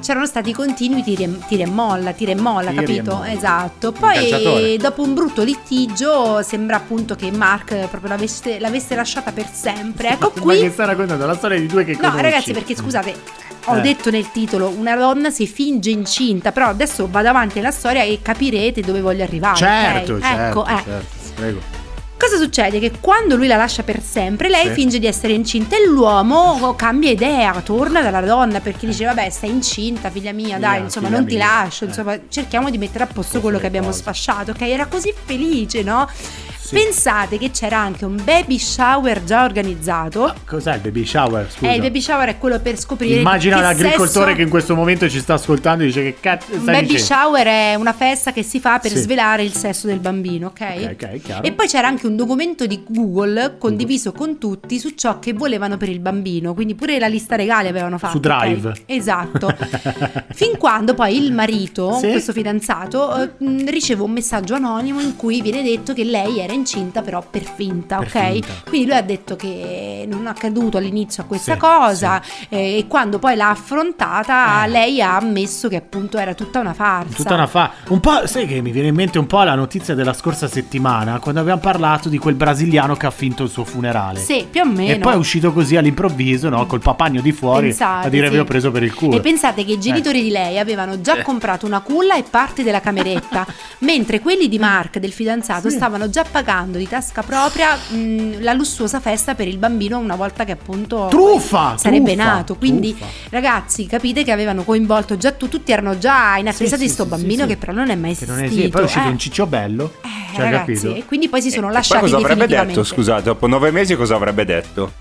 c'erano 0.00 0.26
stati 0.26 0.52
continui 0.52 1.02
tiri 1.02 1.24
e, 1.24 1.38
tira 1.46 1.64
e 1.64 1.66
molla, 1.70 2.12
tira 2.12 2.32
e 2.32 2.36
molla, 2.36 2.72
capito? 2.72 3.14
molla. 3.16 3.32
Esatto. 3.32 3.92
Poi 3.92 4.76
dopo 4.78 5.02
un 5.02 5.14
brutto 5.14 5.42
litigio 5.42 6.42
sembra 6.42 6.76
appunto 6.76 7.14
che 7.16 7.30
Mark 7.30 7.74
proprio 7.88 8.08
l'avesse, 8.08 8.58
l'avesse 8.58 8.94
lasciata 8.94 9.32
per 9.32 9.48
sempre. 9.50 10.12
Ecco 10.14 10.32
Ma 10.36 10.40
qui. 10.42 10.60
che 10.60 10.70
stai 10.70 10.86
raccontando? 10.86 11.26
La 11.26 11.34
storia 11.36 11.58
di 11.58 11.66
due 11.66 11.84
che 11.84 11.92
No, 11.92 11.98
conosci. 11.98 12.22
ragazzi, 12.22 12.52
perché 12.52 12.76
scusate, 12.76 13.14
ho 13.66 13.76
Eh. 13.76 13.80
detto 13.80 14.10
nel 14.10 14.30
titolo 14.30 14.68
una 14.68 14.94
donna 14.96 15.30
si 15.30 15.46
finge 15.46 15.90
incinta, 15.90 16.52
però 16.52 16.68
adesso 16.68 17.08
vado 17.10 17.28
avanti 17.28 17.56
nella 17.56 17.70
storia 17.70 18.02
e 18.02 18.20
capirete 18.22 18.80
dove 18.82 19.00
voglio 19.00 19.22
arrivare. 19.22 19.56
Certo, 19.56 20.12
ok? 20.14 20.20
certo, 20.22 20.66
Ecco, 20.66 20.66
eh. 20.66 20.82
certo. 20.84 21.32
Prego. 21.34 21.82
Cosa 22.16 22.36
succede? 22.38 22.78
Che 22.78 22.92
quando 23.00 23.36
lui 23.36 23.48
la 23.48 23.56
lascia 23.56 23.82
per 23.82 24.00
sempre, 24.00 24.48
lei 24.48 24.68
Sì. 24.68 24.72
finge 24.74 24.98
di 24.98 25.06
essere 25.06 25.32
incinta 25.34 25.76
e 25.76 25.84
l'uomo 25.86 26.74
cambia 26.74 27.10
idea, 27.10 27.52
torna 27.62 28.00
dalla 28.02 28.20
donna 28.20 28.60
perché 28.60 28.86
dice 28.86 29.04
vabbè 29.04 29.28
stai 29.30 29.50
incinta 29.50 30.10
figlia 30.10 30.32
mia, 30.32 30.58
dai, 30.58 30.70
Figlia- 30.74 30.84
insomma 30.84 31.08
non 31.08 31.26
ti 31.26 31.34
mia, 31.34 31.46
lascio, 31.46 31.84
eh. 31.84 31.88
insomma 31.88 32.16
cerchiamo 32.28 32.70
di 32.70 32.78
mettere 32.78 33.04
a 33.04 33.06
posto 33.08 33.22
Posto 33.22 33.40
quello 33.40 33.58
che 33.58 33.66
abbiamo 33.66 33.88
cose. 33.88 33.98
sfasciato, 33.98 34.52
ok? 34.52 34.60
Era 34.62 34.86
così 34.86 35.12
felice, 35.24 35.82
no? 35.82 36.08
Sì. 36.64 36.76
Pensate 36.76 37.36
che 37.36 37.50
c'era 37.50 37.78
anche 37.78 38.06
un 38.06 38.18
baby 38.24 38.58
shower 38.58 39.22
già 39.24 39.44
organizzato. 39.44 40.34
Cos'è 40.46 40.76
il 40.76 40.80
baby 40.80 41.04
shower? 41.04 41.50
Scusa. 41.50 41.70
Eh, 41.70 41.74
il 41.74 41.80
baby 41.82 42.00
shower 42.00 42.28
è 42.28 42.38
quello 42.38 42.58
per 42.58 42.78
scoprire 42.78 43.16
Immagina 43.20 43.56
che 43.56 43.62
l'agricoltore 43.62 44.24
sesso- 44.26 44.36
che 44.36 44.42
in 44.42 44.48
questo 44.48 44.74
momento 44.74 45.06
ci 45.10 45.18
sta 45.20 45.34
ascoltando 45.34 45.82
e 45.82 45.86
dice 45.88 46.02
che 46.02 46.16
cazzo 46.18 46.54
Un 46.54 46.64
baby 46.64 46.86
dicendo? 46.86 47.04
shower 47.04 47.46
è 47.46 47.74
una 47.74 47.92
festa 47.92 48.32
che 48.32 48.42
si 48.42 48.60
fa 48.60 48.78
per 48.78 48.92
Sì. 48.92 48.98
svelare 49.00 49.42
il 49.42 49.52
sesso 49.52 49.86
del 49.86 49.98
bambino, 49.98 50.46
ok? 50.46 50.60
Ok, 50.60 50.96
ok, 51.12 51.20
chiaro. 51.22 51.42
E 51.42 51.52
poi 51.52 51.66
c'era 51.68 51.86
anche 51.86 52.06
un 52.06 52.16
documento 52.16 52.64
di 52.64 52.82
Google 52.88 53.56
condiviso 53.58 54.12
con 54.12 54.38
tutti 54.38 54.78
su 54.78 54.90
ciò 54.94 55.18
che 55.18 55.34
volevano 55.34 55.76
per 55.76 55.90
il 55.90 56.00
bambino, 56.00 56.54
quindi 56.54 56.74
pure 56.74 56.98
la 56.98 57.08
lista 57.08 57.36
regale 57.36 57.68
avevano 57.68 57.98
fatto. 57.98 58.12
Su 58.14 58.20
Drive. 58.20 58.68
ok? 58.70 58.82
Esatto. 58.86 59.54
fin 60.32 60.56
quando 60.56 60.94
poi 60.94 61.14
il 61.22 61.30
marito, 61.32 61.92
Sì. 62.00 62.08
questo 62.10 62.32
fidanzato, 62.32 63.14
eh, 63.22 63.30
riceve 63.66 64.02
un 64.02 64.12
messaggio 64.12 64.54
anonimo 64.54 65.00
in 65.00 65.14
cui 65.16 65.42
viene 65.42 65.62
detto 65.62 65.92
che 65.92 66.04
lei 66.04 66.38
era 66.38 66.52
incinta 66.54 67.02
però 67.02 67.22
per 67.28 67.42
finta, 67.42 67.98
Per 67.98 68.06
ok? 68.08 68.30
finta. 68.32 68.48
Quindi 68.68 68.86
lui 68.88 68.96
ha 68.96 69.02
detto 69.02 69.36
che 69.36 70.06
non 70.10 70.26
ha 70.26 70.32
creduto 70.32 70.76
all'inizio 70.78 71.22
a 71.22 71.26
questa 71.26 71.52
Sì, 71.54 71.58
cosa 71.58 72.22
eh, 72.48 72.78
e 72.78 72.86
quando 72.88 73.18
poi 73.18 73.36
l'ha 73.36 73.50
affrontata 73.50 74.64
Eh. 74.64 74.68
lei 74.68 75.00
ha 75.02 75.16
ammesso 75.16 75.68
che 75.68 75.76
appunto 75.76 76.18
era 76.18 76.34
tutta 76.34 76.60
una 76.60 76.72
farsa. 76.74 77.14
Tutta 77.16 77.34
una 77.34 77.46
fa. 77.46 77.70
Un 77.88 78.00
po', 78.00 78.26
sai 78.26 78.46
che 78.46 78.60
mi 78.60 78.70
viene 78.70 78.88
in 78.88 78.94
mente 78.94 79.18
un 79.18 79.26
po' 79.26 79.42
la 79.42 79.54
notizia 79.54 79.94
della 79.94 80.12
scorsa 80.12 80.48
settimana, 80.48 81.18
quando 81.18 81.40
abbiamo 81.40 81.60
parlato 81.60 82.08
di 82.08 82.18
quel 82.18 82.34
brasiliano 82.34 82.94
che 82.96 83.06
ha 83.06 83.10
finto 83.10 83.42
il 83.44 83.50
suo 83.50 83.64
funerale. 83.64 84.20
Sì, 84.20 84.46
più 84.50 84.62
o 84.62 84.64
meno. 84.64 84.92
E 84.94 84.98
poi 84.98 85.12
è 85.14 85.16
uscito 85.16 85.52
così 85.52 85.76
all'improvviso, 85.76 86.48
no? 86.48 86.66
Col 86.66 86.80
papagno 86.80 87.20
di 87.20 87.32
fuori 87.32 87.68
Pensate, 87.68 88.06
a 88.06 88.10
dire 88.10 88.26
sì. 88.28 88.32
vi 88.32 88.38
ho 88.38 88.44
preso 88.44 88.70
per 88.70 88.82
il 88.82 88.94
culo. 88.94 89.16
E 89.16 89.20
pensate 89.20 89.64
che 89.64 89.72
i 89.72 89.80
genitori 89.80 90.22
di 90.22 90.30
lei 90.30 90.58
avevano 90.58 91.00
già 91.00 91.22
comprato 91.22 91.66
una 91.66 91.80
culla 91.80 92.16
e 92.16 92.22
parte 92.28 92.62
della 92.62 92.80
cameretta, 92.80 93.46
mentre 93.80 94.20
quelli 94.20 94.48
di 94.48 94.58
Mark, 94.58 94.98
del 94.98 95.12
fidanzato, 95.12 95.68
Sì. 95.68 95.76
stavano 95.76 96.08
già 96.08 96.22
pagando 96.24 96.42
di 96.78 96.86
tasca 96.86 97.22
propria 97.22 97.74
mh, 97.74 98.42
la 98.42 98.52
lussuosa 98.52 99.00
festa 99.00 99.34
per 99.34 99.48
il 99.48 99.56
bambino 99.58 99.98
una 99.98 100.14
volta 100.14 100.44
che 100.44 100.52
appunto 100.52 101.06
Truffa! 101.10 101.76
sarebbe 101.78 102.14
truffa, 102.14 102.32
nato. 102.32 102.54
Quindi, 102.56 102.94
truffa. 102.94 103.28
ragazzi, 103.30 103.86
capite 103.86 104.24
che 104.24 104.30
avevano 104.32 104.62
coinvolto 104.62 105.16
già 105.16 105.32
tu- 105.32 105.48
tutti 105.48 105.72
erano 105.72 105.96
già 105.98 106.36
in 106.36 106.48
attesa 106.48 106.76
Sì, 106.76 106.82
di 106.82 106.88
sì, 106.88 106.94
sto 106.94 107.04
sì, 107.04 107.08
bambino 107.10 107.42
sì, 107.42 107.48
che 107.48 107.56
però 107.56 107.72
non 107.72 107.88
è 107.90 107.94
mai 107.94 108.14
Che 108.14 108.26
non 108.26 108.42
è 108.42 108.48
sì, 108.48 108.68
poi 108.68 108.82
è 108.82 108.84
uscito 108.84 109.06
eh. 109.06 109.10
un 109.10 109.18
ciccio 109.18 109.46
bello. 109.46 109.92
Eh, 110.02 110.08
cioè, 110.34 110.44
ragazzi, 110.50 110.72
capito? 110.74 110.94
e 110.94 111.04
quindi 111.06 111.28
poi 111.28 111.40
si 111.42 111.50
sono 111.50 111.66
E 111.66 111.70
poi 111.70 111.74
lasciati 111.76 112.00
cosa 112.10 112.16
avrebbe 112.18 112.46
detto? 112.46 112.84
Scusate, 112.84 113.22
dopo 113.22 113.46
nove 113.46 113.70
mesi 113.70 113.96
cosa 113.96 114.14
avrebbe 114.16 114.44
detto? 114.44 114.92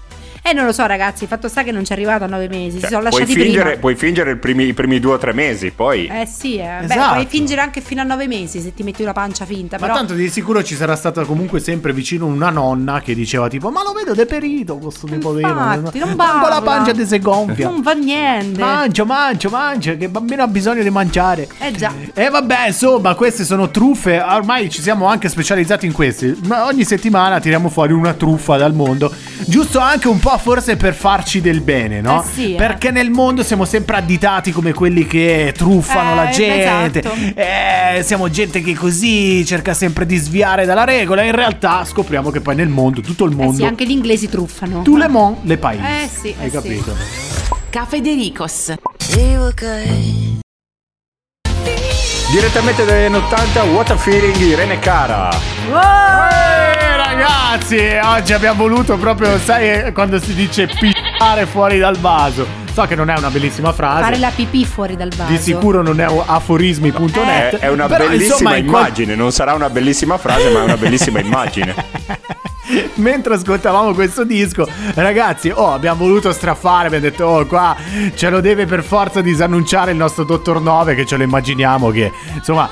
Eh, 0.45 0.51
non 0.51 0.65
lo 0.65 0.73
so, 0.73 0.85
ragazzi. 0.85 1.25
Fatto 1.25 1.47
sta 1.47 1.63
che 1.63 1.71
non 1.71 1.85
ci 1.85 1.91
è 1.91 1.95
arrivato 1.95 2.25
a 2.25 2.27
nove 2.27 2.49
mesi. 2.49 2.79
Cioè, 2.79 2.89
si 2.89 2.93
sono 2.95 3.07
puoi, 3.07 3.21
lasciati 3.21 3.33
fingere, 3.41 3.63
prima. 3.63 3.79
puoi 3.79 3.95
fingere 3.95 4.31
i 4.31 4.35
primi, 4.35 4.65
i 4.65 4.73
primi 4.73 4.99
due 4.99 5.13
o 5.13 5.17
tre 5.17 5.33
mesi, 5.33 5.71
poi... 5.71 6.05
Eh 6.07 6.25
sì, 6.25 6.57
eh. 6.57 6.79
Beh, 6.79 6.93
Esatto. 6.93 7.13
puoi 7.13 7.25
fingere 7.27 7.61
anche 7.61 7.79
fino 7.79 8.01
a 8.01 8.03
nove 8.03 8.27
mesi 8.27 8.59
se 8.59 8.73
ti 8.73 8.83
metti 8.83 9.01
una 9.03 9.13
pancia 9.13 9.45
finta. 9.45 9.77
Ma 9.79 9.85
però... 9.85 9.97
tanto 9.97 10.13
di 10.13 10.29
sicuro 10.29 10.61
ci 10.61 10.75
sarà 10.75 10.97
stata 10.97 11.23
comunque 11.23 11.61
sempre 11.61 11.93
vicino 11.93 12.25
una 12.25 12.49
nonna 12.49 12.99
che 12.99 13.15
diceva 13.15 13.47
tipo 13.47 13.69
ma 13.71 13.83
lo 13.83 13.93
vedo 13.93 14.13
deperito 14.13 14.75
questo 14.77 15.07
nipote 15.07 15.39
Infatti, 15.39 15.99
non 15.99 16.13
Manco 16.15 16.47
la 16.47 16.55
parla. 16.55 16.61
pancia 16.61 16.91
di 16.91 17.05
se 17.05 17.19
gonfia 17.19 17.69
Non 17.69 17.81
va 17.81 17.93
niente. 17.93 18.59
Mangia, 18.59 19.05
mangia, 19.05 19.49
mangia, 19.49 19.95
che 19.95 20.09
bambino 20.09 20.43
ha 20.43 20.47
bisogno 20.47 20.83
di 20.83 20.89
mangiare. 20.89 21.47
Eh 21.59 21.71
già. 21.71 21.91
E 22.13 22.29
vabbè, 22.29 22.67
insomma, 22.67 23.15
queste 23.15 23.45
sono 23.45 23.71
truffe. 23.71 24.19
Ormai 24.19 24.69
ci 24.69 24.81
siamo 24.81 25.07
anche 25.07 25.29
specializzati 25.29 25.85
in 25.85 25.93
questi. 25.93 26.37
Ma 26.47 26.65
ogni 26.65 26.83
settimana 26.83 27.39
tiriamo 27.39 27.69
fuori 27.69 27.93
una 27.93 28.13
truffa 28.13 28.57
dal 28.57 28.73
mondo. 28.73 29.11
Giusto 29.45 29.79
anche 29.79 30.07
un 30.09 30.19
po' 30.19 30.32
forse 30.37 30.75
per 30.75 30.93
farci 30.93 31.41
del 31.41 31.61
bene, 31.61 32.01
no? 32.01 32.21
Eh 32.21 32.25
sì, 32.33 32.53
eh. 32.53 32.57
Perché 32.57 32.91
nel 32.91 33.09
mondo 33.09 33.43
siamo 33.43 33.65
sempre 33.65 33.97
additati 33.97 34.51
come 34.51 34.73
quelli 34.73 35.05
che 35.07 35.53
truffano 35.55 36.11
Eh, 36.11 36.15
la 36.15 36.29
gente. 36.29 36.99
esatto. 36.99 37.13
Eh, 37.35 38.03
siamo 38.03 38.29
gente 38.29 38.61
che 38.61 38.73
così 38.75 39.45
cerca 39.45 39.73
sempre 39.73 40.05
di 40.05 40.17
sviare 40.17 40.65
dalla 40.65 40.83
regola. 40.83 41.23
In 41.23 41.31
realtà 41.33 41.83
scopriamo 41.85 42.29
che 42.31 42.41
poi 42.41 42.55
nel 42.55 42.69
mondo, 42.69 43.01
tutto 43.01 43.25
il 43.25 43.31
Eh 43.31 43.35
mondo. 43.35 43.53
sì, 43.57 43.63
anche 43.65 43.85
gli 43.85 43.91
inglesi 43.91 44.29
truffano. 44.29 44.81
Tout 44.81 44.97
le 44.97 45.07
monde, 45.07 45.39
le 45.43 45.57
país. 45.57 45.79
Eh 45.81 46.07
sì, 46.07 46.35
Hai 46.39 46.45
eh 46.47 46.49
sì. 46.49 46.55
capito? 46.55 46.95
Caffè 47.69 47.99
De 48.01 48.13
Ricos. 48.13 48.73
Direttamente 52.31 52.83
dagli 52.85 53.05
anni 53.05 53.15
80, 53.17 53.63
What 53.63 53.91
a 53.91 53.97
Feeling 53.97 54.35
di 54.37 54.45
Irene 54.47 54.79
Cara. 54.79 55.29
Eh, 55.31 56.72
ragazzi, 57.13 57.77
oggi 58.03 58.33
abbiamo 58.33 58.63
voluto 58.63 58.97
proprio, 58.97 59.37
sai, 59.37 59.91
quando 59.93 60.19
si 60.19 60.33
dice 60.33 60.67
pizzare 60.67 61.45
fuori 61.45 61.77
dal 61.79 61.97
vaso. 61.97 62.61
So 62.73 62.85
che 62.85 62.95
non 62.95 63.09
è 63.09 63.17
una 63.17 63.29
bellissima 63.29 63.71
frase. 63.71 64.01
Fare 64.01 64.17
la 64.17 64.31
pipì 64.35 64.65
fuori 64.65 64.95
dal 64.95 65.11
vaso. 65.15 65.31
Di 65.31 65.37
sicuro 65.37 65.83
non 65.83 65.99
è 65.99 66.05
aforismi.net. 66.05 67.57
È, 67.57 67.59
è 67.59 67.69
una 67.69 67.87
però, 67.87 68.07
bellissima 68.07 68.33
insomma, 68.33 68.55
in 68.55 68.65
qual- 68.65 68.81
immagine, 68.81 69.15
non 69.15 69.31
sarà 69.31 69.53
una 69.53 69.69
bellissima 69.69 70.17
frase, 70.17 70.49
ma 70.49 70.61
è 70.61 70.63
una 70.63 70.77
bellissima 70.77 71.19
immagine. 71.19 71.75
Mentre 72.95 73.35
ascoltavamo 73.35 73.93
questo 73.93 74.23
disco, 74.23 74.67
ragazzi, 74.95 75.49
oh, 75.49 75.73
abbiamo 75.73 76.05
voluto 76.05 76.31
straffare. 76.31 76.87
Abbiamo 76.87 77.05
detto, 77.05 77.25
oh, 77.25 77.45
qua 77.45 77.75
ce 78.15 78.29
lo 78.29 78.41
deve 78.41 78.65
per 78.65 78.83
forza 78.83 79.21
disannunciare 79.21 79.91
il 79.91 79.97
nostro 79.97 80.23
dottor 80.23 80.61
Nove. 80.61 80.95
Che 80.95 81.05
ce 81.05 81.17
lo 81.17 81.23
immaginiamo 81.23 81.89
che 81.89 82.11
insomma 82.33 82.69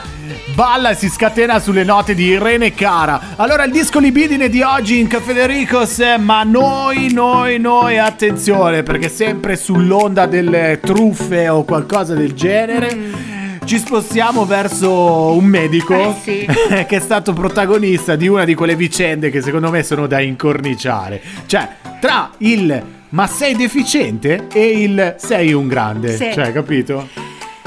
balla 0.53 0.89
e 0.89 0.95
si 0.95 1.09
scatena 1.09 1.59
sulle 1.59 1.83
note 1.83 2.13
di 2.13 2.25
Irene 2.25 2.73
Cara. 2.73 3.35
Allora, 3.35 3.63
il 3.63 3.71
disco 3.71 3.99
libidine 3.99 4.49
di 4.49 4.61
oggi 4.61 4.99
in 4.99 5.07
Caffè 5.07 5.33
De 5.33 5.47
Ricos, 5.47 6.01
ma 6.19 6.43
noi, 6.43 7.11
noi, 7.11 7.59
noi, 7.59 7.97
attenzione, 7.97 8.83
perché 8.83 9.09
sempre 9.09 9.55
sull'onda 9.55 10.25
delle 10.25 10.79
truffe 10.81 11.49
o 11.49 11.63
qualcosa 11.63 12.13
del 12.13 12.33
genere. 12.33 13.39
Ci 13.63 13.77
spostiamo 13.77 14.45
verso 14.45 15.33
un 15.35 15.45
medico 15.45 15.93
Eh, 15.93 16.15
sì. 16.21 16.45
che 16.85 16.97
è 16.97 16.99
stato 16.99 17.31
protagonista 17.33 18.15
di 18.15 18.27
una 18.27 18.43
di 18.43 18.53
quelle 18.53 18.75
vicende 18.75 19.29
che 19.29 19.41
secondo 19.41 19.69
me 19.69 19.83
sono 19.83 20.07
da 20.07 20.19
incorniciare. 20.19 21.21
Cioè, 21.45 21.69
tra 21.99 22.31
il 22.39 22.83
ma 23.09 23.27
sei 23.27 23.55
deficiente 23.55 24.47
e 24.51 24.81
il 24.81 25.15
sei 25.17 25.53
un 25.53 25.67
grande. 25.67 26.15
Sì. 26.15 26.31
Cioè, 26.33 26.51
capito? 26.51 27.20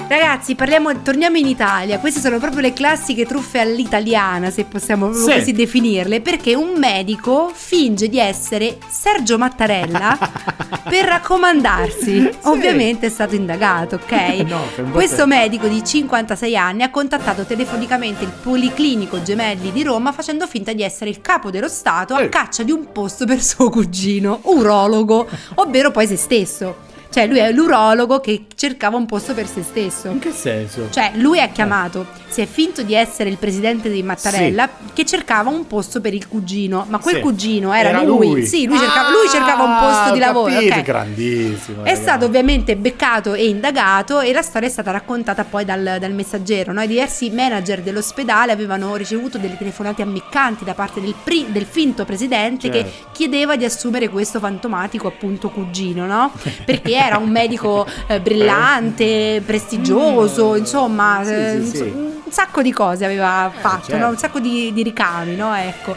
Ragazzi, 0.06 0.54
parliamo, 0.54 1.00
torniamo 1.02 1.38
in 1.38 1.46
Italia. 1.46 1.98
Queste 1.98 2.20
sono 2.20 2.38
proprio 2.38 2.60
le 2.60 2.72
classiche 2.74 3.24
truffe 3.24 3.58
all'italiana, 3.58 4.50
se 4.50 4.64
possiamo 4.64 5.12
Sì. 5.14 5.32
così 5.32 5.52
definirle. 5.52 6.20
Perché 6.20 6.54
un 6.54 6.74
medico 6.76 7.50
finge 7.52 8.08
di 8.08 8.18
essere 8.18 8.76
Sergio 8.86 9.38
Mattarella 9.38 10.16
per 10.88 11.06
raccomandarsi. 11.06 12.30
Ovviamente 12.42 13.06
è 13.06 13.08
stato 13.08 13.34
indagato, 13.34 13.94
ok? 13.96 14.12
No, 14.54 14.60
Questo 14.92 15.26
medico 15.26 15.66
di 15.68 15.82
56 15.82 16.54
anni 16.56 16.82
ha 16.82 16.90
contattato 16.90 17.44
telefonicamente 17.44 18.24
il 18.24 18.30
Policlinico 18.42 19.22
Gemelli 19.22 19.72
di 19.72 19.82
Roma 19.82 20.12
facendo 20.12 20.46
finta 20.46 20.72
di 20.74 20.82
essere 20.82 21.08
il 21.10 21.22
capo 21.22 21.50
dello 21.50 21.68
Stato 21.68 22.14
a 22.14 22.20
Eh. 22.22 22.28
caccia 22.28 22.62
di 22.62 22.70
un 22.72 22.92
posto 22.92 23.24
per 23.24 23.42
suo 23.42 23.70
cugino, 23.70 24.40
urologo, 24.42 25.26
ovvero 25.54 25.90
poi 25.90 26.06
se 26.06 26.16
stesso. 26.16 26.92
Cioè 27.14 27.28
lui 27.28 27.38
è 27.38 27.52
l'urologo 27.52 28.18
che 28.18 28.46
cercava 28.56 28.96
un 28.96 29.06
posto 29.06 29.34
per 29.34 29.46
se 29.46 29.62
stesso. 29.62 30.08
In 30.08 30.18
che 30.18 30.32
senso? 30.32 30.88
Cioè, 30.90 31.12
lui 31.14 31.40
ha 31.40 31.46
chiamato, 31.46 32.06
si 32.28 32.40
è 32.40 32.46
finto 32.46 32.82
di 32.82 32.92
essere 32.92 33.30
il 33.30 33.36
presidente 33.36 33.88
di 33.88 34.02
Mattarella 34.02 34.68
che 34.92 35.04
cercava 35.04 35.48
un 35.48 35.64
posto 35.68 36.00
per 36.00 36.12
il 36.12 36.26
cugino, 36.26 36.84
ma 36.88 36.98
quel 36.98 37.14
Sì. 37.16 37.20
cugino 37.20 37.72
era, 37.72 38.02
lui. 38.02 38.44
Sì, 38.46 38.66
lui 38.66 38.78
cercava, 38.78 39.10
lui 39.10 39.28
cercava 39.30 39.62
un 39.62 39.78
posto 39.78 40.12
di 40.12 40.20
Ah, 40.22 40.26
lavoro. 40.26 40.52
capito, 40.52 40.74
ok. 40.74 40.82
Grandissimo. 40.82 41.82
È 41.82 41.84
ragazzi. 41.86 42.02
stato 42.02 42.24
ovviamente 42.24 42.74
beccato 42.76 43.34
e 43.34 43.46
indagato 43.46 44.18
e 44.18 44.32
la 44.32 44.42
storia 44.42 44.66
è 44.66 44.70
stata 44.72 44.90
raccontata 44.90 45.44
poi 45.44 45.64
dal, 45.64 45.98
dal 46.00 46.12
messaggero. 46.12 46.72
no? 46.72 46.82
I 46.82 46.88
diversi 46.88 47.30
manager 47.30 47.80
dell'ospedale 47.80 48.50
avevano 48.50 48.96
ricevuto 48.96 49.38
delle 49.38 49.56
telefonate 49.56 50.02
ammiccanti 50.02 50.64
da 50.64 50.74
parte 50.74 51.00
del, 51.00 51.14
pri- 51.22 51.46
del 51.52 51.64
finto 51.64 52.04
presidente 52.04 52.68
che 52.70 52.78
Certo. 52.80 53.08
chiedeva 53.12 53.54
di 53.54 53.64
assumere 53.64 54.08
questo 54.08 54.40
fantomatico 54.40 55.06
appunto 55.06 55.48
cugino, 55.50 56.06
no? 56.06 56.32
Perché 56.66 57.02
era 57.06 57.18
un 57.18 57.28
medico 57.30 57.86
eh, 58.06 58.20
brillante, 58.20 59.42
prestigioso, 59.44 60.56
insomma, 60.56 61.20
Mm. 61.20 61.24
Sì, 61.24 61.32
eh, 61.32 61.50
sì, 61.52 61.58
un- 61.58 61.72
sì. 61.74 61.82
un 62.24 62.32
sacco 62.32 62.62
di 62.62 62.72
cose 62.72 63.04
aveva 63.04 63.50
fatto, 63.56 63.86
certo. 63.86 64.04
no? 64.04 64.10
un 64.10 64.16
sacco 64.18 64.38
di, 64.40 64.72
di 64.72 64.82
ricami, 64.82 65.34
no? 65.36 65.54
Ecco. 65.54 65.94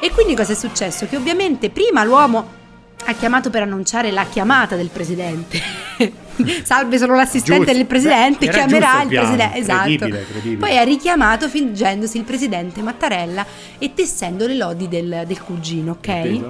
E 0.00 0.10
quindi 0.10 0.34
cosa 0.34 0.52
è 0.52 0.54
successo? 0.54 1.06
Che 1.06 1.16
ovviamente 1.16 1.70
prima 1.70 2.04
l'uomo 2.04 2.56
ha 3.04 3.12
chiamato 3.14 3.48
per 3.50 3.62
annunciare 3.62 4.10
la 4.10 4.24
chiamata 4.24 4.76
del 4.76 4.88
presidente. 4.92 5.60
Salve 6.62 6.98
solo 6.98 7.14
l'assistente 7.14 7.64
Giusto. 7.64 7.76
del 7.78 7.86
presidente, 7.86 8.46
Beh, 8.46 8.52
chiamerà 8.52 9.02
il 9.02 9.10
il 9.12 9.18
presidente. 9.18 9.58
Esatto. 9.58 9.82
credibile, 9.84 10.26
credibile. 10.30 10.56
Poi 10.66 10.78
ha 10.78 10.82
richiamato 10.82 11.48
fingendosi 11.48 12.18
il 12.18 12.24
presidente 12.24 12.82
Mattarella 12.82 13.44
e 13.78 13.92
tessendo 13.94 14.46
le 14.46 14.54
lodi 14.54 14.88
del, 14.88 15.24
del 15.26 15.42
cugino, 15.42 15.92
ok? 15.92 16.08
Eh, 16.08 16.42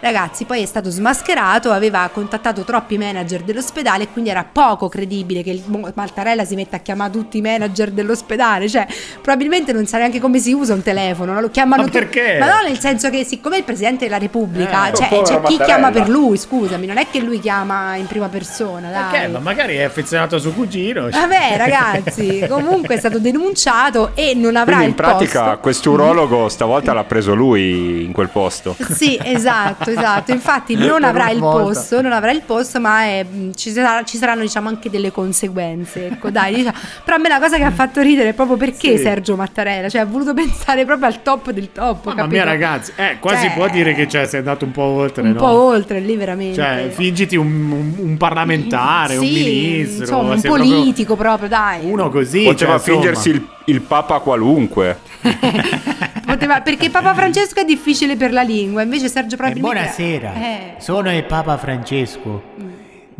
Ragazzi, 0.00 0.44
poi 0.44 0.62
è 0.62 0.66
stato 0.66 0.90
smascherato, 0.90 1.72
aveva 1.72 2.08
contattato 2.12 2.62
troppi 2.62 2.96
manager 2.96 3.42
dell'ospedale 3.42 4.04
e 4.04 4.08
quindi 4.12 4.30
era 4.30 4.44
poco 4.50 4.88
credibile 4.88 5.42
che 5.42 5.60
Mattarella 5.94 6.44
si 6.44 6.54
metta 6.54 6.76
a 6.76 6.78
chiamare 6.78 7.10
tutti 7.10 7.38
i 7.38 7.40
manager 7.40 7.90
dell'ospedale, 7.90 8.68
cioè 8.68 8.86
probabilmente 9.20 9.72
non 9.72 9.86
sa 9.86 9.98
neanche 9.98 10.20
come 10.20 10.38
si 10.38 10.52
usa 10.52 10.72
un 10.74 10.82
telefono, 10.82 11.32
no? 11.32 11.40
lo 11.40 11.50
chiamano 11.50 11.82
Ma 11.82 11.88
tu- 11.88 11.94
perché? 11.94 12.36
Ma 12.38 12.46
no, 12.46 12.68
nel 12.68 12.78
senso 12.78 13.10
che 13.10 13.24
siccome 13.24 13.56
è 13.56 13.58
il 13.58 13.64
Presidente 13.64 14.04
della 14.04 14.18
Repubblica, 14.18 14.90
Eh, 14.90 14.94
cioè, 14.94 15.08
c'è 15.08 15.22
chi 15.24 15.32
Mattarella. 15.32 15.64
chiama 15.64 15.90
per 15.90 16.08
lui, 16.08 16.36
scusami, 16.38 16.86
non 16.86 16.98
è 16.98 17.06
che 17.10 17.18
lui 17.18 17.40
chiama 17.40 17.96
in 17.96 18.06
prima 18.06 18.28
persona, 18.28 18.90
dai. 18.90 19.10
Perché? 19.10 19.26
Ma 19.28 19.38
magari 19.40 19.76
è 19.76 19.82
affezionato 19.82 20.36
a 20.36 20.38
suo 20.38 20.52
cugino. 20.52 21.08
Vabbè 21.08 21.56
ragazzi, 21.58 22.46
comunque 22.48 22.94
è 22.94 22.98
stato 22.98 23.18
denunciato 23.18 24.12
e 24.14 24.34
non 24.34 24.54
avrà 24.54 24.76
Quindi 24.76 24.84
in 24.84 24.90
il 24.90 24.94
pratica 24.94 25.56
questo 25.56 25.90
urologo 25.90 26.48
stavolta 26.48 26.92
l'ha 26.92 27.04
preso 27.04 27.34
lui 27.34 28.04
in 28.04 28.12
quel 28.12 28.28
posto. 28.28 28.76
Sì, 28.90 29.18
esatto, 29.22 29.87
esatto. 29.90 30.32
Infatti 30.32 30.74
non 30.78 31.04
avrà 31.04 31.30
il 31.30 31.38
volta. 31.38 31.62
posto, 31.62 32.00
non 32.02 32.12
avrà 32.12 32.30
il 32.32 32.42
posto, 32.44 32.80
ma 32.80 33.02
è- 33.04 33.24
mh, 33.24 33.52
ci, 33.54 33.70
sarà- 33.70 34.02
ci 34.04 34.16
saranno 34.16 34.42
diciamo 34.42 34.68
anche 34.68 34.90
delle 34.90 35.10
conseguenze. 35.10 36.06
Ecco, 36.08 36.30
dai, 36.30 36.54
diciamo. 36.54 36.76
Però 37.04 37.16
a 37.16 37.20
me 37.20 37.28
la 37.28 37.38
cosa 37.40 37.56
che 37.56 37.64
ha 37.64 37.70
fatto 37.70 38.00
ridere 38.00 38.30
è 38.30 38.32
proprio 38.34 38.56
perché 38.56 38.96
Sì. 38.96 39.02
Sergio 39.02 39.36
Mattarella, 39.36 39.88
cioè 39.88 40.00
ha 40.02 40.04
voluto 40.06 40.34
pensare 40.34 40.84
proprio 40.84 41.06
al 41.08 41.22
top 41.22 41.50
del 41.50 41.72
top, 41.72 42.04
Mamma 42.06 42.16
capito? 42.22 42.34
mia, 42.34 42.44
ragazzi, 42.44 42.92
eh, 42.96 43.16
quasi 43.20 43.46
Cioè, 43.46 43.54
può 43.54 43.68
dire 43.68 43.94
che 43.94 44.08
cioè, 44.08 44.26
sei 44.26 44.38
andato 44.40 44.64
un 44.64 44.70
po' 44.72 44.82
oltre, 44.82 45.22
un 45.22 45.30
no? 45.30 45.38
po' 45.38 45.46
oltre 45.62 46.00
lì 46.00 46.16
veramente. 46.16 46.54
Cioè, 46.54 46.88
fingiti 46.90 47.36
un, 47.36 47.46
un- 47.70 47.94
un 47.98 48.16
parlamentare, 48.16 49.16
un 49.16 49.24
Sì, 49.26 49.32
ministro, 49.32 50.00
insomma, 50.02 50.32
un 50.34 50.38
sei 50.40 50.50
proprio 50.50 50.70
politico 50.74 51.16
proprio, 51.16 51.48
dai. 51.48 51.80
Uno 51.90 52.08
così. 52.10 52.42
Poteva 52.44 52.72
cioè, 52.72 52.78
insomma. 52.78 52.78
fingersi 53.00 53.28
il, 53.30 53.46
il 53.66 53.80
papa 53.80 54.18
qualunque. 54.20 54.98
Poteva- 56.26 56.60
perché 56.60 56.90
Papa 56.90 57.14
Francesco 57.14 57.60
è 57.60 57.64
difficile 57.64 58.16
per 58.16 58.32
la 58.32 58.42
lingua, 58.42 58.82
invece 58.82 59.08
Sergio 59.08 59.34
Eh, 59.34 59.36
probabilmente 59.38 59.77
buonasera, 59.78 60.34
Eh. 60.34 60.74
sono 60.78 61.14
il 61.14 61.24
Papa 61.24 61.56
Francesco. 61.56 62.42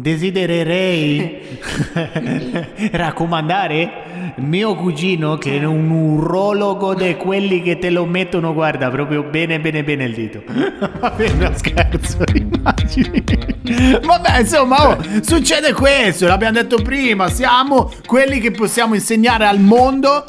Desidererei 0.01 1.59
raccomandare 2.93 4.35
mio 4.37 4.77
cugino 4.77 5.37
che 5.39 5.59
è 5.59 5.65
un 5.65 5.91
urologo 5.91 6.95
di 6.95 7.17
quelli 7.17 7.63
che 7.63 7.79
te 7.79 7.91
lo 7.91 8.07
mettono, 8.07 8.55
guarda, 8.55 8.91
proprio 8.91 9.25
bene 9.25 9.59
bene 9.59 9.83
bene 9.83 10.05
il 10.05 10.15
dito. 10.15 10.43
Vabbè, 11.01 11.33
no, 11.33 11.51
scherzo, 11.53 12.19
immagini. 12.33 13.25
Vabbè, 14.05 14.39
insomma, 14.39 14.89
oh, 14.89 14.99
succede 15.21 15.73
questo, 15.73 16.29
l'abbiamo 16.29 16.55
detto 16.55 16.81
prima, 16.81 17.29
siamo 17.29 17.91
quelli 18.07 18.39
che 18.39 18.53
possiamo 18.53 18.95
insegnare 18.95 19.47
al 19.47 19.59
mondo 19.59 20.25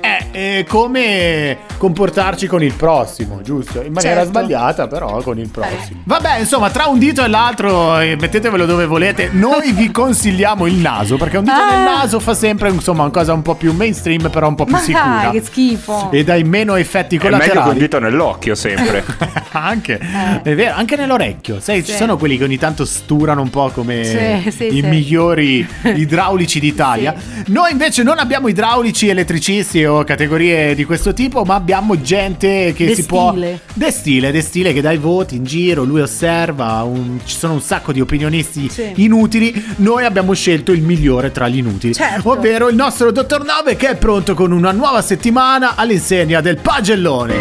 eh, 0.00 0.26
eh, 0.58 0.64
come 0.68 1.58
comportarci 1.80 2.46
con 2.46 2.62
il 2.62 2.74
prossimo, 2.74 3.40
giusto? 3.40 3.80
In 3.82 3.92
maniera 3.94 4.16
Certo. 4.22 4.28
sbagliata, 4.28 4.86
però 4.86 5.22
con 5.22 5.38
il 5.38 5.48
prossimo. 5.48 6.02
Vabbè, 6.04 6.40
insomma, 6.40 6.68
tra 6.68 6.84
un 6.88 6.98
dito 6.98 7.24
e 7.24 7.28
l'altro, 7.28 7.98
eh, 7.98 8.16
mettetevelo 8.20 8.66
dove 8.66 8.84
volete. 8.84 9.30
Noi 9.32 9.72
vi 9.72 9.90
consigliamo 9.90 10.66
il 10.66 10.74
naso, 10.74 11.16
perché 11.16 11.38
un 11.38 11.44
dito 11.44 11.56
Ah. 11.56 11.70
nel 11.74 11.82
naso 11.84 12.20
fa 12.20 12.34
sempre, 12.34 12.68
insomma, 12.68 13.00
una 13.04 13.10
cosa 13.10 13.32
un 13.32 13.40
po' 13.40 13.54
più 13.54 13.72
mainstream, 13.72 14.28
però 14.28 14.48
un 14.48 14.56
po' 14.56 14.64
più 14.64 14.74
Ma 14.74 14.80
sicura. 14.80 15.20
dai, 15.22 15.30
che 15.30 15.42
schifo. 15.42 16.10
E 16.12 16.22
dai 16.22 16.44
meno 16.44 16.74
effetti 16.74 17.16
È 17.16 17.18
meglio 17.22 17.38
che 17.38 17.42
un 17.44 17.48
collaterali. 17.48 17.78
dito 17.78 17.98
nell'occhio 17.98 18.54
sempre. 18.54 19.02
anche, 19.52 19.98
è 20.42 20.54
vero, 20.54 20.74
anche 20.76 20.96
nell'orecchio. 20.96 21.60
Sai, 21.60 21.82
ci 21.82 21.92
Eh. 21.92 21.94
Sì. 21.94 21.98
sono 21.98 22.18
quelli 22.18 22.36
che 22.36 22.44
ogni 22.44 22.58
tanto 22.58 22.84
sturano 22.84 23.40
un 23.40 23.48
po' 23.48 23.70
come 23.72 24.04
Sì, 24.04 24.50
sì, 24.50 24.66
i 24.66 24.80
sì. 24.80 24.82
migliori 24.82 25.66
idraulici 25.96 26.60
d'Italia. 26.60 27.14
Noi 27.46 27.72
invece 27.72 28.02
non 28.02 28.18
abbiamo 28.18 28.48
idraulici, 28.48 29.08
elettricisti 29.08 29.82
o 29.86 30.04
categorie 30.04 30.74
di 30.74 30.84
questo 30.84 31.14
tipo, 31.14 31.42
ma 31.44 31.54
abbiamo 31.54 31.68
gente 32.00 32.72
che 32.74 32.86
De 32.86 32.94
si 32.94 33.04
può... 33.06 33.30
stile. 33.30 33.60
De 33.74 33.90
stile, 33.90 34.30
de 34.32 34.40
stile, 34.40 34.72
che 34.72 34.80
dà 34.80 34.90
i 34.92 34.96
voti 34.98 35.36
in 35.36 35.44
giro, 35.44 35.84
lui 35.84 36.00
osserva, 36.00 36.82
un- 36.82 37.20
ci 37.24 37.36
sono 37.36 37.52
un 37.54 37.60
sacco 37.60 37.92
di 37.92 38.00
opinionisti 38.00 38.68
Sì. 38.68 38.92
inutili. 38.96 39.52
Noi 39.76 40.04
abbiamo 40.04 40.32
scelto 40.34 40.72
il 40.72 40.82
migliore 40.82 41.30
tra 41.32 41.48
gli 41.48 41.58
inutili, 41.58 41.94
Certo. 41.94 42.30
ovvero 42.30 42.68
il 42.68 42.74
nostro 42.76 43.10
Dottor 43.12 43.44
Nove 43.44 43.76
che 43.76 43.90
è 43.90 43.96
pronto 43.96 44.34
con 44.34 44.52
una 44.52 44.72
nuova 44.72 45.02
settimana 45.02 45.74
all'insegna 45.76 46.40
del 46.40 46.56
pagellone. 46.58 47.34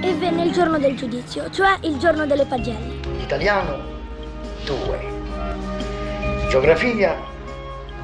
E 0.00 0.14
venne 0.18 0.44
il 0.44 0.52
giorno 0.52 0.78
del 0.78 0.94
giudizio, 0.96 1.50
cioè 1.50 1.76
il 1.82 1.96
giorno 1.98 2.26
delle 2.26 2.44
pagelle. 2.44 3.00
Italiano 3.22 3.76
2. 4.64 5.14
Geografia 6.50 7.16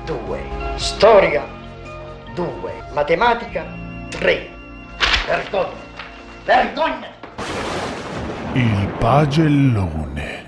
2. 0.05 0.41
Storia 0.77 1.45
2. 2.35 2.73
Matematica 2.93 3.65
3. 4.11 4.52
Vergogna. 5.27 5.71
Vergogna. 6.45 7.07
Il 8.55 8.89
pagellone. 8.99 10.41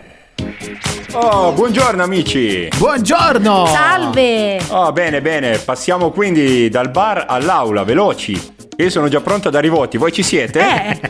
Oh, 1.12 1.52
buongiorno 1.52 2.02
amici. 2.02 2.68
Buongiorno! 2.76 3.66
Salve! 3.66 4.60
Oh, 4.70 4.90
bene, 4.92 5.22
bene. 5.22 5.58
Passiamo 5.58 6.10
quindi 6.10 6.68
dal 6.68 6.90
bar 6.90 7.26
all'aula, 7.28 7.84
veloci. 7.84 8.54
Io 8.76 8.90
sono 8.90 9.06
già 9.08 9.20
pronto 9.20 9.48
a 9.48 9.50
dare 9.52 9.68
i 9.68 9.70
voti. 9.70 9.96
Voi 9.96 10.12
ci 10.12 10.24
siete? 10.24 10.60
Eh. 10.60 11.00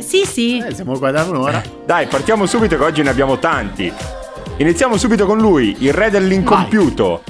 Sì, 0.00 0.24
sì. 0.24 0.58
Eh, 0.58 0.74
siamo 0.74 0.98
qua 0.98 1.12
da 1.12 1.22
un'ora. 1.22 1.62
Dai, 1.86 2.06
partiamo 2.06 2.46
subito 2.46 2.76
che 2.76 2.82
oggi 2.82 3.02
ne 3.02 3.10
abbiamo 3.10 3.38
tanti. 3.38 3.92
Iniziamo 4.56 4.96
subito 4.96 5.26
con 5.26 5.38
lui, 5.38 5.76
il 5.80 5.92
re 5.92 6.10
dell'incompiuto. 6.10 7.22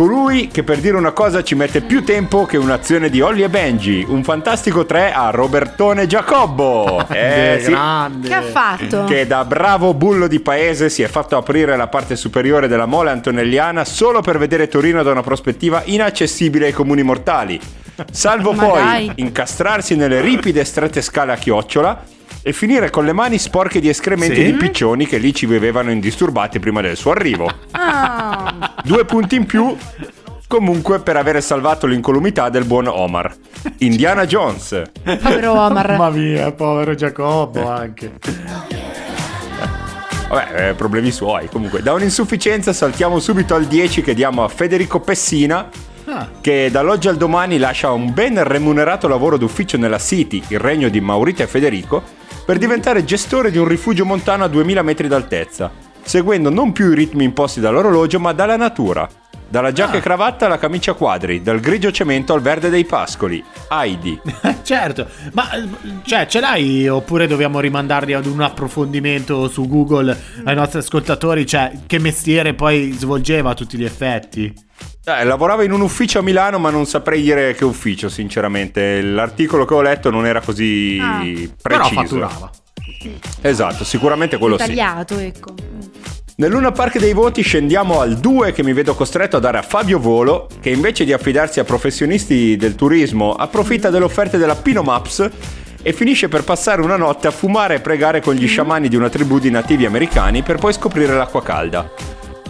Colui 0.00 0.48
che 0.48 0.62
per 0.62 0.78
dire 0.78 0.96
una 0.96 1.10
cosa 1.10 1.42
ci 1.42 1.54
mette 1.54 1.82
più 1.82 2.02
tempo 2.02 2.46
che 2.46 2.56
un'azione 2.56 3.10
di 3.10 3.20
Ollie 3.20 3.44
e 3.44 3.48
Benji. 3.50 4.02
Un 4.08 4.24
fantastico 4.24 4.86
3 4.86 5.12
a 5.12 5.28
Robertone 5.28 6.06
Giacobbo. 6.06 7.06
Eh, 7.10 7.58
sì. 7.62 7.70
grande. 7.70 8.28
Che 8.28 8.34
ha 8.34 8.40
fatto? 8.40 9.04
Che 9.04 9.26
da 9.26 9.44
bravo 9.44 9.92
bullo 9.92 10.26
di 10.26 10.40
paese 10.40 10.88
si 10.88 11.02
è 11.02 11.06
fatto 11.06 11.36
aprire 11.36 11.76
la 11.76 11.88
parte 11.88 12.16
superiore 12.16 12.66
della 12.66 12.86
mole 12.86 13.10
antonelliana 13.10 13.84
solo 13.84 14.22
per 14.22 14.38
vedere 14.38 14.68
Torino 14.68 15.02
da 15.02 15.10
una 15.10 15.22
prospettiva 15.22 15.82
inaccessibile 15.84 16.66
ai 16.66 16.72
comuni 16.72 17.02
mortali. 17.02 17.60
Salvo 18.10 18.52
Ma 18.52 18.64
poi 18.64 18.82
dai. 18.82 19.12
incastrarsi 19.16 19.96
nelle 19.96 20.22
ripide 20.22 20.60
e 20.60 20.64
strette 20.64 21.02
scale 21.02 21.32
a 21.32 21.36
chiocciola 21.36 22.02
e 22.42 22.52
finire 22.52 22.90
con 22.90 23.04
le 23.04 23.12
mani 23.12 23.38
sporche 23.38 23.80
di 23.80 23.88
escrementi 23.88 24.36
Sì? 24.36 24.44
di 24.44 24.52
piccioni 24.52 25.06
che 25.06 25.18
lì 25.18 25.34
ci 25.34 25.46
vivevano 25.46 25.90
indisturbati 25.90 26.58
prima 26.58 26.80
del 26.80 26.96
suo 26.96 27.10
arrivo. 27.12 27.50
Ah, 27.72 28.74
Due 28.82 29.04
punti 29.04 29.36
in 29.36 29.44
più 29.46 29.76
comunque 30.46 31.00
per 31.00 31.16
aver 31.16 31.42
salvato 31.42 31.86
l'incolumità 31.86 32.48
del 32.48 32.64
buon 32.64 32.86
Omar. 32.88 33.32
Indiana 33.78 34.26
Jones. 34.26 34.82
povero 35.02 35.52
Omar. 35.52 35.90
Mamma 35.90 36.10
mia, 36.10 36.50
povero 36.52 36.94
Giacobbo 36.94 37.68
anche. 37.68 38.12
Vabbè, 40.28 40.68
eh, 40.70 40.74
problemi 40.74 41.10
suoi. 41.10 41.48
Comunque, 41.48 41.82
da 41.82 41.92
un'insufficienza 41.92 42.72
saltiamo 42.72 43.18
subito 43.18 43.54
al 43.54 43.66
10 43.66 44.02
che 44.02 44.14
diamo 44.14 44.44
a 44.44 44.48
Federico 44.48 45.00
Pessina. 45.00 45.68
Ah. 46.06 46.28
Che 46.40 46.70
dall'oggi 46.70 47.08
al 47.08 47.16
domani 47.16 47.58
lascia 47.58 47.92
un 47.92 48.12
ben 48.12 48.42
remunerato 48.42 49.06
lavoro 49.06 49.36
d'ufficio 49.36 49.76
nella 49.76 49.98
City, 49.98 50.42
il 50.48 50.58
regno 50.58 50.88
di 50.88 51.00
Maurita 51.00 51.42
e 51.44 51.46
Federico, 51.46 52.02
per 52.44 52.58
diventare 52.58 53.04
gestore 53.04 53.50
di 53.50 53.58
un 53.58 53.68
rifugio 53.68 54.04
montano 54.04 54.44
a 54.44 54.48
2000 54.48 54.82
metri 54.82 55.08
d'altezza, 55.08 55.70
seguendo 56.02 56.50
non 56.50 56.72
più 56.72 56.90
i 56.92 56.94
ritmi 56.94 57.24
imposti 57.24 57.60
dall'orologio 57.60 58.18
ma 58.18 58.32
dalla 58.32 58.56
natura. 58.56 59.08
Dalla 59.50 59.72
giacca 59.72 59.96
e 59.96 60.00
cravatta 60.00 60.46
alla 60.46 60.58
camicia 60.58 60.92
a 60.92 60.94
quadri, 60.94 61.42
dal 61.42 61.58
grigio 61.58 61.90
cemento 61.90 62.32
al 62.34 62.40
verde 62.40 62.70
dei 62.70 62.84
pascoli. 62.84 63.42
Heidi. 63.68 64.16
certo, 64.62 65.08
ma 65.32 65.48
cioè, 66.04 66.26
ce 66.26 66.38
l'hai 66.38 66.86
oppure 66.86 67.26
dobbiamo 67.26 67.58
rimandarli 67.58 68.12
ad 68.12 68.26
un 68.26 68.42
approfondimento 68.42 69.48
su 69.48 69.66
Google 69.66 70.16
ai 70.44 70.54
nostri 70.54 70.78
ascoltatori? 70.78 71.44
Cioè, 71.46 71.72
che 71.88 71.98
mestiere 71.98 72.54
poi 72.54 72.92
svolgeva 72.92 73.50
a 73.50 73.54
tutti 73.54 73.76
gli 73.76 73.84
effetti? 73.84 74.54
Eh, 75.04 75.24
lavorava 75.24 75.64
in 75.64 75.72
un 75.72 75.80
ufficio 75.80 76.20
a 76.20 76.22
Milano, 76.22 76.60
ma 76.60 76.70
non 76.70 76.86
saprei 76.86 77.20
dire 77.20 77.52
che 77.54 77.64
ufficio, 77.64 78.08
sinceramente. 78.08 79.02
L'articolo 79.02 79.64
che 79.64 79.74
ho 79.74 79.82
letto 79.82 80.10
non 80.10 80.26
era 80.26 80.40
così 80.40 80.96
Ah. 81.02 81.24
Però 81.60 81.76
preciso. 81.78 82.00
fatturava. 82.00 82.50
Esatto, 83.40 83.82
sicuramente 83.82 84.38
quello 84.38 84.56
sì. 84.58 84.66
Tagliato, 84.66 85.18
ecco. 85.18 85.54
Nel 86.40 86.52
Luna 86.52 86.72
Park 86.72 86.98
dei 86.98 87.12
voti 87.12 87.42
scendiamo 87.42 88.00
al 88.00 88.16
2 88.16 88.52
che 88.52 88.62
mi 88.62 88.72
vedo 88.72 88.94
costretto 88.94 89.36
a 89.36 89.40
dare 89.40 89.58
a 89.58 89.62
Fabio 89.62 89.98
Volo, 89.98 90.48
che 90.58 90.70
invece 90.70 91.04
di 91.04 91.12
affidarsi 91.12 91.60
a 91.60 91.64
professionisti 91.64 92.56
del 92.56 92.76
turismo 92.76 93.34
approfitta 93.34 93.90
delle 93.90 94.06
offerte 94.06 94.38
della 94.38 94.54
Pino 94.54 94.82
Maps 94.82 95.28
e 95.82 95.92
finisce 95.92 96.28
per 96.28 96.42
passare 96.42 96.80
una 96.80 96.96
notte 96.96 97.26
a 97.26 97.30
fumare 97.30 97.74
e 97.74 97.80
pregare 97.80 98.22
con 98.22 98.32
gli 98.32 98.46
sciamani 98.46 98.88
di 98.88 98.96
una 98.96 99.10
tribù 99.10 99.38
di 99.38 99.50
nativi 99.50 99.84
americani 99.84 100.42
per 100.42 100.56
poi 100.56 100.72
scoprire 100.72 101.14
l'acqua 101.14 101.42
calda. 101.42 101.86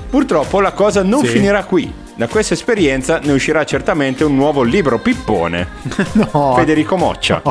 Purtroppo 0.09 0.61
la 0.61 0.71
cosa 0.71 1.03
non 1.03 1.25
Sì. 1.25 1.33
finirà 1.33 1.65
qui. 1.65 1.93
Da 2.21 2.29
questa 2.29 2.53
esperienza 2.53 3.19
ne 3.19 3.33
uscirà 3.33 3.65
certamente 3.65 4.25
un 4.25 4.37
nuovo 4.37 4.63
libro 4.63 4.99
pippone. 4.99 5.69
No. 6.13 6.55
Federico 6.55 6.99
Moccia. 6.99 7.41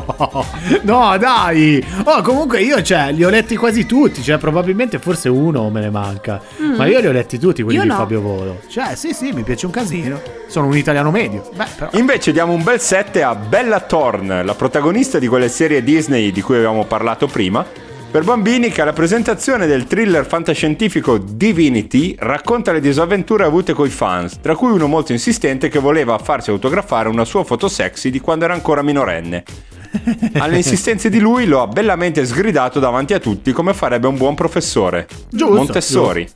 No, 0.83 1.17
dai! 1.17 1.83
Oh, 2.03 2.21
comunque 2.21 2.61
io, 2.61 2.79
cioè, 2.83 3.11
li 3.11 3.23
ho 3.23 3.29
letti 3.29 3.55
quasi 3.55 3.87
tutti. 3.87 4.21
Cioè, 4.21 4.37
probabilmente 4.37 4.99
forse 4.99 5.27
uno 5.27 5.71
me 5.71 5.79
ne 5.81 5.89
manca. 5.89 6.39
Mm. 6.61 6.75
Ma 6.75 6.85
io 6.85 6.99
li 6.99 7.07
ho 7.07 7.11
letti 7.11 7.39
tutti, 7.39 7.63
quelli 7.63 7.79
Io 7.79 7.83
di 7.83 7.89
no. 7.89 7.95
Fabio 7.95 8.21
Volo. 8.21 8.59
Cioè, 8.67 8.95
sì, 8.95 9.11
sì, 9.13 9.31
mi 9.31 9.41
piace 9.41 9.65
un 9.65 9.71
casino. 9.71 10.21
Sono 10.47 10.67
un 10.67 10.77
italiano 10.77 11.09
medio. 11.09 11.49
Beh, 11.55 11.65
però. 11.75 11.89
Invece 11.93 12.31
diamo 12.31 12.53
un 12.53 12.61
bel 12.61 12.79
7 12.79 13.23
a 13.23 13.33
Bella 13.33 13.79
Thorne, 13.79 14.43
la 14.43 14.53
protagonista 14.53 15.17
di 15.17 15.25
quelle 15.25 15.49
serie 15.49 15.83
Disney 15.83 16.31
di 16.31 16.41
cui 16.43 16.57
avevamo 16.57 16.85
parlato 16.85 17.25
prima, 17.25 17.65
per 18.11 18.23
bambini 18.23 18.69
che 18.69 18.81
alla 18.81 18.93
presentazione 18.93 19.67
del 19.67 19.85
thriller 19.85 20.25
fantascientifico 20.25 21.19
Divinity 21.19 22.15
racconta 22.17 22.71
le 22.71 22.79
disavventure 22.79 23.43
avute 23.43 23.73
coi 23.73 23.89
fans, 23.89 24.39
tra 24.41 24.55
cui 24.55 24.71
uno 24.71 24.87
molto 24.87 25.11
insistente 25.11 25.69
che 25.69 25.77
voleva 25.77 26.17
farsi 26.17 26.49
autografare 26.49 27.07
una 27.07 27.23
sua 27.23 27.43
foto 27.43 27.67
sexy 27.67 28.09
di 28.09 28.19
quando 28.19 28.45
era 28.45 28.55
ancora 28.55 28.81
minorenne. 28.81 29.43
Alle 30.39 30.57
insistenze 30.57 31.09
di 31.09 31.19
lui 31.19 31.45
lo 31.45 31.61
ha 31.61 31.67
bellamente 31.67 32.25
sgridato 32.25 32.79
davanti 32.79 33.13
a 33.13 33.19
tutti 33.19 33.51
come 33.51 33.75
farebbe 33.75 34.07
un 34.07 34.17
buon 34.17 34.33
professore. 34.33 35.07
Giusto, 35.29 35.55
Montessori. 35.55 36.27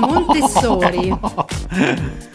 Montessori. 0.00 1.16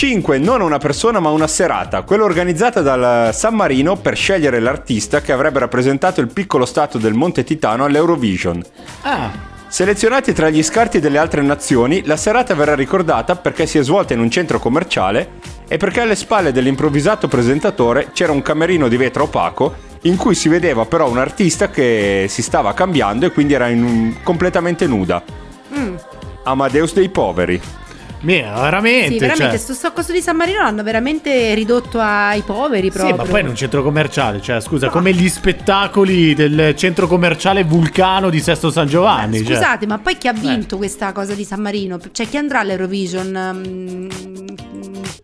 5. 0.00 0.38
Non 0.38 0.62
una 0.62 0.78
persona 0.78 1.20
ma 1.20 1.28
una 1.28 1.46
serata, 1.46 2.00
quella 2.00 2.24
organizzata 2.24 2.80
dal 2.80 3.34
San 3.34 3.54
Marino 3.54 3.96
per 3.96 4.16
scegliere 4.16 4.58
l'artista 4.58 5.20
che 5.20 5.30
avrebbe 5.30 5.58
rappresentato 5.58 6.22
il 6.22 6.28
piccolo 6.28 6.64
stato 6.64 6.96
del 6.96 7.12
Monte 7.12 7.44
Titano 7.44 7.84
all'Eurovision. 7.84 8.64
Ah, 9.02 9.30
Selezionati 9.68 10.32
tra 10.32 10.48
gli 10.48 10.62
scarti 10.62 11.00
delle 11.00 11.18
altre 11.18 11.42
nazioni, 11.42 12.02
la 12.06 12.16
serata 12.16 12.54
verrà 12.54 12.74
ricordata 12.74 13.36
perché 13.36 13.66
si 13.66 13.76
è 13.76 13.82
svolta 13.82 14.14
in 14.14 14.20
un 14.20 14.30
centro 14.30 14.58
commerciale 14.58 15.32
e 15.68 15.76
perché 15.76 16.00
alle 16.00 16.16
spalle 16.16 16.50
dell'improvvisato 16.50 17.28
presentatore 17.28 18.08
c'era 18.14 18.32
un 18.32 18.40
camerino 18.40 18.88
di 18.88 18.96
vetro 18.96 19.24
opaco 19.24 19.74
in 20.04 20.16
cui 20.16 20.34
si 20.34 20.48
vedeva 20.48 20.86
però 20.86 21.10
un 21.10 21.18
artista 21.18 21.68
che 21.68 22.24
si 22.26 22.40
stava 22.40 22.72
cambiando 22.72 23.26
e 23.26 23.32
quindi 23.32 23.52
era 23.52 23.66
un- 23.66 24.16
completamente 24.22 24.86
nuda. 24.86 25.22
Mm. 25.76 25.94
Amadeus 26.44 26.94
dei 26.94 27.10
poveri. 27.10 27.60
Mia, 28.22 28.52
veramente. 28.60 29.12
Sì, 29.12 29.18
veramente, 29.18 29.48
cioè. 29.50 29.58
sto, 29.58 29.72
sto 29.74 29.92
coso 29.92 30.12
di 30.12 30.20
San 30.20 30.36
Marino 30.36 30.60
l'hanno 30.62 30.82
veramente 30.82 31.54
ridotto 31.54 31.98
ai 32.00 32.42
poveri 32.42 32.90
Sì, 32.90 32.96
proprio. 32.98 33.16
ma 33.16 33.24
poi 33.24 33.40
in 33.40 33.48
un 33.48 33.54
centro 33.56 33.82
commerciale, 33.82 34.40
cioè, 34.40 34.60
scusa, 34.60 34.88
come 34.88 35.12
gli 35.12 35.28
spettacoli 35.28 36.34
del 36.34 36.74
centro 36.76 37.06
commerciale 37.06 37.64
Vulcano 37.64 38.30
di 38.30 38.40
Sesto 38.40 38.70
San 38.70 38.86
Giovanni. 38.86 39.44
cioè. 39.44 39.56
Scusate, 39.56 39.86
ma 39.86 39.98
poi 39.98 40.16
chi 40.18 40.28
ha 40.28 40.32
vinto 40.32 40.76
questa 40.76 41.12
cosa 41.12 41.34
di 41.34 41.44
San 41.44 41.60
Marino? 41.60 41.98
Cioè, 42.12 42.28
chi 42.28 42.36
andrà 42.36 42.60
all'Eurovision? 42.60 43.62
Mm, 43.66 44.08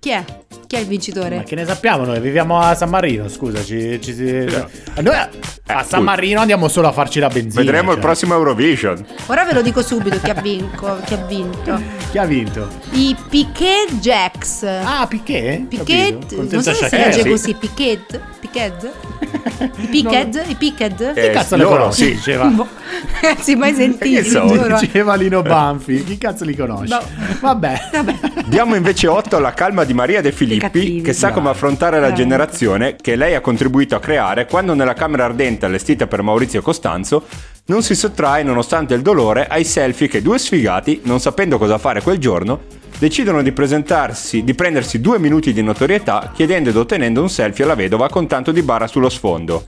Chi 0.01 0.11
è? 0.11 0.25
Chi 0.67 0.75
è 0.75 0.81
il 0.81 0.87
vincitore? 0.87 1.37
Ma 1.37 1.43
che 1.45 1.55
ne 1.55 1.65
sappiamo 1.65 2.05
noi? 2.05 2.19
Viviamo 2.19 2.59
a 2.59 2.75
San 2.75 2.89
Marino, 2.91 3.29
scusa, 3.29 3.63
ci, 3.63 4.01
ci 4.03 4.13
si- 4.13 4.45
Noi 5.01 5.15
a, 5.15 5.29
a 5.67 5.83
San. 5.85 6.03
Marino 6.03 6.41
andiamo 6.41 6.67
solo 6.67 6.89
a 6.89 6.93
farci 6.93 7.21
la 7.21 7.29
benzina. 7.29 7.63
Vedremo 7.63 7.91
il 7.91 7.97
cioè. 7.99 8.05
prossimo 8.05 8.35
Eurovision. 8.35 9.05
Ora 9.27 9.45
ve 9.45 9.53
lo 9.53 9.63
dico 9.63 9.81
subito 9.83 10.19
chi 10.21 10.31
ha, 10.31 10.35
vinco- 10.41 10.99
chi 11.05 11.15
ha 11.15 11.25
vinto. 11.25 11.81
Chi 12.11 12.19
ha 12.19 12.25
vinto? 12.25 12.69
I 12.93 13.16
Piquet 13.28 13.99
Jacks. 14.01 14.62
Ah, 14.62 15.07
Piquet? 15.07 15.66
Piquet, 15.66 16.34
non 16.34 16.62
so 16.62 16.72
se 16.72 16.89
si 16.89 16.97
legge 16.97 17.22
sì. 17.22 17.28
così, 17.28 17.55
Piquet, 17.55 18.20
Piquet, 18.41 18.93
i 19.78 19.87
Piquet, 19.89 20.45
i 20.47 20.55
Piquet. 20.55 21.12
Eh, 21.14 21.30
cazzo 21.30 21.57
le 21.57 21.62
loro, 21.64 21.78
conosci? 21.78 22.05
sì. 22.05 22.14
Diceva. 22.14 22.45
Boh, 22.49 22.66
Ragazzi, 23.20 23.57
mai 23.57 23.74
Che 23.99 24.24
so, 24.24 24.47
giuro. 24.47 24.78
Diceva 24.78 25.14
Lino 25.14 25.43
Banfi. 25.43 26.05
Chi 26.05 26.16
cazzo 26.16 26.45
li 26.45 26.55
conosci? 26.55 26.91
No. 26.91 27.03
Vabbè. 27.41 27.91
Diamo 28.47 28.74
invece 28.74 29.09
8 29.09 29.37
alla 29.37 29.53
calma 29.53 29.84
di 29.84 29.93
Maria 29.93 30.20
De 30.20 30.32
Filippi, 30.32 31.01
che 31.03 31.12
sa 31.12 31.32
come 31.32 31.51
affrontare 31.51 32.01
la 32.01 32.12
generazione 32.12 32.97
che 32.97 33.16
lei 33.16 33.34
ha 33.34 33.41
contribuito 33.41 33.95
a 33.97 34.01
creare 34.01 34.47
quando 34.47 34.74
nella 34.74 34.95
camera 34.95 35.24
ardente 35.24 35.66
allestita 35.66 36.07
per 36.07 36.22
Maurizio 36.22 36.62
Costanzo 36.62 37.26
non 37.67 37.83
si 37.83 37.95
sottrae, 37.95 38.43
nonostante 38.43 38.95
il 38.95 39.03
dolore, 39.03 39.47
ai 39.49 39.64
selfie 39.64 40.07
che 40.07 40.23
due 40.23 40.39
sfigati, 40.39 41.01
non 41.05 41.19
sapendo 41.19 41.59
cosa 41.59 41.79
fare 41.79 42.01
quel 42.01 42.19
giorno, 42.19 42.61
decidono 42.99 43.43
di 43.43 43.53
presentarsi, 43.53 44.45
di 44.45 44.55
prendersi 44.55 45.01
due 45.01 45.19
minuti 45.19 45.53
di 45.53 45.62
notorietà 45.62 46.31
chiedendo 46.33 46.71
ed 46.71 46.77
ottenendo 46.77 47.21
un 47.21 47.29
selfie 47.29 47.64
alla 47.64 47.75
vedova 47.75 48.09
con 48.09 48.27
tanto 48.27 48.53
di 48.53 48.62
bara 48.62 48.87
sullo 48.87 49.09
sfondo. 49.09 49.67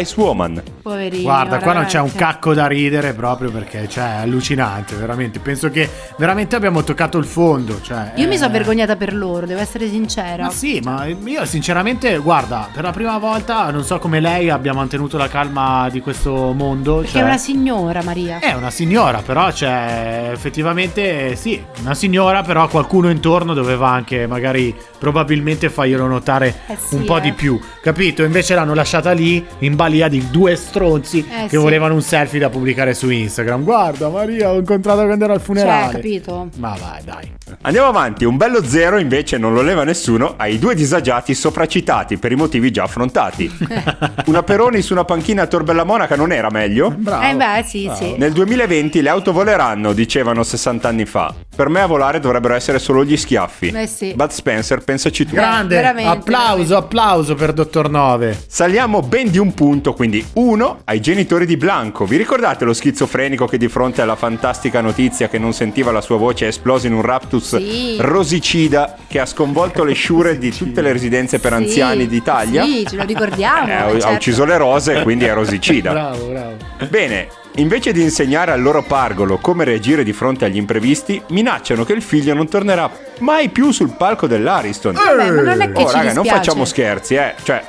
Ice 0.00 0.14
Woman. 0.16 0.62
Poverini. 0.82 1.22
Guarda, 1.22 1.58
qua 1.58 1.72
non 1.72 1.84
c'è 1.84 2.00
un 2.00 2.12
cacco 2.12 2.54
da 2.54 2.66
ridere 2.66 3.12
proprio 3.14 3.50
perché 3.50 3.88
cioè, 3.88 4.18
è 4.18 4.20
allucinante, 4.22 4.94
veramente. 4.96 5.38
Penso 5.38 5.70
che 5.70 5.88
veramente 6.16 6.56
abbiamo 6.56 6.82
toccato 6.82 7.18
il 7.18 7.24
fondo. 7.24 7.80
Cioè, 7.80 8.12
Io 8.16 8.28
mi 8.28 8.36
sono 8.36 8.50
eh, 8.50 8.52
vergognata 8.52 8.96
per 8.96 9.14
loro, 9.14 9.46
devo 9.46 9.60
essere 9.60 9.88
sincera. 9.88 10.44
Ma 10.44 10.50
sì, 10.50 10.80
ma 10.82 11.06
io 11.06 11.44
sinceramente, 11.44 12.16
guarda, 12.18 12.68
per 12.72 12.82
la 12.84 12.90
prima 12.90 13.18
volta 13.18 13.70
non 13.70 13.84
so 13.84 13.98
come 13.98 14.20
lei 14.20 14.50
abbia 14.50 14.72
mantenuto 14.72 15.16
la 15.16 15.28
calma 15.28 15.88
di 15.90 16.00
questo 16.00 16.52
mondo. 16.52 16.96
Perché 16.96 17.12
cioè- 17.12 17.22
è 17.22 17.24
una 17.24 17.38
signora, 17.38 18.02
Maria. 18.02 18.38
È 18.38 18.52
una 18.54 18.70
signora, 18.70 19.22
però 19.24 19.50
c'è 19.50 20.30
effettivamente 20.32 21.36
sì, 21.36 21.62
una 21.80 21.94
signora, 21.94 22.42
però 22.42 22.68
qualcuno 22.68 23.10
intorno 23.10 23.54
doveva 23.54 23.88
anche 23.88 24.26
magari 24.26 24.74
probabilmente 24.98 25.68
farglielo 25.68 26.06
notare 26.06 26.60
Eh 26.66 26.76
sì, 26.80 26.94
un 26.94 27.04
po' 27.04 27.18
eh. 27.18 27.22
di 27.22 27.32
più, 27.32 27.58
capito? 27.82 28.22
Invece 28.22 28.54
l'hanno 28.54 28.74
lasciata 28.74 29.12
lì 29.12 29.44
in 29.58 29.71
balia 29.74 30.08
di 30.08 30.30
due 30.30 30.56
stronzi 30.56 31.18
Eh 31.20 31.42
che 31.42 31.48
sì. 31.50 31.56
volevano 31.56 31.94
un 31.94 32.02
selfie 32.02 32.38
da 32.38 32.48
pubblicare 32.48 32.94
su 32.94 33.08
Instagram. 33.10 33.62
Guarda, 33.64 34.08
Maria, 34.08 34.50
ho 34.50 34.58
incontrato 34.58 35.04
quando 35.04 35.24
ero 35.24 35.32
al 35.32 35.38
Cioè, 35.38 35.46
funerale. 35.46 35.92
capito? 35.94 36.48
Ma 36.56 36.76
vai, 36.80 37.02
dai. 37.04 37.30
Andiamo 37.62 37.88
avanti, 37.88 38.24
un 38.24 38.36
bello 38.36 38.64
zero 38.64 38.98
invece 38.98 39.36
non 39.38 39.52
lo 39.52 39.62
leva 39.62 39.84
nessuno 39.84 40.34
ai 40.36 40.58
due 40.58 40.74
disagiati 40.74 41.34
sopracitati 41.34 42.16
per 42.16 42.32
i 42.32 42.36
motivi 42.36 42.70
già 42.70 42.84
affrontati. 42.84 43.50
una 44.26 44.42
Peroni 44.42 44.80
su 44.82 44.92
una 44.92 45.04
panchina 45.04 45.42
a 45.42 45.46
Tor 45.46 45.62
Bella 45.64 45.84
Monaca 45.84 46.16
non 46.16 46.32
era 46.32 46.48
meglio? 46.50 46.90
Bravo. 46.96 47.22
Eh 47.24 47.34
beh, 47.34 47.64
sì, 47.66 47.90
sì. 47.94 48.14
Nel 48.16 48.32
2020 48.32 49.02
le 49.02 49.08
auto 49.08 49.32
voleranno, 49.32 49.92
dicevano 49.92 50.42
60 50.42 50.88
anni 50.88 51.04
fa. 51.04 51.34
Per 51.54 51.68
me 51.68 51.80
a 51.82 51.86
volare 51.86 52.18
dovrebbero 52.18 52.54
essere 52.54 52.78
solo 52.78 53.04
gli 53.04 53.14
schiaffi. 53.16 53.68
Eh 53.68 53.86
sì. 53.86 54.14
Bud 54.14 54.30
Spencer, 54.30 54.82
pensaci 54.82 55.26
tu. 55.26 55.34
Grande, 55.34 55.74
veramente, 55.74 56.10
applauso, 56.10 56.76
applauso 56.78 57.34
per 57.34 57.52
Dottor 57.52 57.90
Nove. 57.90 58.42
Saliamo 58.46 59.02
ben 59.02 59.30
di 59.30 59.36
un 59.36 59.52
punto, 59.52 59.92
quindi 59.92 60.24
uno 60.34 60.80
ai 60.84 61.00
genitori 61.00 61.44
di 61.44 61.58
Blanco. 61.58 62.06
Vi 62.06 62.16
ricordate 62.16 62.64
lo 62.64 62.72
schizofrenico 62.72 63.46
che 63.46 63.58
di 63.58 63.68
fronte 63.68 64.00
alla 64.00 64.16
fantastica 64.16 64.80
notizia 64.80 65.28
che 65.28 65.38
non 65.38 65.52
sentiva 65.52 65.92
la 65.92 66.00
sua 66.00 66.16
voce 66.16 66.46
è 66.46 66.48
esploso 66.48 66.86
in 66.86 66.94
un 66.94 67.02
raptus 67.02 67.56
Sì. 67.56 67.96
rosicida 68.00 68.96
che 69.06 69.20
ha 69.20 69.26
sconvolto 69.26 69.84
le 69.84 69.92
sciure 69.92 70.38
di 70.38 70.50
tutte 70.56 70.80
le 70.80 70.92
residenze 70.92 71.38
per 71.38 71.52
Sì, 71.52 71.58
anziani 71.58 72.06
d'Italia? 72.06 72.64
Sì, 72.64 72.86
ce 72.88 72.96
lo 72.96 73.04
ricordiamo. 73.04 73.66
Eh, 73.68 73.72
ha, 73.72 73.90
certo. 73.90 74.06
ha 74.06 74.10
ucciso 74.12 74.44
le 74.46 74.56
rose, 74.56 75.02
quindi 75.02 75.26
è 75.26 75.34
rosicida. 75.34 75.90
Bravo, 75.92 76.24
bravo. 76.28 76.56
Bene, 76.88 77.28
invece 77.56 77.92
di 77.92 78.02
insegnare 78.02 78.50
al 78.52 78.62
loro 78.62 78.82
pargolo 78.82 79.38
come 79.38 79.64
reagire 79.64 80.02
di 80.04 80.12
fronte 80.12 80.44
agli 80.46 80.56
imprevisti, 80.56 81.20
minacciano 81.28 81.84
che 81.84 81.92
il 81.92 82.02
figlio 82.02 82.34
non 82.34 82.48
tornerà 82.48 82.90
mai 83.20 83.48
più 83.50 83.70
sul 83.72 83.94
palco 83.96 84.26
dell'Ariston. 84.26 84.94
Vabbè, 84.94 85.30
ma 85.30 85.40
non 85.42 85.60
è 85.60 85.70
che 85.72 85.82
Oh, 85.82 85.88
ci 85.88 85.94
raga, 85.94 86.12
non 86.12 86.24
facciamo 86.24 86.64
scherzi, 86.64 87.14
eh. 87.14 87.34
Cioè, 87.42 87.62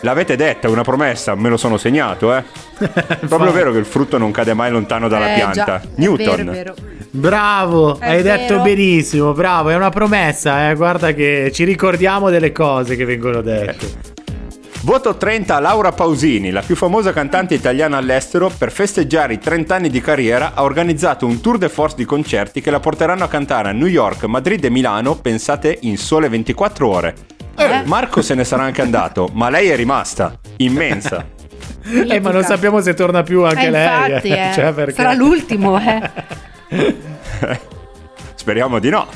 L'avete 0.00 0.36
detta, 0.36 0.68
è 0.68 0.70
una 0.70 0.82
promessa, 0.82 1.34
me 1.34 1.48
lo 1.48 1.56
sono 1.56 1.78
segnato, 1.78 2.34
eh. 2.36 2.44
È 2.78 3.24
proprio 3.26 3.52
vero 3.52 3.72
che 3.72 3.78
il 3.78 3.86
frutto 3.86 4.18
non 4.18 4.32
cade 4.32 4.52
mai 4.52 4.70
lontano 4.70 5.08
dalla 5.08 5.30
Eh, 5.32 5.34
pianta. 5.36 5.64
già, 5.64 5.80
è 5.80 5.86
Newton. 5.94 6.36
vero, 6.36 6.50
è 6.50 6.54
vero. 6.54 6.74
Bravo, 7.10 7.98
È 7.98 8.08
hai 8.10 8.22
vero. 8.22 8.36
detto 8.36 8.60
benissimo, 8.60 9.32
bravo, 9.32 9.70
è 9.70 9.74
una 9.74 9.88
promessa, 9.88 10.68
eh. 10.68 10.74
Guarda 10.74 11.12
che 11.14 11.50
ci 11.54 11.64
ricordiamo 11.64 12.28
delle 12.28 12.52
cose 12.52 12.96
che 12.96 13.06
vengono 13.06 13.40
dette. 13.40 14.12
Voto 14.84 15.16
30 15.16 15.56
a 15.56 15.60
Laura 15.60 15.92
Pausini, 15.92 16.50
la 16.50 16.60
più 16.60 16.76
famosa 16.76 17.10
cantante 17.14 17.54
italiana 17.54 17.96
all'estero, 17.96 18.50
per 18.56 18.70
festeggiare 18.70 19.32
i 19.32 19.38
30 19.38 19.74
anni 19.74 19.88
di 19.88 20.02
carriera 20.02 20.52
ha 20.54 20.62
organizzato 20.62 21.24
un 21.24 21.40
tour 21.40 21.56
de 21.56 21.70
force 21.70 21.96
di 21.96 22.04
concerti 22.04 22.60
che 22.60 22.70
la 22.70 22.80
porteranno 22.80 23.24
a 23.24 23.28
cantare 23.28 23.70
a 23.70 23.72
New 23.72 23.86
York, 23.86 24.24
Madrid 24.24 24.62
e 24.62 24.68
Milano, 24.68 25.14
pensate, 25.14 25.78
in 25.82 25.96
sole 25.96 26.28
24 26.28 26.86
ore. 26.86 27.14
Eh? 27.56 27.82
Marco 27.86 28.20
se 28.20 28.34
ne 28.34 28.44
sarà 28.44 28.64
anche 28.64 28.82
andato, 28.82 29.30
ma 29.32 29.48
lei 29.48 29.68
è 29.68 29.76
rimasta, 29.76 30.38
immensa. 30.58 31.32
Eh, 31.86 32.18
ma 32.18 32.30
non 32.30 32.42
sappiamo 32.42 32.80
se 32.80 32.94
torna 32.94 33.22
più 33.22 33.42
anche 33.44 33.66
Eh, 33.66 33.70
lei. 33.70 33.84
infatti, 33.84 34.28
eh. 34.28 34.50
Cioè, 34.56 34.72
perché- 34.72 34.94
Sarà 34.94 35.12
l'ultimo, 35.12 35.78
eh. 35.78 36.10
Speriamo 38.34 38.78
di 38.78 38.88
no. 38.88 39.06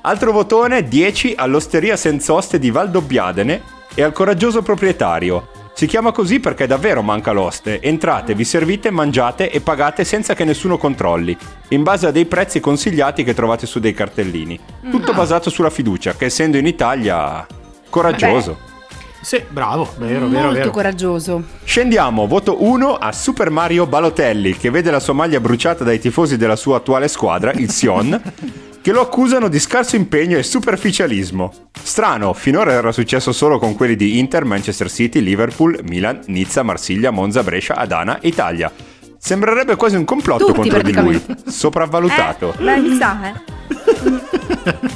Altro 0.00 0.32
votone 0.32 0.88
10 0.88 1.34
all'osteria 1.36 1.96
senza 1.96 2.32
oste 2.32 2.58
di 2.58 2.70
Valdobbiadene 2.72 3.62
e 3.94 4.02
al 4.02 4.12
coraggioso 4.12 4.62
proprietario. 4.62 5.48
Si 5.74 5.86
chiama 5.86 6.12
così 6.12 6.38
perché 6.38 6.68
davvero 6.68 7.02
manca 7.02 7.32
l'oste. 7.32 7.80
Entrate, 7.80 8.34
vi 8.34 8.44
servite, 8.44 8.90
mangiate 8.90 9.50
e 9.50 9.60
pagate 9.60 10.04
senza 10.04 10.34
che 10.34 10.44
nessuno 10.44 10.78
controlli, 10.78 11.36
in 11.70 11.82
base 11.82 12.06
a 12.06 12.10
dei 12.12 12.26
prezzi 12.26 12.60
consigliati 12.60 13.24
che 13.24 13.34
trovate 13.34 13.66
su 13.66 13.80
dei 13.80 13.92
cartellini. 13.92 14.58
Tutto 14.90 15.12
Mm. 15.12 15.16
basato 15.16 15.50
sulla 15.50 15.70
fiducia, 15.70 16.14
che 16.14 16.26
essendo 16.26 16.56
in 16.58 16.66
Italia 16.66 17.44
coraggioso. 17.90 18.72
Sì, 19.20 19.42
bravo, 19.48 19.88
vero, 19.96 20.28
vero, 20.28 20.44
Molto 20.44 20.58
vero. 20.58 20.70
coraggioso. 20.70 21.42
Scendiamo, 21.64 22.26
voto 22.26 22.62
1 22.62 22.94
a 22.94 23.10
Super 23.10 23.50
Mario 23.50 23.86
Balotelli, 23.86 24.56
che 24.56 24.70
vede 24.70 24.90
la 24.92 25.00
sua 25.00 25.14
maglia 25.14 25.40
bruciata 25.40 25.82
dai 25.82 25.98
tifosi 25.98 26.36
della 26.36 26.56
sua 26.56 26.76
attuale 26.76 27.08
squadra, 27.08 27.50
il 27.52 27.70
Sion, 27.70 28.20
che 28.84 28.92
lo 28.92 29.00
accusano 29.00 29.48
di 29.48 29.58
scarso 29.58 29.96
impegno 29.96 30.36
e 30.36 30.42
superficialismo. 30.42 31.50
Strano, 31.72 32.34
finora 32.34 32.72
era 32.72 32.92
successo 32.92 33.32
solo 33.32 33.58
con 33.58 33.74
quelli 33.74 33.96
di 33.96 34.18
Inter, 34.18 34.44
Manchester 34.44 34.90
City, 34.90 35.20
Liverpool, 35.20 35.80
Milan, 35.88 36.20
Nizza, 36.26 36.62
Marsiglia, 36.62 37.10
Monza, 37.10 37.42
Brescia, 37.42 37.76
Adana, 37.76 38.18
Italia. 38.20 38.70
Sembrerebbe 39.16 39.76
quasi 39.76 39.96
un 39.96 40.04
complotto 40.04 40.52
Tutti, 40.52 40.68
contro 40.68 40.82
di 40.82 40.92
lui, 40.92 41.24
sopravvalutato. 41.46 42.52
Eh, 42.58 42.62
beh, 42.62 42.76
mi 42.76 42.96
sa, 42.98 43.20
eh. 43.26 43.32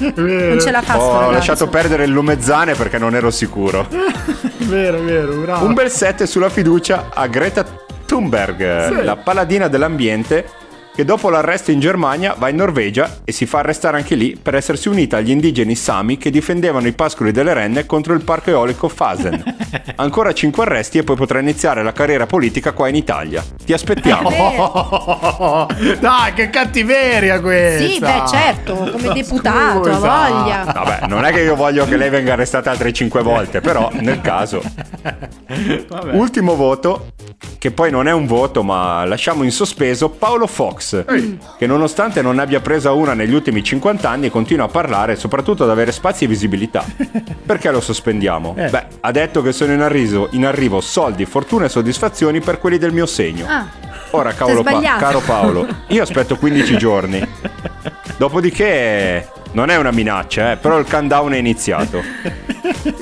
Non 0.11 0.61
ce 0.61 0.71
la 0.71 0.83
fa 0.83 0.93
sto 0.93 1.03
Ho 1.03 1.31
lasciato 1.31 1.69
perdere 1.69 2.05
il 2.05 2.11
lumezzane 2.11 2.75
perché 2.75 2.99
non 2.99 3.15
ero 3.15 3.31
sicuro. 3.31 3.89
Vero, 4.69 5.01
vero, 5.01 5.33
bravo. 5.33 5.65
Un 5.65 5.73
bel 5.73 5.91
7 5.91 6.27
sulla 6.27 6.51
fiducia 6.51 7.09
a 7.15 7.27
Greta 7.27 7.65
Thunberg, 8.05 8.99
Sì. 8.99 9.03
la 9.03 9.17
paladina 9.17 9.67
dell'ambiente 9.69 10.45
che 10.99 11.05
dopo 11.05 11.31
l'arresto 11.31 11.71
in 11.71 11.79
Germania 11.79 12.35
va 12.37 12.49
in 12.49 12.57
Norvegia 12.57 13.19
e 13.23 13.31
si 13.31 13.47
fa 13.47 13.61
arrestare 13.61 13.97
anche 13.97 14.17
lì 14.17 14.37
per 14.37 14.57
essersi 14.57 14.89
unita 14.89 15.19
agli 15.19 15.31
indigeni 15.31 15.77
Sami 15.77 16.19
che 16.19 16.29
difendevano 16.29 16.89
i 16.89 16.93
pascoli 16.93 17.31
delle 17.31 17.55
renne 17.55 17.87
contro 17.87 18.15
il 18.15 18.25
parco 18.25 18.51
eolico 18.51 18.89
Fasen. 18.89 19.55
Ancora 19.95 20.33
5 20.33 20.65
arresti 20.65 20.99
e 20.99 21.05
poi 21.05 21.15
potrà 21.15 21.39
iniziare 21.39 21.85
la 21.85 21.93
carriera 21.93 22.27
politica 22.27 22.73
qua 22.73 22.89
in 22.89 22.97
Italia. 22.97 23.45
Ti 23.65 23.73
aspettiamo. 23.73 24.29
Dai, 26.01 26.33
che 26.35 26.51
cattiveria 26.51 27.39
questa! 27.39 27.89
Sì, 27.89 27.99
beh, 28.01 28.23
certo, 28.27 28.75
come 28.75 29.13
deputato, 29.13 29.85
Scusa. 29.85 30.13
ha 30.13 30.29
voglia. 30.29 30.65
Vabbè, 30.65 31.07
non 31.07 31.25
è 31.25 31.31
che 31.31 31.43
io 31.43 31.55
voglio 31.55 31.87
che 31.87 31.97
lei 31.97 32.11
venga 32.11 32.33
arrestata 32.33 32.73
altre 32.73 32.93
5 32.93 33.23
volte, 33.23 33.61
però 33.61 33.89
nel 33.93 34.21
caso. 34.21 34.61
Ultimo 36.11 36.57
voto, 36.57 37.13
che 37.59 37.73
poi 37.73 37.91
non 37.91 38.07
è 38.07 38.13
un 38.13 38.27
voto, 38.27 38.63
ma 38.63 39.05
lasciamo 39.05 39.43
in 39.43 39.51
sospeso 39.51 40.09
Paolo 40.11 40.47
Fox, 40.47 41.05
che 41.59 41.67
nonostante 41.67 42.23
non 42.23 42.37
ne 42.37 42.43
abbia 42.43 42.61
presa 42.61 42.93
una 42.93 43.15
negli 43.15 43.35
ultimi 43.35 43.65
50 43.65 44.09
anni, 44.09 44.31
continua 44.31 44.67
a 44.67 44.69
parlare 44.69 45.13
e 45.15 45.17
soprattutto 45.17 45.65
ad 45.65 45.71
avere 45.71 45.91
spazi 45.91 46.25
e 46.25 46.29
visibilità. 46.29 46.85
Perché 47.45 47.71
lo 47.73 47.81
sospendiamo? 47.81 48.55
Eh. 48.57 48.69
Beh, 48.69 48.87
ha 49.01 49.11
detto 49.11 49.43
che 49.43 49.53
sono 49.53 49.73
in 49.73 49.81
arrivo, 49.81 50.29
in 50.33 50.47
arrivo 50.47 50.81
soldi, 50.81 51.25
fortune 51.25 51.67
e 51.67 51.69
soddisfazioni 51.69 52.41
per 52.41 52.59
quelli 52.61 52.79
del 52.79 52.93
mio 52.93 53.07
segno. 53.07 53.45
Ah, 53.49 53.67
Ora, 54.13 54.33
cavolo, 54.33 54.63
Pa- 54.63 54.97
caro 54.99 55.21
Paolo, 55.21 55.67
io 55.89 56.03
aspetto 56.03 56.37
15 56.37 56.77
giorni. 56.79 57.27
Dopodiché 58.17 59.29
non 59.53 59.69
è 59.71 59.77
una 59.77 59.91
minaccia, 59.91 60.53
eh, 60.53 60.57
però 60.57 60.79
il 60.79 60.87
countdown 60.89 61.33
è 61.33 61.37
iniziato. 61.39 62.03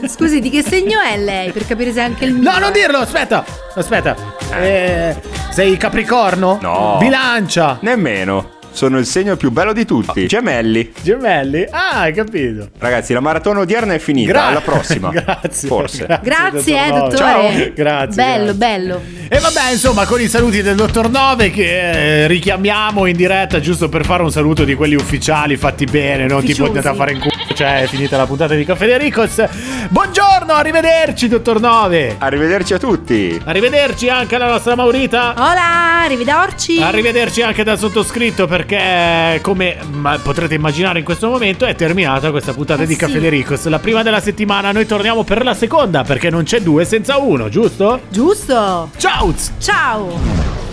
Scusi, 0.09 0.41
di 0.41 0.51
che 0.51 0.63
segno 0.63 1.01
è 1.01 1.17
lei? 1.19 1.51
Per 1.53 1.67
capire 1.67 1.93
se 1.93 2.01
è 2.01 2.03
anche 2.05 2.25
il 2.25 2.35
mio. 2.35 2.51
No, 2.51 2.59
non 2.59 2.73
dirlo, 2.73 2.99
aspetta, 2.99 3.45
aspetta. 3.75 4.15
Eh, 4.55 5.17
sei 5.51 5.77
Capricorno? 5.77 6.59
No. 6.61 6.97
Bilancia? 6.99 7.79
Nemmeno. 7.81 8.55
Sono 8.77 8.99
il 8.99 9.07
segno 9.07 9.37
più 9.37 9.51
bello 9.51 9.73
di 9.73 9.87
tutti. 9.87 10.27
Gemelli. 10.27 10.93
Gemelli? 11.01 11.67
Ah, 11.71 12.01
hai 12.01 12.13
capito. 12.13 12.69
Ragazzi, 12.79 13.15
la 13.15 13.21
maratona 13.21 13.61
odierna 13.61 13.95
è 13.95 13.99
finita. 13.99 14.33
Gra- 14.33 14.45
Alla 14.49 14.61
prossima. 14.61 15.09
Grazie. 15.17 15.67
Forse. 15.67 16.07
Grazie, 16.23 16.87
eh, 16.87 16.91
dottor 16.91 16.99
Nove. 16.99 17.09
dottore. 17.09 17.57
Ciao. 17.65 17.73
Grazie. 17.75 18.23
Bello, 18.23 18.45
grazie. 18.45 18.53
bello. 18.55 19.01
E 19.29 19.41
vabbè, 19.41 19.73
insomma, 19.73 20.07
con 20.07 20.21
i 20.21 20.29
saluti 20.29 20.63
del 20.63 20.77
dottor 20.77 21.11
Nove 21.11 21.51
che 21.51 22.23
eh, 22.23 22.27
richiamiamo 22.29 23.07
in 23.07 23.17
diretta 23.17 23.59
giusto 23.59 23.89
per 23.89 24.05
fare 24.05 24.23
un 24.23 24.31
saluto 24.31 24.63
di 24.63 24.75
quelli 24.77 24.95
ufficiali 24.95 25.57
fatti 25.57 25.85
bene, 25.85 26.27
non 26.29 26.45
tipo 26.45 26.63
Ufficiosi. 26.63 26.69
andate 26.69 26.89
a 26.89 26.95
fare 26.95 27.13
in 27.13 27.19
culo, 27.19 27.35
cioè 27.55 27.83
è 27.83 27.87
finita 27.87 28.17
la 28.17 28.25
puntata 28.27 28.55
di 28.55 28.65
Caffè 28.65 28.87
De 28.87 28.99
Ricos. 28.99 29.45
Buongiorno, 29.89 30.53
arrivederci, 30.53 31.27
dottor 31.27 31.59
Nove. 31.59 32.15
Arrivederci 32.19 32.75
a 32.75 32.79
tutti. 32.79 33.41
Arrivederci 33.45 34.09
anche 34.09 34.37
alla 34.37 34.47
nostra 34.49 34.77
Maurita. 34.77 35.35
Hola, 35.37 36.03
arrivederci. 36.05 36.81
Arrivederci 36.81 37.43
anche 37.43 37.65
dal 37.65 37.79
sottoscritto 37.79 38.47
perché 38.47 39.41
come 39.43 39.77
potrete 40.23 40.55
immaginare 40.55 41.01
in 41.01 41.05
questo 41.05 41.29
momento 41.29 41.65
è 41.67 41.75
terminata 41.75 42.31
questa 42.31 42.53
puntata 42.53 42.85
Eh 42.85 42.87
di 42.87 42.93
sì. 42.93 42.99
Caffè 43.01 43.19
De 43.19 43.29
Ricos, 43.29 43.67
la 43.67 43.81
prima 43.81 44.05
della 44.05 44.21
settimana, 44.21 44.71
noi 44.71 44.87
torniamo 44.87 45.25
per 45.25 45.43
la 45.43 45.55
seconda 45.55 46.05
perché 46.05 46.31
non 46.31 46.45
c'è 46.45 46.61
due 46.61 46.85
senza 46.85 47.17
uno, 47.19 47.49
giusto? 47.49 48.03
Giusto. 48.09 48.91
Ciao! 49.17 49.33
Ciao. 49.59 50.66